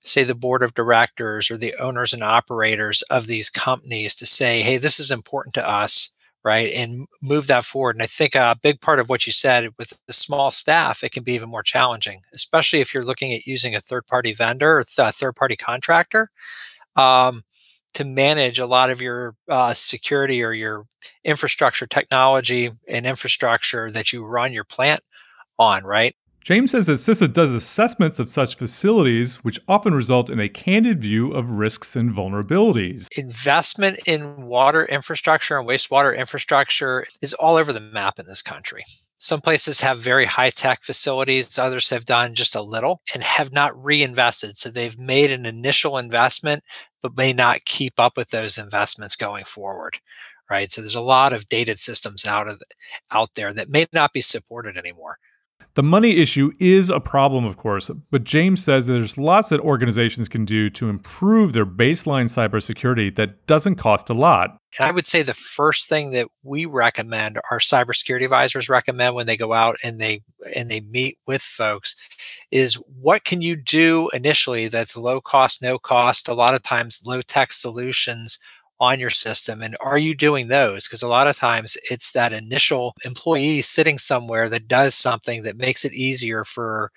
say 0.00 0.22
the 0.22 0.34
board 0.34 0.62
of 0.62 0.74
directors 0.74 1.50
or 1.50 1.56
the 1.56 1.74
owners 1.80 2.12
and 2.12 2.22
operators 2.22 3.00
of 3.02 3.26
these 3.26 3.48
companies 3.50 4.14
to 4.14 4.26
say 4.26 4.60
hey 4.60 4.76
this 4.76 5.00
is 5.00 5.10
important 5.10 5.54
to 5.54 5.68
us 5.68 6.10
right 6.44 6.74
and 6.74 7.06
move 7.22 7.46
that 7.46 7.64
forward. 7.64 7.96
And 7.96 8.02
i 8.02 8.06
think 8.06 8.34
a 8.34 8.56
big 8.62 8.80
part 8.82 9.00
of 9.00 9.08
what 9.08 9.26
you 9.26 9.32
said 9.32 9.70
with 9.78 9.92
the 10.06 10.12
small 10.12 10.52
staff 10.52 11.02
it 11.02 11.12
can 11.12 11.22
be 11.22 11.32
even 11.32 11.48
more 11.48 11.62
challenging 11.62 12.20
especially 12.34 12.80
if 12.80 12.92
you're 12.92 13.04
looking 13.04 13.32
at 13.32 13.46
using 13.46 13.74
a 13.74 13.80
third 13.80 14.06
party 14.06 14.34
vendor 14.34 14.78
or 14.78 14.84
th- 14.84 15.14
third 15.14 15.34
party 15.34 15.56
contractor. 15.56 16.30
Um, 16.96 17.42
to 17.94 18.04
manage 18.04 18.58
a 18.58 18.66
lot 18.66 18.90
of 18.90 19.00
your 19.00 19.34
uh, 19.48 19.74
security 19.74 20.42
or 20.42 20.52
your 20.52 20.86
infrastructure 21.24 21.86
technology 21.86 22.70
and 22.88 23.06
infrastructure 23.06 23.90
that 23.90 24.12
you 24.12 24.24
run 24.24 24.52
your 24.52 24.64
plant 24.64 25.00
on, 25.58 25.84
right? 25.84 26.14
James 26.44 26.72
says 26.72 26.84
that 26.84 26.98
CISA 26.98 27.32
does 27.32 27.54
assessments 27.54 28.18
of 28.18 28.28
such 28.28 28.56
facilities, 28.56 29.36
which 29.36 29.58
often 29.66 29.94
result 29.94 30.28
in 30.28 30.38
a 30.38 30.48
candid 30.48 31.00
view 31.00 31.32
of 31.32 31.52
risks 31.52 31.96
and 31.96 32.12
vulnerabilities. 32.12 33.08
Investment 33.16 33.98
in 34.06 34.42
water 34.42 34.84
infrastructure 34.84 35.58
and 35.58 35.66
wastewater 35.66 36.14
infrastructure 36.14 37.06
is 37.22 37.32
all 37.32 37.56
over 37.56 37.72
the 37.72 37.80
map 37.80 38.18
in 38.18 38.26
this 38.26 38.42
country. 38.42 38.84
Some 39.16 39.40
places 39.40 39.80
have 39.80 39.98
very 39.98 40.26
high 40.26 40.50
tech 40.50 40.82
facilities, 40.82 41.58
others 41.58 41.88
have 41.88 42.04
done 42.04 42.34
just 42.34 42.56
a 42.56 42.60
little 42.60 43.00
and 43.14 43.24
have 43.24 43.50
not 43.50 43.82
reinvested. 43.82 44.58
So 44.58 44.68
they've 44.68 44.98
made 44.98 45.32
an 45.32 45.46
initial 45.46 45.96
investment, 45.96 46.62
but 47.04 47.16
may 47.18 47.34
not 47.34 47.64
keep 47.66 48.00
up 48.00 48.16
with 48.18 48.30
those 48.30 48.58
investments 48.58 49.16
going 49.16 49.44
forward. 49.46 50.00
Right. 50.50 50.72
So 50.72 50.82
there's 50.82 50.96
a 50.96 51.02
lot 51.02 51.34
of 51.34 51.46
dated 51.48 51.80
systems 51.80 52.26
out 52.26 52.48
of 52.48 52.62
out 53.12 53.30
there 53.36 53.52
that 53.54 53.70
may 53.70 53.86
not 53.94 54.14
be 54.14 54.22
supported 54.22 54.78
anymore. 54.78 55.18
The 55.74 55.82
money 55.82 56.18
issue 56.18 56.52
is 56.60 56.88
a 56.88 57.00
problem, 57.00 57.44
of 57.44 57.56
course, 57.56 57.90
but 58.12 58.22
James 58.22 58.62
says 58.62 58.86
there's 58.86 59.18
lots 59.18 59.48
that 59.48 59.58
organizations 59.58 60.28
can 60.28 60.44
do 60.44 60.70
to 60.70 60.88
improve 60.88 61.52
their 61.52 61.66
baseline 61.66 62.26
cybersecurity 62.26 63.14
that 63.16 63.44
doesn't 63.48 63.74
cost 63.74 64.08
a 64.08 64.14
lot. 64.14 64.56
And 64.78 64.88
I 64.88 64.92
would 64.92 65.08
say 65.08 65.22
the 65.22 65.34
first 65.34 65.88
thing 65.88 66.12
that 66.12 66.28
we 66.44 66.64
recommend, 66.64 67.40
our 67.50 67.58
cybersecurity 67.58 68.22
advisors 68.22 68.68
recommend 68.68 69.16
when 69.16 69.26
they 69.26 69.36
go 69.36 69.52
out 69.52 69.76
and 69.82 70.00
they 70.00 70.22
and 70.54 70.70
they 70.70 70.80
meet 70.80 71.18
with 71.26 71.42
folks, 71.42 71.96
is 72.52 72.74
what 73.00 73.24
can 73.24 73.42
you 73.42 73.56
do 73.56 74.08
initially 74.14 74.68
that's 74.68 74.96
low 74.96 75.20
cost, 75.20 75.60
no 75.60 75.76
cost, 75.76 76.28
a 76.28 76.34
lot 76.34 76.54
of 76.54 76.62
times 76.62 77.02
low 77.04 77.20
tech 77.20 77.52
solutions 77.52 78.38
on 78.80 78.98
your 79.00 79.10
system 79.10 79.62
and 79.62 79.76
are 79.80 79.98
you 79.98 80.14
doing 80.14 80.48
those? 80.48 80.86
Because 80.86 81.02
a 81.02 81.08
lot 81.08 81.26
of 81.26 81.36
times 81.36 81.76
it's 81.90 82.12
that 82.12 82.32
initial 82.32 82.94
employee 83.04 83.62
sitting 83.62 83.98
somewhere 83.98 84.48
that 84.48 84.68
does 84.68 84.94
something 84.94 85.42
that 85.44 85.56
makes 85.56 85.84
it 85.84 85.92
easier 85.94 86.44
for 86.44 86.90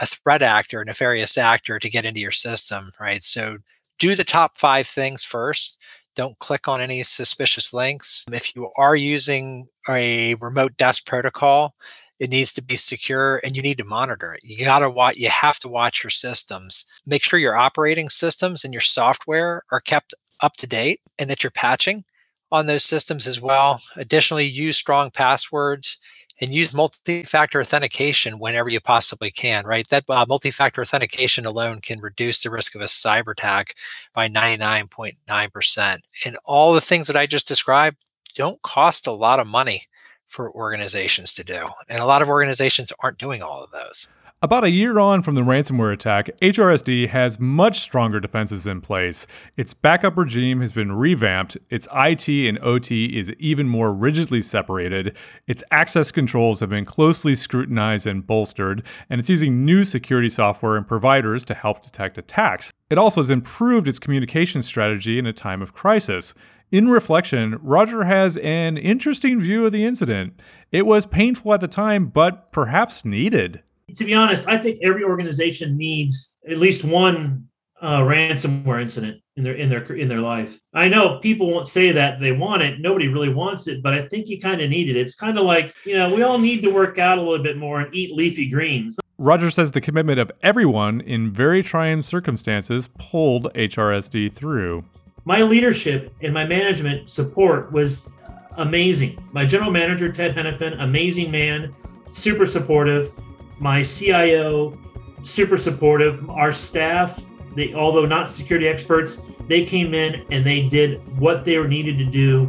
a 0.00 0.06
threat 0.06 0.42
actor 0.42 0.80
a 0.80 0.84
nefarious 0.84 1.36
actor 1.38 1.78
to 1.78 1.90
get 1.90 2.04
into 2.04 2.20
your 2.20 2.30
system 2.30 2.90
right? 3.00 3.22
So 3.22 3.58
do 3.98 4.14
the 4.14 4.24
top 4.24 4.56
five 4.58 4.86
things 4.86 5.24
first. 5.24 5.78
Don't 6.16 6.38
click 6.38 6.68
on 6.68 6.80
any 6.80 7.02
suspicious 7.02 7.72
links. 7.72 8.24
If 8.32 8.56
you 8.56 8.70
are 8.76 8.96
using 8.96 9.68
a 9.88 10.34
remote 10.36 10.76
desk 10.76 11.06
protocol 11.06 11.74
it 12.20 12.28
needs 12.30 12.52
to 12.52 12.62
be 12.62 12.76
secure 12.76 13.40
and 13.42 13.56
you 13.56 13.62
need 13.62 13.78
to 13.78 13.84
monitor 13.84 14.34
it. 14.34 14.40
You 14.44 14.64
gotta 14.64 14.90
watch 14.90 15.16
you 15.16 15.30
have 15.30 15.58
to 15.60 15.68
watch 15.68 16.04
your 16.04 16.10
systems. 16.10 16.84
Make 17.06 17.24
sure 17.24 17.38
your 17.38 17.56
operating 17.56 18.10
systems 18.10 18.62
and 18.62 18.74
your 18.74 18.82
software 18.82 19.62
are 19.72 19.80
kept 19.80 20.14
up 20.42 20.56
to 20.56 20.66
date 20.66 21.00
and 21.18 21.30
that 21.30 21.42
you're 21.42 21.50
patching 21.50 22.04
on 22.52 22.66
those 22.66 22.84
systems 22.84 23.26
as 23.26 23.40
well. 23.40 23.80
Additionally, 23.96 24.44
use 24.44 24.76
strong 24.76 25.10
passwords 25.10 25.98
and 26.40 26.54
use 26.54 26.72
multi-factor 26.72 27.60
authentication 27.60 28.38
whenever 28.38 28.68
you 28.68 28.80
possibly 28.80 29.30
can 29.30 29.64
right? 29.66 29.86
That 29.88 30.04
uh, 30.08 30.24
multi-factor 30.28 30.80
authentication 30.80 31.46
alone 31.46 31.80
can 31.80 32.00
reduce 32.00 32.42
the 32.42 32.50
risk 32.50 32.74
of 32.74 32.80
a 32.80 32.84
cyber 32.84 33.32
attack 33.32 33.74
by 34.14 34.28
99.9% 34.28 35.98
and 36.24 36.38
all 36.44 36.72
the 36.72 36.80
things 36.80 37.06
that 37.06 37.16
i 37.16 37.26
just 37.26 37.48
described 37.48 37.96
don't 38.34 38.60
cost 38.62 39.06
a 39.06 39.12
lot 39.12 39.40
of 39.40 39.46
money 39.46 39.82
for 40.26 40.50
organizations 40.52 41.34
to 41.34 41.44
do 41.44 41.66
and 41.88 42.00
a 42.00 42.06
lot 42.06 42.22
of 42.22 42.28
organizations 42.28 42.92
aren't 43.00 43.18
doing 43.18 43.42
all 43.42 43.62
of 43.62 43.70
those 43.70 44.06
about 44.42 44.64
a 44.64 44.70
year 44.70 44.98
on 44.98 45.22
from 45.22 45.34
the 45.34 45.42
ransomware 45.42 45.92
attack, 45.92 46.30
HRSD 46.40 47.08
has 47.08 47.38
much 47.38 47.80
stronger 47.80 48.20
defenses 48.20 48.66
in 48.66 48.80
place. 48.80 49.26
Its 49.58 49.74
backup 49.74 50.16
regime 50.16 50.62
has 50.62 50.72
been 50.72 50.92
revamped, 50.92 51.58
its 51.68 51.86
IT 51.94 52.26
and 52.26 52.58
OT 52.60 53.18
is 53.18 53.30
even 53.38 53.68
more 53.68 53.92
rigidly 53.92 54.40
separated, 54.40 55.14
its 55.46 55.62
access 55.70 56.10
controls 56.10 56.60
have 56.60 56.70
been 56.70 56.86
closely 56.86 57.34
scrutinized 57.34 58.06
and 58.06 58.26
bolstered, 58.26 58.82
and 59.10 59.18
it's 59.18 59.28
using 59.28 59.66
new 59.66 59.84
security 59.84 60.30
software 60.30 60.76
and 60.76 60.88
providers 60.88 61.44
to 61.44 61.52
help 61.52 61.82
detect 61.82 62.16
attacks. 62.16 62.72
It 62.88 62.96
also 62.96 63.20
has 63.20 63.28
improved 63.28 63.88
its 63.88 63.98
communication 63.98 64.62
strategy 64.62 65.18
in 65.18 65.26
a 65.26 65.34
time 65.34 65.60
of 65.60 65.74
crisis. 65.74 66.32
In 66.72 66.88
reflection, 66.88 67.58
Roger 67.60 68.04
has 68.04 68.38
an 68.38 68.78
interesting 68.78 69.38
view 69.42 69.66
of 69.66 69.72
the 69.72 69.84
incident. 69.84 70.40
It 70.72 70.86
was 70.86 71.04
painful 71.04 71.52
at 71.52 71.60
the 71.60 71.68
time, 71.68 72.06
but 72.06 72.52
perhaps 72.52 73.04
needed 73.04 73.62
to 73.94 74.04
be 74.04 74.14
honest, 74.14 74.48
I 74.48 74.58
think 74.58 74.80
every 74.82 75.04
organization 75.04 75.76
needs 75.76 76.36
at 76.48 76.58
least 76.58 76.84
one 76.84 77.48
uh, 77.80 78.00
ransomware 78.00 78.80
incident 78.80 79.22
in 79.36 79.44
their 79.44 79.54
in 79.54 79.68
their 79.68 79.82
in 79.94 80.08
their 80.08 80.20
life. 80.20 80.60
I 80.74 80.88
know 80.88 81.18
people 81.18 81.50
won't 81.50 81.66
say 81.66 81.92
that 81.92 82.20
they 82.20 82.32
want 82.32 82.62
it. 82.62 82.80
Nobody 82.80 83.08
really 83.08 83.32
wants 83.32 83.66
it, 83.66 83.82
but 83.82 83.94
I 83.94 84.06
think 84.06 84.28
you 84.28 84.40
kind 84.40 84.60
of 84.60 84.68
need 84.68 84.88
it. 84.88 84.96
It's 84.96 85.14
kind 85.14 85.38
of 85.38 85.44
like 85.44 85.74
you 85.84 85.96
know 85.96 86.14
we 86.14 86.22
all 86.22 86.38
need 86.38 86.62
to 86.62 86.70
work 86.70 86.98
out 86.98 87.18
a 87.18 87.22
little 87.22 87.42
bit 87.42 87.56
more 87.56 87.80
and 87.80 87.94
eat 87.94 88.14
leafy 88.14 88.48
greens. 88.48 88.98
Roger 89.18 89.50
says 89.50 89.72
the 89.72 89.80
commitment 89.80 90.18
of 90.18 90.30
everyone 90.42 91.00
in 91.00 91.30
very 91.30 91.62
trying 91.62 92.02
circumstances 92.02 92.88
pulled 92.98 93.52
HRSD 93.54 94.32
through. 94.32 94.84
My 95.24 95.42
leadership 95.42 96.14
and 96.22 96.32
my 96.32 96.44
management 96.46 97.10
support 97.10 97.70
was 97.70 98.08
amazing. 98.56 99.22
My 99.32 99.44
general 99.44 99.70
manager 99.70 100.10
Ted 100.10 100.34
Henifin, 100.34 100.82
amazing 100.82 101.30
man, 101.30 101.74
super 102.12 102.46
supportive 102.46 103.12
my 103.60 103.82
CIO, 103.82 104.76
super 105.22 105.58
supportive. 105.58 106.28
Our 106.30 106.52
staff, 106.52 107.24
they 107.54 107.74
although 107.74 108.06
not 108.06 108.28
security 108.28 108.66
experts, 108.66 109.22
they 109.46 109.64
came 109.64 109.94
in 109.94 110.24
and 110.30 110.44
they 110.44 110.62
did 110.62 111.06
what 111.18 111.44
they 111.44 111.58
were 111.58 111.68
needed 111.68 111.98
to 111.98 112.04
do 112.04 112.46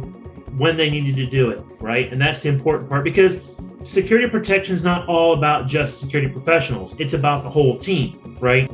when 0.56 0.76
they 0.76 0.90
needed 0.90 1.14
to 1.16 1.26
do 1.26 1.50
it, 1.50 1.64
right? 1.80 2.12
And 2.12 2.20
that's 2.20 2.40
the 2.40 2.48
important 2.48 2.88
part 2.88 3.04
because 3.04 3.42
security 3.84 4.28
protection 4.28 4.74
is 4.74 4.84
not 4.84 5.08
all 5.08 5.34
about 5.34 5.66
just 5.66 5.98
security 5.98 6.30
professionals. 6.30 6.94
It's 6.98 7.14
about 7.14 7.42
the 7.42 7.50
whole 7.50 7.78
team, 7.78 8.36
right? 8.40 8.70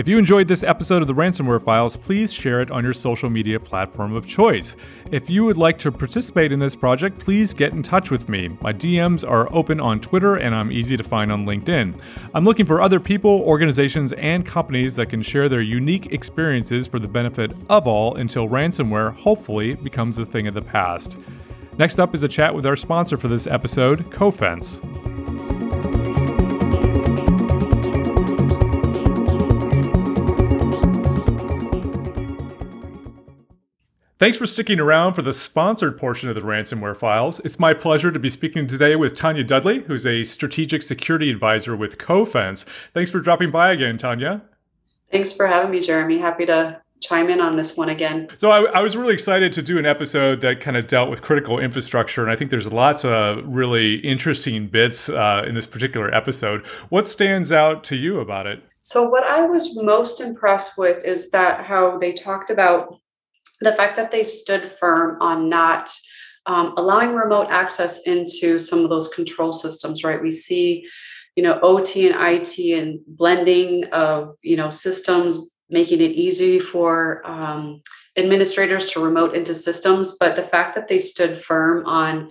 If 0.00 0.08
you 0.08 0.16
enjoyed 0.16 0.48
this 0.48 0.62
episode 0.62 1.02
of 1.02 1.08
the 1.08 1.14
Ransomware 1.14 1.62
Files, 1.62 1.94
please 1.94 2.32
share 2.32 2.62
it 2.62 2.70
on 2.70 2.82
your 2.82 2.94
social 2.94 3.28
media 3.28 3.60
platform 3.60 4.14
of 4.14 4.26
choice. 4.26 4.74
If 5.12 5.28
you 5.28 5.44
would 5.44 5.58
like 5.58 5.78
to 5.80 5.92
participate 5.92 6.52
in 6.52 6.58
this 6.58 6.74
project, 6.74 7.18
please 7.18 7.52
get 7.52 7.74
in 7.74 7.82
touch 7.82 8.10
with 8.10 8.26
me. 8.26 8.48
My 8.62 8.72
DMs 8.72 9.28
are 9.28 9.52
open 9.52 9.78
on 9.78 10.00
Twitter 10.00 10.36
and 10.36 10.54
I'm 10.54 10.72
easy 10.72 10.96
to 10.96 11.04
find 11.04 11.30
on 11.30 11.44
LinkedIn. 11.44 12.00
I'm 12.32 12.46
looking 12.46 12.64
for 12.64 12.80
other 12.80 12.98
people, 12.98 13.42
organizations, 13.42 14.14
and 14.14 14.46
companies 14.46 14.96
that 14.96 15.10
can 15.10 15.20
share 15.20 15.50
their 15.50 15.60
unique 15.60 16.06
experiences 16.06 16.88
for 16.88 16.98
the 16.98 17.06
benefit 17.06 17.52
of 17.68 17.86
all 17.86 18.16
until 18.16 18.48
ransomware 18.48 19.14
hopefully 19.14 19.74
becomes 19.74 20.16
a 20.16 20.24
thing 20.24 20.46
of 20.46 20.54
the 20.54 20.62
past. 20.62 21.18
Next 21.76 22.00
up 22.00 22.14
is 22.14 22.22
a 22.22 22.28
chat 22.28 22.54
with 22.54 22.64
our 22.64 22.74
sponsor 22.74 23.18
for 23.18 23.28
this 23.28 23.46
episode, 23.46 24.10
Cofense. 24.10 24.80
Thanks 34.20 34.36
for 34.36 34.44
sticking 34.44 34.78
around 34.78 35.14
for 35.14 35.22
the 35.22 35.32
sponsored 35.32 35.96
portion 35.96 36.28
of 36.28 36.34
the 36.34 36.42
ransomware 36.42 36.94
files. 36.94 37.40
It's 37.40 37.58
my 37.58 37.72
pleasure 37.72 38.12
to 38.12 38.18
be 38.18 38.28
speaking 38.28 38.66
today 38.66 38.94
with 38.94 39.14
Tonia 39.14 39.46
Dudley, 39.46 39.80
who's 39.84 40.06
a 40.06 40.24
strategic 40.24 40.82
security 40.82 41.30
advisor 41.30 41.74
with 41.74 41.96
Cofense. 41.96 42.66
Thanks 42.92 43.10
for 43.10 43.20
dropping 43.20 43.50
by 43.50 43.72
again, 43.72 43.96
Tonia. 43.96 44.42
Thanks 45.10 45.32
for 45.32 45.46
having 45.46 45.70
me, 45.70 45.80
Jeremy. 45.80 46.18
Happy 46.18 46.44
to 46.44 46.82
chime 47.02 47.30
in 47.30 47.40
on 47.40 47.56
this 47.56 47.78
one 47.78 47.88
again. 47.88 48.28
So 48.36 48.50
I, 48.50 48.64
I, 48.64 48.82
was 48.82 48.94
really 48.94 49.14
excited 49.14 49.54
to 49.54 49.62
do 49.62 49.78
an 49.78 49.86
episode 49.86 50.42
that 50.42 50.60
kind 50.60 50.76
of 50.76 50.86
dealt 50.86 51.08
with 51.08 51.22
critical 51.22 51.58
infrastructure, 51.58 52.22
and 52.22 52.30
I 52.30 52.36
think 52.36 52.50
there's 52.50 52.70
lots 52.70 53.06
of 53.06 53.38
really 53.46 54.00
interesting 54.00 54.68
bits 54.68 55.08
uh, 55.08 55.44
in 55.46 55.54
this 55.54 55.64
particular 55.64 56.14
episode. 56.14 56.66
What 56.90 57.08
stands 57.08 57.52
out 57.52 57.84
to 57.84 57.96
you 57.96 58.20
about 58.20 58.46
it? 58.46 58.62
So 58.82 59.08
what 59.08 59.24
I 59.24 59.46
was 59.46 59.74
most 59.82 60.20
impressed 60.20 60.76
with 60.76 61.02
is 61.06 61.30
that 61.30 61.64
how 61.64 61.96
they 61.96 62.12
talked 62.12 62.50
about 62.50 62.99
the 63.60 63.72
fact 63.72 63.96
that 63.96 64.10
they 64.10 64.24
stood 64.24 64.62
firm 64.62 65.20
on 65.20 65.48
not 65.48 65.90
um, 66.46 66.74
allowing 66.76 67.14
remote 67.14 67.48
access 67.50 68.02
into 68.06 68.58
some 68.58 68.80
of 68.80 68.90
those 68.90 69.08
control 69.08 69.52
systems. 69.52 70.02
Right, 70.04 70.22
we 70.22 70.30
see 70.30 70.86
you 71.36 71.42
know 71.42 71.58
ot 71.62 71.96
and 71.96 72.14
it 72.14 72.78
and 72.78 73.00
blending 73.06 73.84
of 73.86 74.36
you 74.42 74.56
know 74.56 74.70
systems 74.70 75.50
making 75.68 76.00
it 76.00 76.12
easy 76.12 76.58
for 76.58 77.24
um, 77.24 77.80
administrators 78.16 78.90
to 78.92 79.04
remote 79.04 79.34
into 79.34 79.54
systems. 79.54 80.16
But 80.18 80.36
the 80.36 80.42
fact 80.42 80.74
that 80.74 80.88
they 80.88 80.98
stood 80.98 81.38
firm 81.38 81.86
on, 81.86 82.30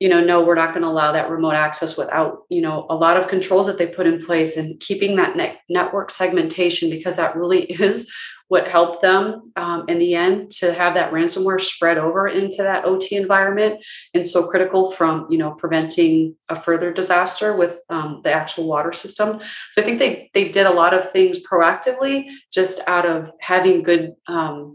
you 0.00 0.08
know, 0.08 0.22
no, 0.22 0.42
we're 0.42 0.54
not 0.54 0.72
going 0.72 0.82
to 0.82 0.88
allow 0.88 1.12
that 1.12 1.30
remote 1.30 1.54
access 1.54 1.96
without, 1.96 2.38
you 2.50 2.60
know, 2.60 2.86
a 2.90 2.94
lot 2.94 3.16
of 3.16 3.28
controls 3.28 3.66
that 3.66 3.78
they 3.78 3.86
put 3.86 4.06
in 4.06 4.18
place 4.18 4.56
and 4.56 4.78
keeping 4.80 5.16
that 5.16 5.36
net 5.36 5.58
network 5.68 6.10
segmentation 6.10 6.90
because 6.90 7.16
that 7.16 7.36
really 7.36 7.62
is 7.80 8.10
what 8.48 8.68
helped 8.68 9.00
them 9.00 9.52
um, 9.56 9.84
in 9.88 9.98
the 9.98 10.14
end 10.14 10.50
to 10.50 10.72
have 10.74 10.94
that 10.94 11.12
ransomware 11.12 11.60
spread 11.60 11.96
over 11.96 12.28
into 12.28 12.58
that 12.58 12.84
OT 12.84 13.16
environment 13.16 13.82
and 14.12 14.26
so 14.26 14.46
critical 14.48 14.90
from 14.90 15.26
you 15.30 15.38
know 15.38 15.52
preventing 15.52 16.36
a 16.48 16.56
further 16.56 16.92
disaster 16.92 17.56
with 17.56 17.80
um, 17.88 18.20
the 18.22 18.32
actual 18.32 18.68
water 18.68 18.92
system. 18.92 19.40
So 19.72 19.82
I 19.82 19.84
think 19.84 19.98
they 19.98 20.30
they 20.34 20.48
did 20.48 20.66
a 20.66 20.72
lot 20.72 20.94
of 20.94 21.10
things 21.10 21.38
proactively 21.42 22.28
just 22.52 22.86
out 22.86 23.06
of 23.06 23.32
having 23.40 23.82
good 23.82 24.12
um, 24.28 24.74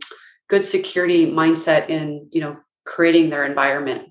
good 0.49 0.65
security 0.65 1.27
mindset 1.27 1.89
in 1.89 2.27
you 2.31 2.41
know 2.41 2.57
creating 2.85 3.29
their 3.29 3.45
environment. 3.45 4.09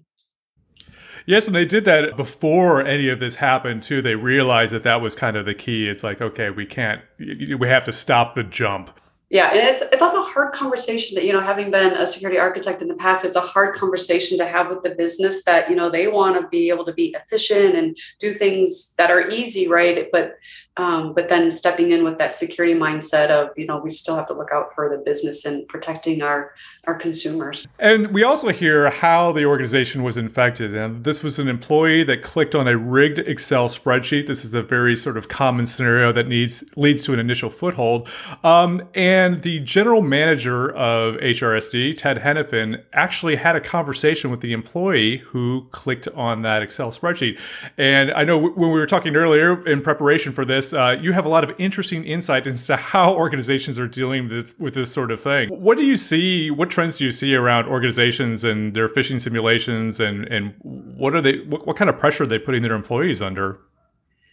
Yes, 1.28 1.46
and 1.46 1.54
they 1.54 1.66
did 1.66 1.84
that 1.84 2.16
before 2.16 2.82
any 2.82 3.10
of 3.10 3.20
this 3.20 3.34
happened 3.34 3.82
too. 3.82 4.00
They 4.00 4.14
realized 4.14 4.72
that 4.72 4.84
that 4.84 5.02
was 5.02 5.14
kind 5.14 5.36
of 5.36 5.44
the 5.44 5.52
key. 5.52 5.86
It's 5.86 6.02
like, 6.02 6.22
okay, 6.22 6.48
we 6.48 6.64
can't, 6.64 7.02
we 7.18 7.68
have 7.68 7.84
to 7.84 7.92
stop 7.92 8.34
the 8.34 8.42
jump 8.42 8.98
yeah 9.30 9.50
and 9.50 9.58
it's 9.58 9.80
that's 9.98 10.14
a 10.14 10.22
hard 10.22 10.52
conversation 10.54 11.14
that 11.14 11.24
you 11.24 11.32
know 11.32 11.40
having 11.40 11.70
been 11.70 11.92
a 11.92 12.06
security 12.06 12.38
architect 12.38 12.80
in 12.80 12.88
the 12.88 12.94
past 12.94 13.24
it's 13.24 13.36
a 13.36 13.40
hard 13.40 13.74
conversation 13.74 14.38
to 14.38 14.46
have 14.46 14.70
with 14.70 14.82
the 14.82 14.90
business 14.90 15.44
that 15.44 15.68
you 15.68 15.76
know 15.76 15.90
they 15.90 16.08
want 16.08 16.40
to 16.40 16.48
be 16.48 16.70
able 16.70 16.84
to 16.84 16.92
be 16.94 17.14
efficient 17.20 17.74
and 17.74 17.96
do 18.18 18.32
things 18.32 18.94
that 18.96 19.10
are 19.10 19.28
easy 19.28 19.68
right 19.68 20.08
but 20.12 20.36
um, 20.76 21.12
but 21.12 21.28
then 21.28 21.50
stepping 21.50 21.90
in 21.90 22.04
with 22.04 22.18
that 22.18 22.30
security 22.30 22.74
mindset 22.74 23.30
of 23.30 23.50
you 23.56 23.66
know 23.66 23.78
we 23.78 23.90
still 23.90 24.16
have 24.16 24.28
to 24.28 24.34
look 24.34 24.50
out 24.52 24.74
for 24.74 24.88
the 24.88 24.96
business 24.96 25.44
and 25.44 25.68
protecting 25.68 26.22
our 26.22 26.52
our 26.86 26.94
consumers 26.94 27.66
and 27.78 28.12
we 28.12 28.24
also 28.24 28.48
hear 28.48 28.90
how 28.90 29.32
the 29.32 29.44
organization 29.44 30.02
was 30.02 30.16
infected 30.16 30.74
and 30.74 31.04
this 31.04 31.22
was 31.22 31.38
an 31.38 31.48
employee 31.48 32.02
that 32.02 32.22
clicked 32.22 32.54
on 32.54 32.66
a 32.66 32.76
rigged 32.76 33.18
excel 33.20 33.68
spreadsheet 33.68 34.26
this 34.26 34.44
is 34.44 34.54
a 34.54 34.62
very 34.62 34.96
sort 34.96 35.16
of 35.16 35.28
common 35.28 35.66
scenario 35.66 36.12
that 36.12 36.26
needs 36.26 36.64
leads 36.76 37.04
to 37.04 37.12
an 37.12 37.18
initial 37.18 37.50
foothold 37.50 38.08
um, 38.44 38.82
and 38.94 39.42
the 39.42 39.58
general 39.60 40.00
manager 40.00 40.70
of 40.70 41.14
hrsd 41.16 41.96
ted 41.96 42.18
henifin 42.18 42.82
actually 42.92 43.36
had 43.36 43.54
a 43.54 43.60
conversation 43.60 44.30
with 44.30 44.40
the 44.40 44.52
employee 44.52 45.18
who 45.18 45.66
clicked 45.72 46.08
on 46.08 46.42
that 46.42 46.62
excel 46.62 46.90
spreadsheet 46.90 47.38
and 47.76 48.10
i 48.12 48.24
know 48.24 48.38
when 48.38 48.70
we 48.70 48.78
were 48.78 48.86
talking 48.86 49.14
earlier 49.14 49.66
in 49.66 49.82
preparation 49.82 50.32
for 50.32 50.44
this 50.44 50.72
uh, 50.72 50.96
you 51.00 51.12
have 51.12 51.26
a 51.26 51.28
lot 51.28 51.44
of 51.44 51.54
interesting 51.58 52.04
insight 52.04 52.46
into 52.46 52.76
how 52.76 53.14
organizations 53.14 53.78
are 53.78 53.86
dealing 53.86 54.28
with, 54.28 54.58
with 54.58 54.74
this 54.74 54.92
sort 54.92 55.10
of 55.10 55.20
thing. 55.20 55.48
What 55.48 55.78
do 55.78 55.84
you 55.84 55.96
see? 55.96 56.50
What 56.50 56.70
trends 56.78 56.98
do 56.98 57.04
you 57.04 57.10
see 57.10 57.34
around 57.34 57.66
organizations 57.66 58.44
and 58.44 58.72
their 58.72 58.88
phishing 58.88 59.20
simulations, 59.20 59.98
and 59.98 60.24
and 60.28 60.54
what 60.62 61.12
are 61.12 61.20
they? 61.20 61.40
What, 61.40 61.66
what 61.66 61.76
kind 61.76 61.90
of 61.90 61.98
pressure 61.98 62.22
are 62.22 62.26
they 62.26 62.38
putting 62.38 62.62
their 62.62 62.74
employees 62.74 63.20
under? 63.20 63.58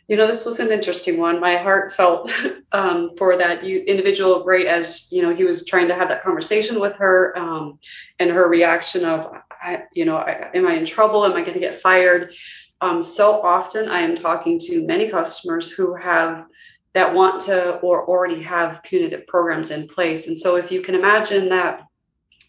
You 0.07 0.15
know, 0.15 0.27
this 0.27 0.45
was 0.45 0.59
an 0.59 0.71
interesting 0.71 1.17
one. 1.17 1.39
My 1.39 1.57
heart 1.57 1.91
felt 1.91 2.29
um, 2.71 3.09
for 3.17 3.35
that 3.35 3.63
individual, 3.63 4.45
right 4.45 4.67
as 4.67 5.11
you 5.11 5.23
know, 5.23 5.33
he 5.33 5.43
was 5.43 5.65
trying 5.65 5.87
to 5.87 5.95
have 5.95 6.07
that 6.09 6.21
conversation 6.21 6.79
with 6.79 6.95
her, 6.97 7.35
um, 7.35 7.79
and 8.19 8.29
her 8.29 8.47
reaction 8.47 9.05
of, 9.05 9.27
I, 9.49 9.85
you 9.93 10.05
know, 10.05 10.17
I, 10.17 10.51
am 10.53 10.67
I 10.67 10.73
in 10.73 10.85
trouble? 10.85 11.25
Am 11.25 11.33
I 11.33 11.41
going 11.41 11.55
to 11.55 11.59
get 11.59 11.75
fired? 11.75 12.31
Um, 12.79 13.01
so 13.01 13.41
often 13.41 13.89
I 13.89 14.01
am 14.01 14.15
talking 14.15 14.59
to 14.67 14.85
many 14.85 15.09
customers 15.09 15.71
who 15.71 15.95
have 15.95 16.45
that 16.93 17.11
want 17.11 17.41
to 17.45 17.77
or 17.77 18.07
already 18.07 18.43
have 18.43 18.83
punitive 18.83 19.25
programs 19.25 19.71
in 19.71 19.87
place. 19.87 20.27
And 20.27 20.37
so 20.37 20.57
if 20.57 20.71
you 20.71 20.81
can 20.81 20.93
imagine 20.93 21.49
that 21.49 21.81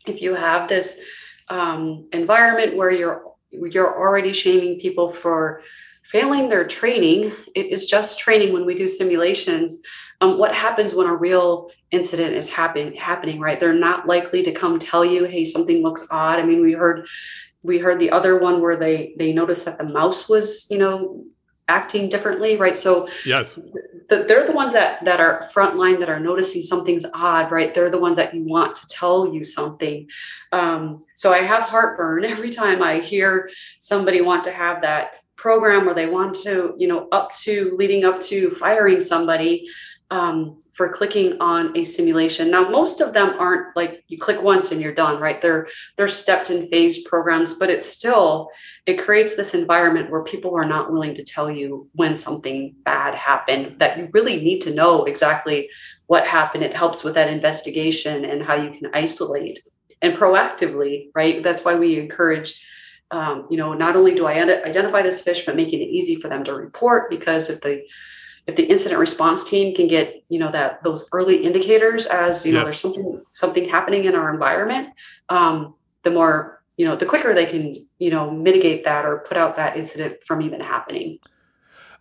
if 0.06 0.22
you 0.22 0.34
have 0.34 0.68
this 0.68 1.00
um, 1.48 2.08
environment 2.12 2.76
where 2.76 2.90
you're 2.90 3.22
you're 3.50 3.98
already 3.98 4.32
shaming 4.32 4.78
people 4.80 5.08
for 5.08 5.62
failing 6.04 6.48
their 6.48 6.66
training, 6.66 7.32
it 7.54 7.66
is 7.66 7.88
just 7.88 8.18
training 8.18 8.52
when 8.52 8.66
we 8.66 8.74
do 8.74 8.86
simulations. 8.86 9.80
Um, 10.20 10.38
what 10.38 10.54
happens 10.54 10.94
when 10.94 11.06
a 11.06 11.14
real 11.14 11.70
incident 11.90 12.34
is 12.34 12.50
happen, 12.50 12.94
happening, 12.94 13.40
right? 13.40 13.58
They're 13.58 13.72
not 13.72 14.06
likely 14.06 14.42
to 14.44 14.52
come 14.52 14.78
tell 14.78 15.04
you, 15.04 15.24
hey, 15.24 15.44
something 15.44 15.82
looks 15.82 16.06
odd. 16.10 16.38
I 16.38 16.42
mean, 16.42 16.62
we 16.62 16.72
heard 16.72 17.06
we 17.62 17.78
heard 17.78 17.98
the 17.98 18.10
other 18.10 18.38
one 18.38 18.60
where 18.60 18.76
they 18.76 19.14
they 19.18 19.32
noticed 19.32 19.64
that 19.64 19.78
the 19.78 19.84
mouse 19.84 20.28
was 20.28 20.66
you 20.70 20.78
know 20.78 21.24
acting 21.68 22.08
differently 22.08 22.56
right? 22.56 22.76
So 22.76 23.08
yes. 23.24 23.58
the, 24.08 24.24
they're 24.28 24.46
the 24.46 24.52
ones 24.52 24.72
that 24.72 25.04
that 25.04 25.20
are 25.20 25.48
frontline 25.54 25.98
that 26.00 26.08
are 26.08 26.20
noticing 26.20 26.62
something's 26.62 27.06
odd 27.14 27.50
right? 27.50 27.74
They're 27.74 27.90
the 27.90 28.00
ones 28.00 28.16
that 28.16 28.34
you 28.34 28.44
want 28.44 28.76
to 28.76 28.86
tell 28.88 29.32
you 29.32 29.44
something. 29.44 30.08
Um, 30.52 31.02
so 31.16 31.32
i 31.32 31.38
have 31.38 31.64
heartburn 31.64 32.24
every 32.34 32.50
time 32.50 32.82
i 32.82 33.00
hear 33.00 33.50
somebody 33.80 34.20
want 34.20 34.44
to 34.44 34.52
have 34.52 34.80
that 34.82 35.16
program 35.34 35.84
where 35.84 35.94
they 35.94 36.06
want 36.06 36.34
to 36.34 36.74
you 36.78 36.86
know 36.86 37.08
up 37.12 37.32
to 37.32 37.74
leading 37.76 38.04
up 38.04 38.20
to 38.20 38.50
firing 38.52 39.00
somebody 39.00 39.68
um, 40.10 40.60
for 40.72 40.88
clicking 40.88 41.36
on 41.40 41.76
a 41.76 41.84
simulation. 41.84 42.50
Now, 42.50 42.68
most 42.68 43.00
of 43.00 43.12
them 43.12 43.34
aren't 43.38 43.76
like 43.76 44.04
you 44.08 44.18
click 44.18 44.40
once 44.40 44.70
and 44.70 44.80
you're 44.80 44.94
done, 44.94 45.20
right? 45.20 45.40
They're 45.40 45.66
they're 45.96 46.08
stepped 46.08 46.50
and 46.50 46.68
phased 46.68 47.06
programs, 47.06 47.54
but 47.54 47.70
it's 47.70 47.86
still 47.86 48.50
it 48.86 48.94
creates 48.94 49.34
this 49.34 49.54
environment 49.54 50.10
where 50.10 50.22
people 50.22 50.54
are 50.56 50.64
not 50.64 50.92
willing 50.92 51.14
to 51.14 51.24
tell 51.24 51.50
you 51.50 51.88
when 51.94 52.16
something 52.16 52.76
bad 52.84 53.14
happened. 53.14 53.80
That 53.80 53.98
you 53.98 54.08
really 54.12 54.36
need 54.36 54.60
to 54.62 54.74
know 54.74 55.04
exactly 55.04 55.68
what 56.06 56.26
happened. 56.26 56.62
It 56.62 56.74
helps 56.74 57.02
with 57.02 57.14
that 57.14 57.28
investigation 57.28 58.24
and 58.24 58.42
how 58.42 58.54
you 58.54 58.70
can 58.70 58.90
isolate 58.94 59.58
and 60.02 60.16
proactively, 60.16 61.08
right? 61.14 61.42
That's 61.42 61.64
why 61.64 61.74
we 61.74 61.98
encourage. 61.98 62.64
Um, 63.12 63.46
you 63.50 63.56
know, 63.56 63.72
not 63.72 63.94
only 63.94 64.16
do 64.16 64.26
I 64.26 64.32
identify 64.32 65.00
this 65.00 65.20
fish, 65.20 65.46
but 65.46 65.54
making 65.54 65.80
it 65.80 65.84
easy 65.84 66.16
for 66.16 66.26
them 66.26 66.42
to 66.42 66.52
report 66.52 67.08
because 67.08 67.48
if 67.48 67.60
the 67.60 67.84
if 68.46 68.54
the 68.56 68.64
incident 68.64 69.00
response 69.00 69.48
team 69.48 69.74
can 69.74 69.88
get 69.88 70.22
you 70.28 70.38
know 70.38 70.50
that 70.50 70.82
those 70.82 71.08
early 71.12 71.44
indicators 71.44 72.06
as 72.06 72.46
you 72.46 72.52
know 72.52 72.64
there's 72.64 72.80
something 72.80 73.22
something 73.32 73.68
happening 73.68 74.04
in 74.04 74.14
our 74.14 74.32
environment 74.32 74.88
um, 75.28 75.74
the 76.02 76.10
more 76.10 76.62
you 76.76 76.84
know 76.84 76.96
the 76.96 77.06
quicker 77.06 77.34
they 77.34 77.46
can 77.46 77.74
you 77.98 78.10
know 78.10 78.30
mitigate 78.30 78.84
that 78.84 79.04
or 79.04 79.18
put 79.18 79.36
out 79.36 79.56
that 79.56 79.76
incident 79.76 80.22
from 80.24 80.42
even 80.42 80.60
happening 80.60 81.18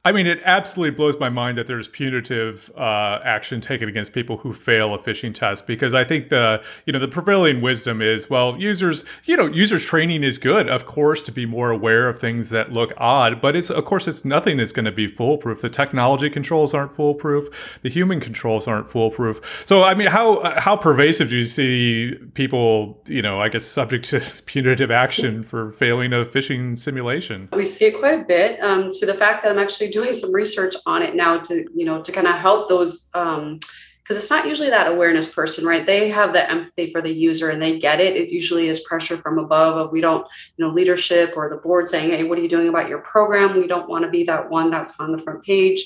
I 0.06 0.12
mean, 0.12 0.28
it 0.28 0.40
absolutely 0.46 0.96
blows 0.96 1.20
my 1.20 1.30
mind 1.30 1.58
that 1.58 1.66
there's 1.66 1.88
punitive 1.88 2.72
uh, 2.78 3.20
action 3.24 3.60
taken 3.60 3.90
against 3.90 4.14
people 4.14 4.38
who 4.38 4.54
fail 4.54 4.94
a 4.94 5.00
phishing 5.00 5.34
test 5.34 5.66
because 5.66 5.96
I 5.96 6.04
think 6.04 6.30
the 6.30 6.64
you 6.86 6.94
know 6.94 7.00
the 7.00 7.08
prevailing 7.08 7.60
wisdom 7.60 8.04
is 8.04 8.30
well, 8.30 8.56
users 8.56 9.04
you 9.24 9.36
know 9.36 9.48
users 9.48 9.84
training 9.84 10.24
is 10.24 10.38
good, 10.38 10.70
of 10.70 10.86
course, 10.86 11.24
to 11.24 11.32
be 11.32 11.48
more 11.48 11.72
aware 11.72 12.08
of 12.08 12.20
things 12.20 12.52
that 12.52 12.72
look 12.72 12.94
odd, 12.98 13.42
but 13.42 13.56
it's 13.56 13.72
of 13.72 13.84
course 13.86 14.08
it's 14.08 14.24
nothing 14.24 14.58
that's 14.58 14.72
going 14.72 14.86
to 14.86 14.92
be 14.92 15.08
foolproof. 15.08 15.62
The 15.62 15.72
technology 15.72 16.30
controls 16.30 16.76
aren't 16.76 16.94
foolproof, 16.94 17.80
the 17.82 17.90
human 17.90 18.20
controls 18.20 18.68
aren't 18.68 18.88
foolproof. 18.88 19.64
So 19.66 19.84
I 19.84 19.96
mean, 19.96 20.08
how 20.08 20.54
how 20.60 20.76
pervasive 20.76 21.30
do 21.30 21.38
you 21.38 21.46
see 21.46 22.14
people 22.36 23.02
you 23.08 23.24
know 23.24 23.42
I 23.42 23.50
guess 23.50 23.66
subject 23.66 24.06
to 24.10 24.22
punitive 24.46 24.92
action 24.92 25.42
for 25.42 25.72
failing 25.72 26.14
a 26.14 26.26
phishing 26.26 26.78
simulation? 26.78 27.50
We 27.54 27.66
see 27.66 27.86
it 27.86 27.98
quite 27.98 28.22
a 28.22 28.24
bit. 28.24 28.62
Um, 28.62 28.92
to 28.92 29.08
the 29.08 29.16
fact 29.16 29.42
that 29.42 29.52
I'm 29.52 29.58
actually 29.58 29.95
doing 29.96 30.12
some 30.12 30.34
research 30.34 30.76
on 30.86 31.02
it 31.02 31.16
now 31.16 31.40
to 31.40 31.66
you 31.74 31.86
know 31.86 32.02
to 32.02 32.12
kind 32.12 32.28
of 32.28 32.36
help 32.36 32.68
those 32.68 33.10
um 33.14 33.60
because 34.04 34.22
it's 34.22 34.30
not 34.30 34.46
usually 34.46 34.70
that 34.70 34.92
awareness 34.92 35.34
person 35.34 35.66
right? 35.66 35.88
They 35.88 36.12
have 36.12 36.32
the 36.34 36.48
empathy 36.52 36.92
for 36.92 37.02
the 37.02 37.12
user 37.12 37.50
and 37.50 37.60
they 37.60 37.80
get 37.80 38.00
it. 38.00 38.16
It 38.16 38.30
usually 38.30 38.68
is 38.68 38.82
pressure 38.82 39.18
from 39.18 39.40
above 39.40 39.78
of 39.78 39.92
we 39.92 40.02
don't 40.02 40.28
you 40.58 40.66
know 40.66 40.72
leadership 40.72 41.34
or 41.38 41.50
the 41.50 41.56
board 41.56 41.88
saying 41.88 42.10
hey 42.12 42.24
what 42.24 42.38
are 42.38 42.42
you 42.42 42.50
doing 42.50 42.68
about 42.68 42.90
your 42.90 43.00
program? 43.00 43.56
We 43.56 43.68
don't 43.68 43.90
want 43.90 44.04
to 44.04 44.12
be 44.12 44.24
that 44.26 44.50
one 44.50 44.70
that's 44.70 45.00
on 45.00 45.14
the 45.14 45.18
front 45.18 45.44
page 45.44 45.82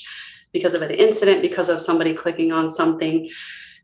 because 0.52 0.74
of 0.74 0.82
an 0.82 0.90
incident 0.90 1.40
because 1.40 1.68
of 1.68 1.80
somebody 1.80 2.12
clicking 2.12 2.50
on 2.50 2.68
something 2.68 3.30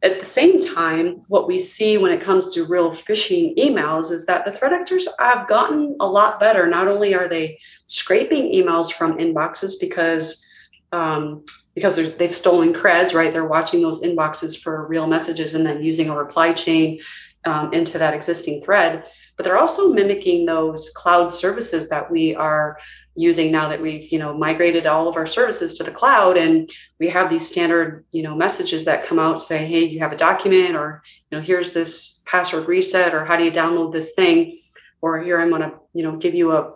at 0.03 0.19
the 0.21 0.27
same 0.27 0.61
time, 0.61 1.23
what 1.29 1.47
we 1.47 1.59
see 1.59 1.97
when 1.97 2.13
it 2.13 2.21
comes 2.21 2.53
to 2.55 2.65
real 2.65 2.91
phishing 2.91 3.57
emails 3.57 4.11
is 4.11 4.27
that 4.27 4.45
the 4.45 4.53
threat 4.53 4.73
actors 4.73 5.09
have 5.19 5.49
gotten 5.49 5.97
a 6.01 6.07
lot 6.07 6.39
better. 6.39 6.67
Not 6.67 6.87
only 6.87 7.15
are 7.15 7.29
they 7.29 7.59
scraping 7.87 8.53
emails 8.53 8.93
from 8.93 9.19
inboxes 9.19 9.75
because 9.81 10.45
um, 10.93 11.45
because 11.75 12.17
they've 12.17 12.35
stolen 12.35 12.73
creds, 12.73 13.15
right? 13.15 13.35
They're 13.35 13.45
watching 13.47 13.83
those 13.83 14.01
inboxes 14.03 14.59
for 14.59 14.87
real 14.87 15.07
messages 15.07 15.55
and 15.55 15.67
then 15.67 15.83
using 15.83 16.09
a 16.09 16.17
reply 16.17 16.55
chain 16.55 17.01
um, 17.45 17.73
into 17.75 17.99
that 17.99 18.15
existing 18.15 18.63
thread. 18.63 19.05
But 19.37 19.45
they're 19.45 19.59
also 19.59 19.93
mimicking 19.93 20.47
those 20.47 20.89
cloud 20.91 21.29
services 21.33 21.91
that 21.91 22.11
we 22.11 22.35
are 22.35 22.79
using 23.17 23.51
now 23.51 23.69
that 23.69 23.81
we've 23.81 24.11
you 24.13 24.19
know 24.19 24.37
migrated 24.37 24.87
all 24.87 25.09
of 25.09 25.17
our 25.17 25.27
services 25.27 25.75
to 25.75 25.83
the 25.83 25.91
cloud 25.91 26.37
and 26.37 26.71
we 27.01 27.09
have 27.09 27.29
these 27.31 27.47
standard 27.47 28.05
you 28.13 28.23
know 28.23 28.35
messages 28.35 28.85
that 28.85 29.05
come 29.05 29.19
out 29.19 29.41
say 29.41 29.67
hey 29.67 29.85
you 29.85 29.99
have 29.99 30.13
a 30.13 30.17
document 30.17 30.77
or 30.77 31.03
you 31.31 31.37
know 31.37 31.43
here's 31.43 31.73
this 31.73 32.23
password 32.27 32.69
reset 32.69 33.15
or 33.15 33.25
how 33.25 33.37
do 33.37 33.45
you 33.45 33.53
download 33.53 33.93
this 33.93 34.13
thing? 34.13 34.61
Or 35.01 35.21
here 35.21 35.41
i'm 35.41 35.51
going 35.51 35.63
to 35.63 35.73
you 35.93 36.03
know 36.03 36.17
give 36.17 36.35
you 36.35 36.53
a 36.53 36.75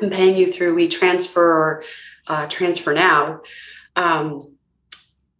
i'm 0.00 0.10
paying 0.10 0.36
you 0.36 0.50
through 0.52 0.76
WeTransfer 0.76 1.36
or 1.36 1.84
uh, 2.28 2.46
TransferNow. 2.46 3.40
Um, 3.96 4.54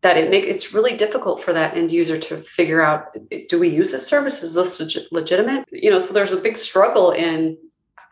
that 0.01 0.17
it 0.17 0.31
make 0.31 0.45
it's 0.45 0.73
really 0.73 0.97
difficult 0.97 1.43
for 1.43 1.53
that 1.53 1.77
end 1.77 1.91
user 1.91 2.19
to 2.19 2.37
figure 2.37 2.81
out 2.81 3.17
do 3.49 3.59
we 3.59 3.69
use 3.69 3.93
this 3.93 4.07
service? 4.07 4.43
Is 4.43 4.55
this 4.55 4.81
legitimate? 5.13 5.65
You 5.71 5.91
know 5.91 5.99
so 5.99 6.15
there's 6.15 6.33
a 6.33 6.41
big 6.41 6.57
struggle 6.57 7.11
in 7.11 7.57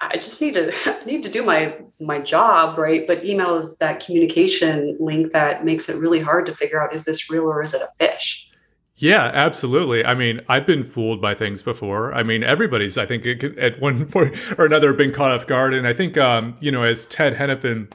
I 0.00 0.16
just 0.16 0.40
need 0.40 0.54
to 0.54 0.72
I 1.00 1.04
need 1.04 1.22
to 1.22 1.30
do 1.30 1.44
my 1.44 1.76
my 2.00 2.20
job, 2.20 2.78
right? 2.78 3.06
But 3.06 3.24
email 3.24 3.56
is 3.56 3.76
that 3.78 4.04
communication 4.04 4.96
link 5.00 5.32
that 5.32 5.64
makes 5.64 5.88
it 5.88 5.96
really 5.96 6.20
hard 6.20 6.46
to 6.46 6.54
figure 6.54 6.82
out 6.82 6.94
is 6.94 7.04
this 7.04 7.30
real 7.30 7.44
or 7.44 7.62
is 7.62 7.74
it 7.74 7.82
a 7.82 7.88
fish? 7.98 8.50
Yeah, 8.98 9.30
absolutely. 9.34 10.04
I 10.06 10.14
mean, 10.14 10.40
I've 10.48 10.66
been 10.66 10.82
fooled 10.82 11.20
by 11.20 11.34
things 11.34 11.62
before. 11.62 12.14
I 12.14 12.22
mean, 12.22 12.42
everybody's, 12.42 12.96
I 12.96 13.04
think, 13.04 13.26
at 13.26 13.78
one 13.78 14.06
point 14.10 14.34
or 14.58 14.64
another 14.64 14.94
been 14.94 15.12
caught 15.12 15.32
off 15.32 15.46
guard. 15.46 15.74
And 15.74 15.86
I 15.86 15.92
think, 15.92 16.16
um, 16.16 16.54
you 16.60 16.72
know, 16.72 16.82
as 16.82 17.04
Ted 17.04 17.34
Henifin 17.34 17.92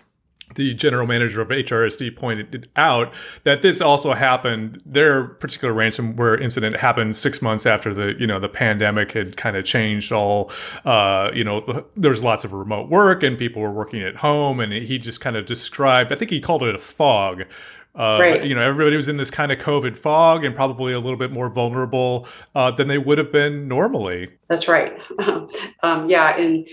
the 0.56 0.74
general 0.74 1.08
manager 1.08 1.41
of 1.41 1.49
HRSD 1.49 2.16
pointed 2.16 2.70
out 2.76 3.14
that 3.43 3.62
this 3.62 3.82
also 3.82 4.14
happened. 4.14 4.82
Their 4.86 5.26
particular 5.26 5.74
ransomware 5.74 6.41
incident 6.41 6.78
happened 6.78 7.16
six 7.16 7.41
months 7.41 7.66
after 7.66 7.93
the 7.93 8.16
you 8.20 8.28
know 8.28 8.39
the 8.39 8.49
pandemic 8.49 9.12
had 9.12 9.38
kind 9.38 9.56
of 9.56 9.66
changed 9.66 10.12
all. 10.12 10.52
Uh, 10.86 11.32
you 11.34 11.43
know, 11.43 11.86
there 11.95 12.12
was 12.12 12.24
lots 12.24 12.43
of 12.43 12.54
remote 12.54 12.89
work 12.89 13.24
and 13.24 13.38
people 13.38 13.62
were 13.62 13.72
working 13.72 14.02
at 14.02 14.18
home, 14.18 14.60
and 14.60 14.72
he 14.74 14.97
just 14.97 15.22
kind 15.22 15.36
of 15.36 15.45
described. 15.45 16.12
I 16.12 16.16
think 16.16 16.32
he 16.32 16.39
called 16.39 16.64
it 16.64 16.76
a 16.76 16.80
fog. 16.80 17.43
Uh, 17.93 18.18
right. 18.22 18.45
You 18.45 18.56
know, 18.56 18.62
everybody 18.62 18.95
was 18.95 19.10
in 19.10 19.18
this 19.18 19.30
kind 19.30 19.52
of 19.52 19.58
COVID 19.60 19.97
fog 19.97 20.45
and 20.45 20.56
probably 20.56 20.93
a 20.93 20.99
little 20.99 21.18
bit 21.18 21.32
more 21.32 21.49
vulnerable 21.49 22.26
uh, 22.56 22.72
than 22.72 22.88
they 22.88 22.97
would 22.97 23.18
have 23.18 23.32
been 23.32 23.68
normally. 23.68 24.30
That's 24.47 24.68
right. 24.68 24.97
um, 25.84 26.10
yeah, 26.10 26.38
and 26.38 26.68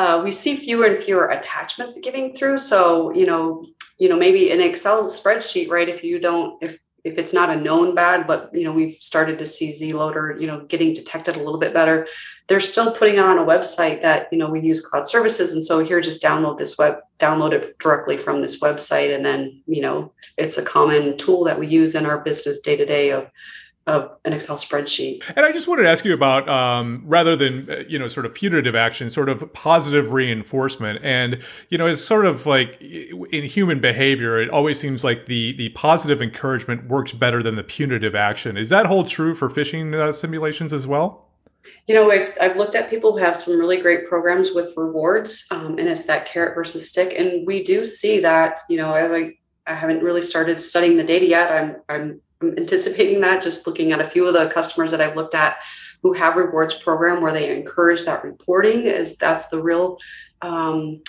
uh, 0.00 0.22
we 0.24 0.30
see 0.30 0.56
fewer 0.56 0.86
and 0.86 1.04
fewer 1.04 1.28
attachments 1.28 2.00
giving 2.00 2.32
through. 2.32 2.56
So, 2.56 3.12
you 3.12 3.26
know, 3.26 3.66
you 3.98 4.08
know, 4.08 4.16
maybe 4.16 4.50
an 4.50 4.62
Excel 4.62 5.04
spreadsheet, 5.04 5.68
right? 5.68 5.90
If 5.90 6.02
you 6.02 6.18
don't, 6.18 6.56
if 6.62 6.78
if 7.04 7.18
it's 7.18 7.34
not 7.34 7.50
a 7.50 7.56
known 7.56 7.94
bad, 7.94 8.26
but 8.26 8.50
you 8.54 8.64
know, 8.64 8.72
we've 8.72 8.96
started 9.00 9.38
to 9.38 9.46
see 9.46 9.70
Zloader, 9.70 10.40
you 10.40 10.46
know, 10.46 10.64
getting 10.64 10.94
detected 10.94 11.36
a 11.36 11.38
little 11.38 11.58
bit 11.58 11.74
better. 11.74 12.06
They're 12.46 12.60
still 12.60 12.92
putting 12.92 13.16
it 13.16 13.24
on 13.24 13.38
a 13.38 13.44
website 13.44 14.00
that 14.00 14.28
you 14.32 14.38
know 14.38 14.48
we 14.48 14.60
use 14.60 14.80
cloud 14.84 15.06
services, 15.06 15.52
and 15.52 15.62
so 15.62 15.84
here, 15.84 16.00
just 16.00 16.22
download 16.22 16.56
this 16.56 16.78
web, 16.78 16.94
download 17.18 17.52
it 17.52 17.78
directly 17.78 18.16
from 18.16 18.40
this 18.40 18.62
website, 18.62 19.14
and 19.14 19.22
then 19.22 19.62
you 19.66 19.82
know, 19.82 20.14
it's 20.38 20.56
a 20.56 20.64
common 20.64 21.18
tool 21.18 21.44
that 21.44 21.58
we 21.58 21.66
use 21.66 21.94
in 21.94 22.06
our 22.06 22.18
business 22.18 22.60
day 22.60 22.76
to 22.76 22.86
day 22.86 23.10
of 23.10 23.26
of 23.90 24.10
an 24.24 24.32
Excel 24.32 24.56
spreadsheet. 24.56 25.22
And 25.36 25.44
I 25.44 25.52
just 25.52 25.68
wanted 25.68 25.82
to 25.82 25.88
ask 25.88 26.04
you 26.04 26.14
about 26.14 26.48
um, 26.48 27.02
rather 27.06 27.36
than 27.36 27.70
uh, 27.70 27.82
you 27.88 27.98
know 27.98 28.06
sort 28.06 28.26
of 28.26 28.34
punitive 28.34 28.74
action, 28.74 29.10
sort 29.10 29.28
of 29.28 29.52
positive 29.52 30.12
reinforcement. 30.12 31.00
And 31.02 31.42
you 31.68 31.78
know, 31.78 31.86
it's 31.86 32.02
sort 32.02 32.26
of 32.26 32.46
like 32.46 32.80
in 32.80 33.44
human 33.44 33.80
behavior, 33.80 34.40
it 34.40 34.50
always 34.50 34.78
seems 34.78 35.04
like 35.04 35.26
the 35.26 35.52
the 35.52 35.70
positive 35.70 36.22
encouragement 36.22 36.88
works 36.88 37.12
better 37.12 37.42
than 37.42 37.56
the 37.56 37.64
punitive 37.64 38.14
action. 38.14 38.56
Is 38.56 38.68
that 38.70 38.86
hold 38.86 39.08
true 39.08 39.34
for 39.34 39.48
phishing 39.48 39.94
uh, 39.94 40.12
simulations 40.12 40.72
as 40.72 40.86
well? 40.86 41.26
You 41.86 41.94
know, 41.94 42.10
I've, 42.10 42.28
I've 42.40 42.56
looked 42.56 42.74
at 42.74 42.88
people 42.88 43.12
who 43.12 43.18
have 43.18 43.36
some 43.36 43.58
really 43.58 43.76
great 43.76 44.08
programs 44.08 44.52
with 44.54 44.72
rewards, 44.76 45.46
um, 45.50 45.78
and 45.78 45.88
it's 45.88 46.04
that 46.04 46.26
carrot 46.26 46.54
versus 46.54 46.88
stick. 46.88 47.14
And 47.16 47.46
we 47.46 47.62
do 47.62 47.84
see 47.84 48.20
that. 48.20 48.58
You 48.68 48.78
know, 48.78 48.90
I, 48.94 49.32
I 49.66 49.74
haven't 49.74 50.02
really 50.02 50.22
started 50.22 50.60
studying 50.60 50.96
the 50.96 51.04
data 51.04 51.26
yet. 51.26 51.50
I'm 51.50 51.76
I'm 51.88 52.20
I'm 52.40 52.56
anticipating 52.56 53.20
that 53.20 53.42
just 53.42 53.66
looking 53.66 53.92
at 53.92 54.00
a 54.00 54.08
few 54.08 54.26
of 54.26 54.34
the 54.34 54.48
customers 54.48 54.90
that 54.90 55.00
I've 55.00 55.16
looked 55.16 55.34
at 55.34 55.58
who 56.02 56.12
have 56.14 56.36
rewards 56.36 56.74
program 56.74 57.20
where 57.20 57.32
they 57.32 57.54
encourage 57.54 58.04
that 58.04 58.24
reporting 58.24 58.82
is 58.82 59.16
that's 59.16 59.48
the 59.48 59.62
real 59.62 59.98
um, 60.40 61.02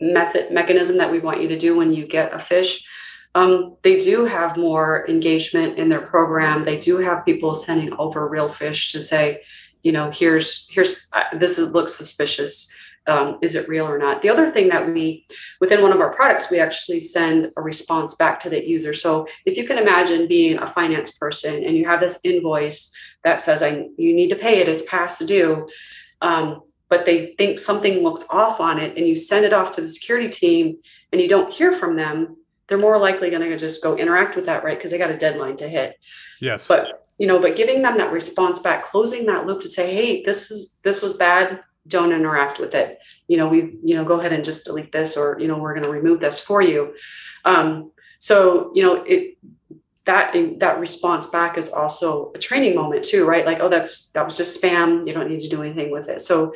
method 0.00 0.50
mechanism 0.50 0.96
that 0.98 1.10
we 1.10 1.18
want 1.18 1.42
you 1.42 1.48
to 1.48 1.58
do 1.58 1.76
when 1.76 1.92
you 1.92 2.06
get 2.06 2.32
a 2.32 2.38
fish. 2.38 2.86
Um, 3.34 3.76
they 3.82 3.98
do 3.98 4.24
have 4.24 4.56
more 4.56 5.06
engagement 5.08 5.78
in 5.78 5.90
their 5.90 6.00
program. 6.00 6.64
They 6.64 6.78
do 6.78 6.96
have 6.98 7.26
people 7.26 7.54
sending 7.54 7.92
over 7.94 8.26
real 8.26 8.48
fish 8.48 8.92
to 8.92 9.00
say, 9.00 9.42
you 9.82 9.92
know, 9.92 10.10
here's 10.10 10.66
here's 10.70 11.08
uh, 11.12 11.24
this 11.38 11.58
is, 11.58 11.72
looks 11.72 11.94
suspicious 11.94 12.74
um, 13.08 13.38
is 13.40 13.54
it 13.54 13.68
real 13.68 13.86
or 13.86 13.98
not? 13.98 14.22
The 14.22 14.28
other 14.28 14.50
thing 14.50 14.68
that 14.68 14.92
we, 14.92 15.26
within 15.60 15.82
one 15.82 15.92
of 15.92 16.00
our 16.00 16.12
products, 16.12 16.50
we 16.50 16.60
actually 16.60 17.00
send 17.00 17.50
a 17.56 17.62
response 17.62 18.14
back 18.14 18.38
to 18.40 18.50
the 18.50 18.66
user. 18.66 18.92
So 18.92 19.26
if 19.46 19.56
you 19.56 19.66
can 19.66 19.78
imagine 19.78 20.28
being 20.28 20.58
a 20.58 20.66
finance 20.66 21.12
person 21.12 21.64
and 21.64 21.76
you 21.76 21.86
have 21.86 22.00
this 22.00 22.20
invoice 22.22 22.92
that 23.24 23.40
says, 23.40 23.62
I, 23.62 23.88
you 23.96 24.14
need 24.14 24.28
to 24.28 24.36
pay 24.36 24.58
it, 24.58 24.68
it's 24.68 24.82
past 24.82 25.26
due, 25.26 25.68
um, 26.20 26.62
but 26.88 27.06
they 27.06 27.34
think 27.38 27.58
something 27.58 28.02
looks 28.02 28.24
off 28.30 28.60
on 28.60 28.78
it 28.78 28.96
and 28.96 29.06
you 29.06 29.16
send 29.16 29.44
it 29.44 29.52
off 29.52 29.72
to 29.72 29.80
the 29.80 29.86
security 29.86 30.28
team 30.28 30.78
and 31.12 31.20
you 31.20 31.28
don't 31.28 31.52
hear 31.52 31.72
from 31.72 31.96
them, 31.96 32.36
they're 32.66 32.78
more 32.78 32.98
likely 32.98 33.30
going 33.30 33.42
to 33.42 33.56
just 33.56 33.82
go 33.82 33.96
interact 33.96 34.36
with 34.36 34.46
that, 34.46 34.62
right? 34.62 34.76
Because 34.76 34.90
they 34.90 34.98
got 34.98 35.10
a 35.10 35.16
deadline 35.16 35.56
to 35.56 35.68
hit. 35.68 35.98
Yes. 36.40 36.68
But 36.68 37.04
you 37.18 37.26
know, 37.26 37.40
but 37.40 37.56
giving 37.56 37.82
them 37.82 37.98
that 37.98 38.12
response 38.12 38.60
back, 38.60 38.84
closing 38.84 39.26
that 39.26 39.44
loop 39.44 39.60
to 39.62 39.68
say, 39.68 39.92
hey, 39.92 40.22
this 40.22 40.52
is 40.52 40.78
this 40.84 41.02
was 41.02 41.14
bad 41.14 41.60
don't 41.86 42.12
interact 42.12 42.58
with 42.58 42.74
it. 42.74 42.98
You 43.26 43.36
know 43.36 43.48
we 43.48 43.78
you 43.82 43.94
know 43.94 44.04
go 44.04 44.18
ahead 44.18 44.32
and 44.32 44.44
just 44.44 44.66
delete 44.66 44.92
this 44.92 45.16
or 45.16 45.38
you 45.40 45.48
know 45.48 45.58
we're 45.58 45.74
going 45.74 45.86
to 45.86 45.92
remove 45.92 46.20
this 46.20 46.40
for 46.40 46.60
you. 46.62 46.94
Um, 47.44 47.92
so 48.18 48.72
you 48.74 48.82
know 48.82 49.02
it 49.04 49.38
that 50.04 50.34
that 50.60 50.80
response 50.80 51.26
back 51.28 51.58
is 51.58 51.70
also 51.70 52.32
a 52.34 52.38
training 52.38 52.74
moment 52.74 53.04
too 53.04 53.26
right? 53.26 53.46
Like 53.46 53.60
oh 53.60 53.68
that's 53.68 54.10
that 54.10 54.24
was 54.24 54.36
just 54.36 54.60
spam. 54.60 55.06
You 55.06 55.12
don't 55.12 55.30
need 55.30 55.40
to 55.40 55.48
do 55.48 55.62
anything 55.62 55.90
with 55.90 56.08
it. 56.08 56.20
So 56.20 56.54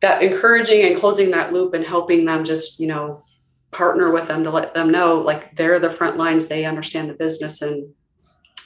that 0.00 0.22
encouraging 0.22 0.82
and 0.82 0.96
closing 0.96 1.30
that 1.32 1.52
loop 1.52 1.74
and 1.74 1.84
helping 1.84 2.24
them 2.24 2.44
just 2.44 2.80
you 2.80 2.86
know 2.86 3.22
partner 3.70 4.12
with 4.12 4.26
them 4.26 4.42
to 4.42 4.50
let 4.50 4.74
them 4.74 4.90
know 4.90 5.20
like 5.20 5.54
they're 5.54 5.78
the 5.78 5.90
front 5.90 6.16
lines. 6.16 6.46
They 6.46 6.64
understand 6.64 7.08
the 7.08 7.14
business. 7.14 7.62
And 7.62 7.92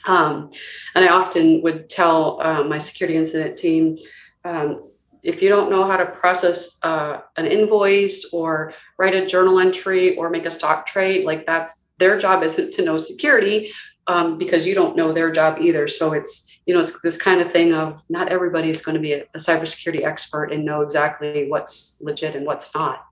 um, 0.07 0.51
and 0.93 1.03
i 1.03 1.09
often 1.09 1.61
would 1.61 1.89
tell 1.89 2.39
uh, 2.41 2.63
my 2.63 2.77
security 2.77 3.17
incident 3.17 3.57
team 3.57 3.97
um, 4.43 4.89
if 5.25 5.41
you 5.41 5.49
don't 5.49 5.71
know 5.71 5.85
how 5.85 5.97
to 5.97 6.05
process 6.05 6.77
uh, 6.83 7.21
an 7.35 7.45
invoice 7.47 8.29
or 8.31 8.73
write 8.97 9.15
a 9.15 9.25
journal 9.25 9.59
entry 9.59 10.15
or 10.15 10.29
make 10.29 10.45
a 10.45 10.51
stock 10.51 10.85
trade, 10.85 11.25
like 11.25 11.45
that's 11.45 11.83
their 11.97 12.17
job 12.17 12.43
isn't 12.43 12.71
to 12.73 12.85
know 12.85 12.97
security 12.97 13.71
um, 14.07 14.37
because 14.37 14.67
you 14.67 14.75
don't 14.75 14.95
know 14.95 15.11
their 15.11 15.31
job 15.31 15.57
either. 15.59 15.87
So 15.87 16.13
it's 16.13 16.59
you 16.65 16.73
know 16.73 16.79
it's 16.79 17.01
this 17.01 17.21
kind 17.21 17.41
of 17.41 17.51
thing 17.51 17.73
of 17.73 18.03
not 18.07 18.29
everybody 18.29 18.69
is 18.69 18.81
going 18.81 18.95
to 18.95 19.01
be 19.01 19.13
a, 19.13 19.23
a 19.33 19.37
cybersecurity 19.37 20.05
expert 20.05 20.51
and 20.51 20.63
know 20.63 20.81
exactly 20.81 21.47
what's 21.49 21.97
legit 22.01 22.35
and 22.35 22.45
what's 22.45 22.73
not. 22.73 23.05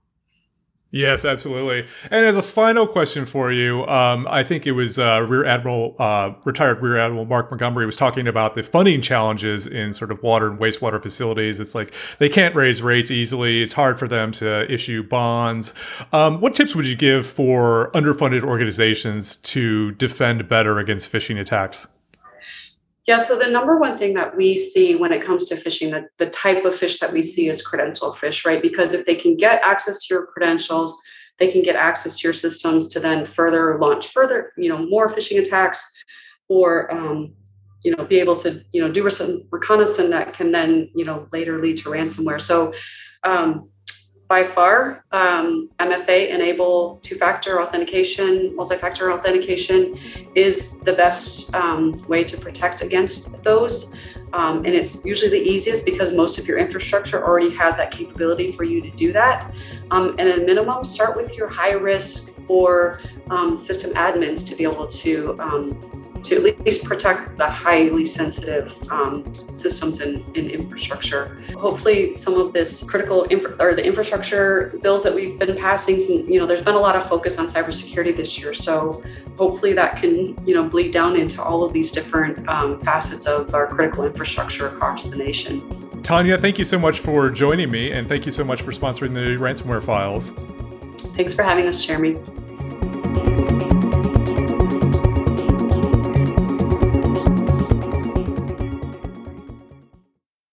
Yes, 0.94 1.24
absolutely. 1.24 1.88
And 2.08 2.24
as 2.24 2.36
a 2.36 2.42
final 2.42 2.86
question 2.86 3.26
for 3.26 3.50
you, 3.50 3.84
um, 3.88 4.28
I 4.30 4.44
think 4.44 4.64
it 4.64 4.72
was 4.72 4.96
uh, 4.96 5.22
Rear 5.22 5.44
Admiral, 5.44 5.96
uh, 5.98 6.34
retired 6.44 6.80
Rear 6.82 6.98
Admiral 6.98 7.24
Mark 7.24 7.50
Montgomery 7.50 7.84
was 7.84 7.96
talking 7.96 8.28
about 8.28 8.54
the 8.54 8.62
funding 8.62 9.00
challenges 9.00 9.66
in 9.66 9.92
sort 9.92 10.12
of 10.12 10.22
water 10.22 10.46
and 10.46 10.60
wastewater 10.60 11.02
facilities. 11.02 11.58
It's 11.58 11.74
like 11.74 11.92
they 12.18 12.28
can't 12.28 12.54
raise 12.54 12.80
rates 12.80 13.10
easily. 13.10 13.60
It's 13.60 13.72
hard 13.72 13.98
for 13.98 14.06
them 14.06 14.30
to 14.32 14.72
issue 14.72 15.02
bonds. 15.02 15.74
Um, 16.12 16.40
what 16.40 16.54
tips 16.54 16.76
would 16.76 16.86
you 16.86 16.94
give 16.94 17.26
for 17.26 17.90
underfunded 17.92 18.44
organizations 18.44 19.34
to 19.38 19.90
defend 19.96 20.48
better 20.48 20.78
against 20.78 21.12
phishing 21.12 21.40
attacks? 21.40 21.88
Yeah, 23.06 23.18
so 23.18 23.38
the 23.38 23.48
number 23.48 23.78
one 23.78 23.98
thing 23.98 24.14
that 24.14 24.34
we 24.34 24.56
see 24.56 24.94
when 24.94 25.12
it 25.12 25.22
comes 25.22 25.44
to 25.46 25.56
phishing, 25.56 25.90
the, 25.90 26.06
the 26.16 26.30
type 26.30 26.64
of 26.64 26.74
fish 26.74 27.00
that 27.00 27.12
we 27.12 27.22
see 27.22 27.48
is 27.48 27.60
credential 27.60 28.12
fish, 28.12 28.46
right? 28.46 28.62
Because 28.62 28.94
if 28.94 29.04
they 29.04 29.14
can 29.14 29.36
get 29.36 29.62
access 29.62 29.98
to 29.98 30.14
your 30.14 30.26
credentials, 30.26 30.98
they 31.38 31.48
can 31.48 31.62
get 31.62 31.76
access 31.76 32.18
to 32.18 32.28
your 32.28 32.32
systems 32.32 32.88
to 32.88 33.00
then 33.00 33.26
further 33.26 33.78
launch 33.78 34.08
further, 34.08 34.52
you 34.56 34.70
know, 34.70 34.86
more 34.86 35.08
phishing 35.08 35.38
attacks, 35.38 35.92
or 36.48 36.90
um, 36.92 37.34
you 37.82 37.94
know, 37.94 38.04
be 38.04 38.20
able 38.20 38.36
to 38.36 38.64
you 38.72 38.80
know 38.80 38.90
do 38.90 39.08
some 39.10 39.42
reconnaissance 39.50 40.10
that 40.10 40.32
can 40.32 40.52
then 40.52 40.88
you 40.94 41.04
know 41.04 41.28
later 41.32 41.60
lead 41.60 41.76
to 41.78 41.90
ransomware. 41.90 42.40
So 42.40 42.72
um, 43.24 43.68
by 44.34 44.42
far, 44.42 45.04
um, 45.12 45.70
MFA 45.78 46.30
enable 46.30 46.98
two-factor 47.02 47.62
authentication, 47.62 48.56
multi-factor 48.56 49.12
authentication 49.12 49.96
is 50.34 50.80
the 50.80 50.92
best 50.92 51.54
um, 51.54 52.04
way 52.08 52.24
to 52.24 52.36
protect 52.36 52.82
against 52.82 53.44
those. 53.44 53.96
Um, 54.32 54.56
and 54.64 54.74
it's 54.74 55.04
usually 55.04 55.30
the 55.30 55.44
easiest 55.54 55.84
because 55.84 56.10
most 56.10 56.36
of 56.36 56.48
your 56.48 56.58
infrastructure 56.58 57.24
already 57.24 57.54
has 57.54 57.76
that 57.76 57.92
capability 57.92 58.50
for 58.50 58.64
you 58.64 58.80
to 58.80 58.90
do 58.90 59.12
that. 59.12 59.54
Um, 59.92 60.16
and 60.18 60.28
at 60.28 60.44
minimum, 60.44 60.82
start 60.82 61.16
with 61.16 61.36
your 61.36 61.46
high 61.46 61.76
risk 61.92 62.32
or 62.48 63.00
um, 63.30 63.56
system 63.56 63.92
admins 63.92 64.44
to 64.48 64.56
be 64.56 64.64
able 64.64 64.88
to 64.88 65.36
um, 65.38 66.03
to 66.24 66.36
at 66.36 66.60
least 66.64 66.84
protect 66.84 67.36
the 67.36 67.48
highly 67.48 68.06
sensitive 68.06 68.74
um, 68.90 69.24
systems 69.54 70.00
and, 70.00 70.24
and, 70.36 70.50
infrastructure. 70.50 71.42
Hopefully, 71.56 72.14
some 72.14 72.34
of 72.34 72.52
this 72.52 72.82
critical 72.84 73.26
infra- 73.30 73.56
or 73.60 73.74
the 73.74 73.84
infrastructure 73.84 74.78
bills 74.82 75.02
that 75.02 75.14
we've 75.14 75.38
been 75.38 75.56
passing, 75.56 75.98
you 76.30 76.40
know, 76.40 76.46
there's 76.46 76.62
been 76.62 76.74
a 76.74 76.80
lot 76.80 76.96
of 76.96 77.06
focus 77.08 77.38
on 77.38 77.46
cybersecurity 77.48 78.16
this 78.16 78.38
year. 78.38 78.54
So 78.54 79.02
hopefully, 79.36 79.72
that 79.74 79.96
can 79.96 80.36
you 80.46 80.54
know 80.54 80.64
bleed 80.68 80.92
down 80.92 81.16
into 81.16 81.42
all 81.42 81.62
of 81.62 81.72
these 81.72 81.90
different 81.90 82.48
um, 82.48 82.80
facets 82.80 83.26
of 83.26 83.54
our 83.54 83.66
critical 83.66 84.04
infrastructure 84.04 84.68
across 84.68 85.04
the 85.04 85.16
nation. 85.16 85.60
Tonia, 86.02 86.40
thank 86.40 86.58
you 86.58 86.64
so 86.64 86.78
much 86.78 87.00
for 87.00 87.30
joining 87.30 87.70
me, 87.70 87.92
and 87.92 88.08
thank 88.08 88.26
you 88.26 88.32
so 88.32 88.44
much 88.44 88.62
for 88.62 88.72
sponsoring 88.72 89.14
the 89.14 89.38
ransomware 89.42 89.82
files. 89.82 90.30
Thanks 91.16 91.34
for 91.34 91.42
having 91.42 91.66
us, 91.66 91.84
Jeremy. 91.84 92.16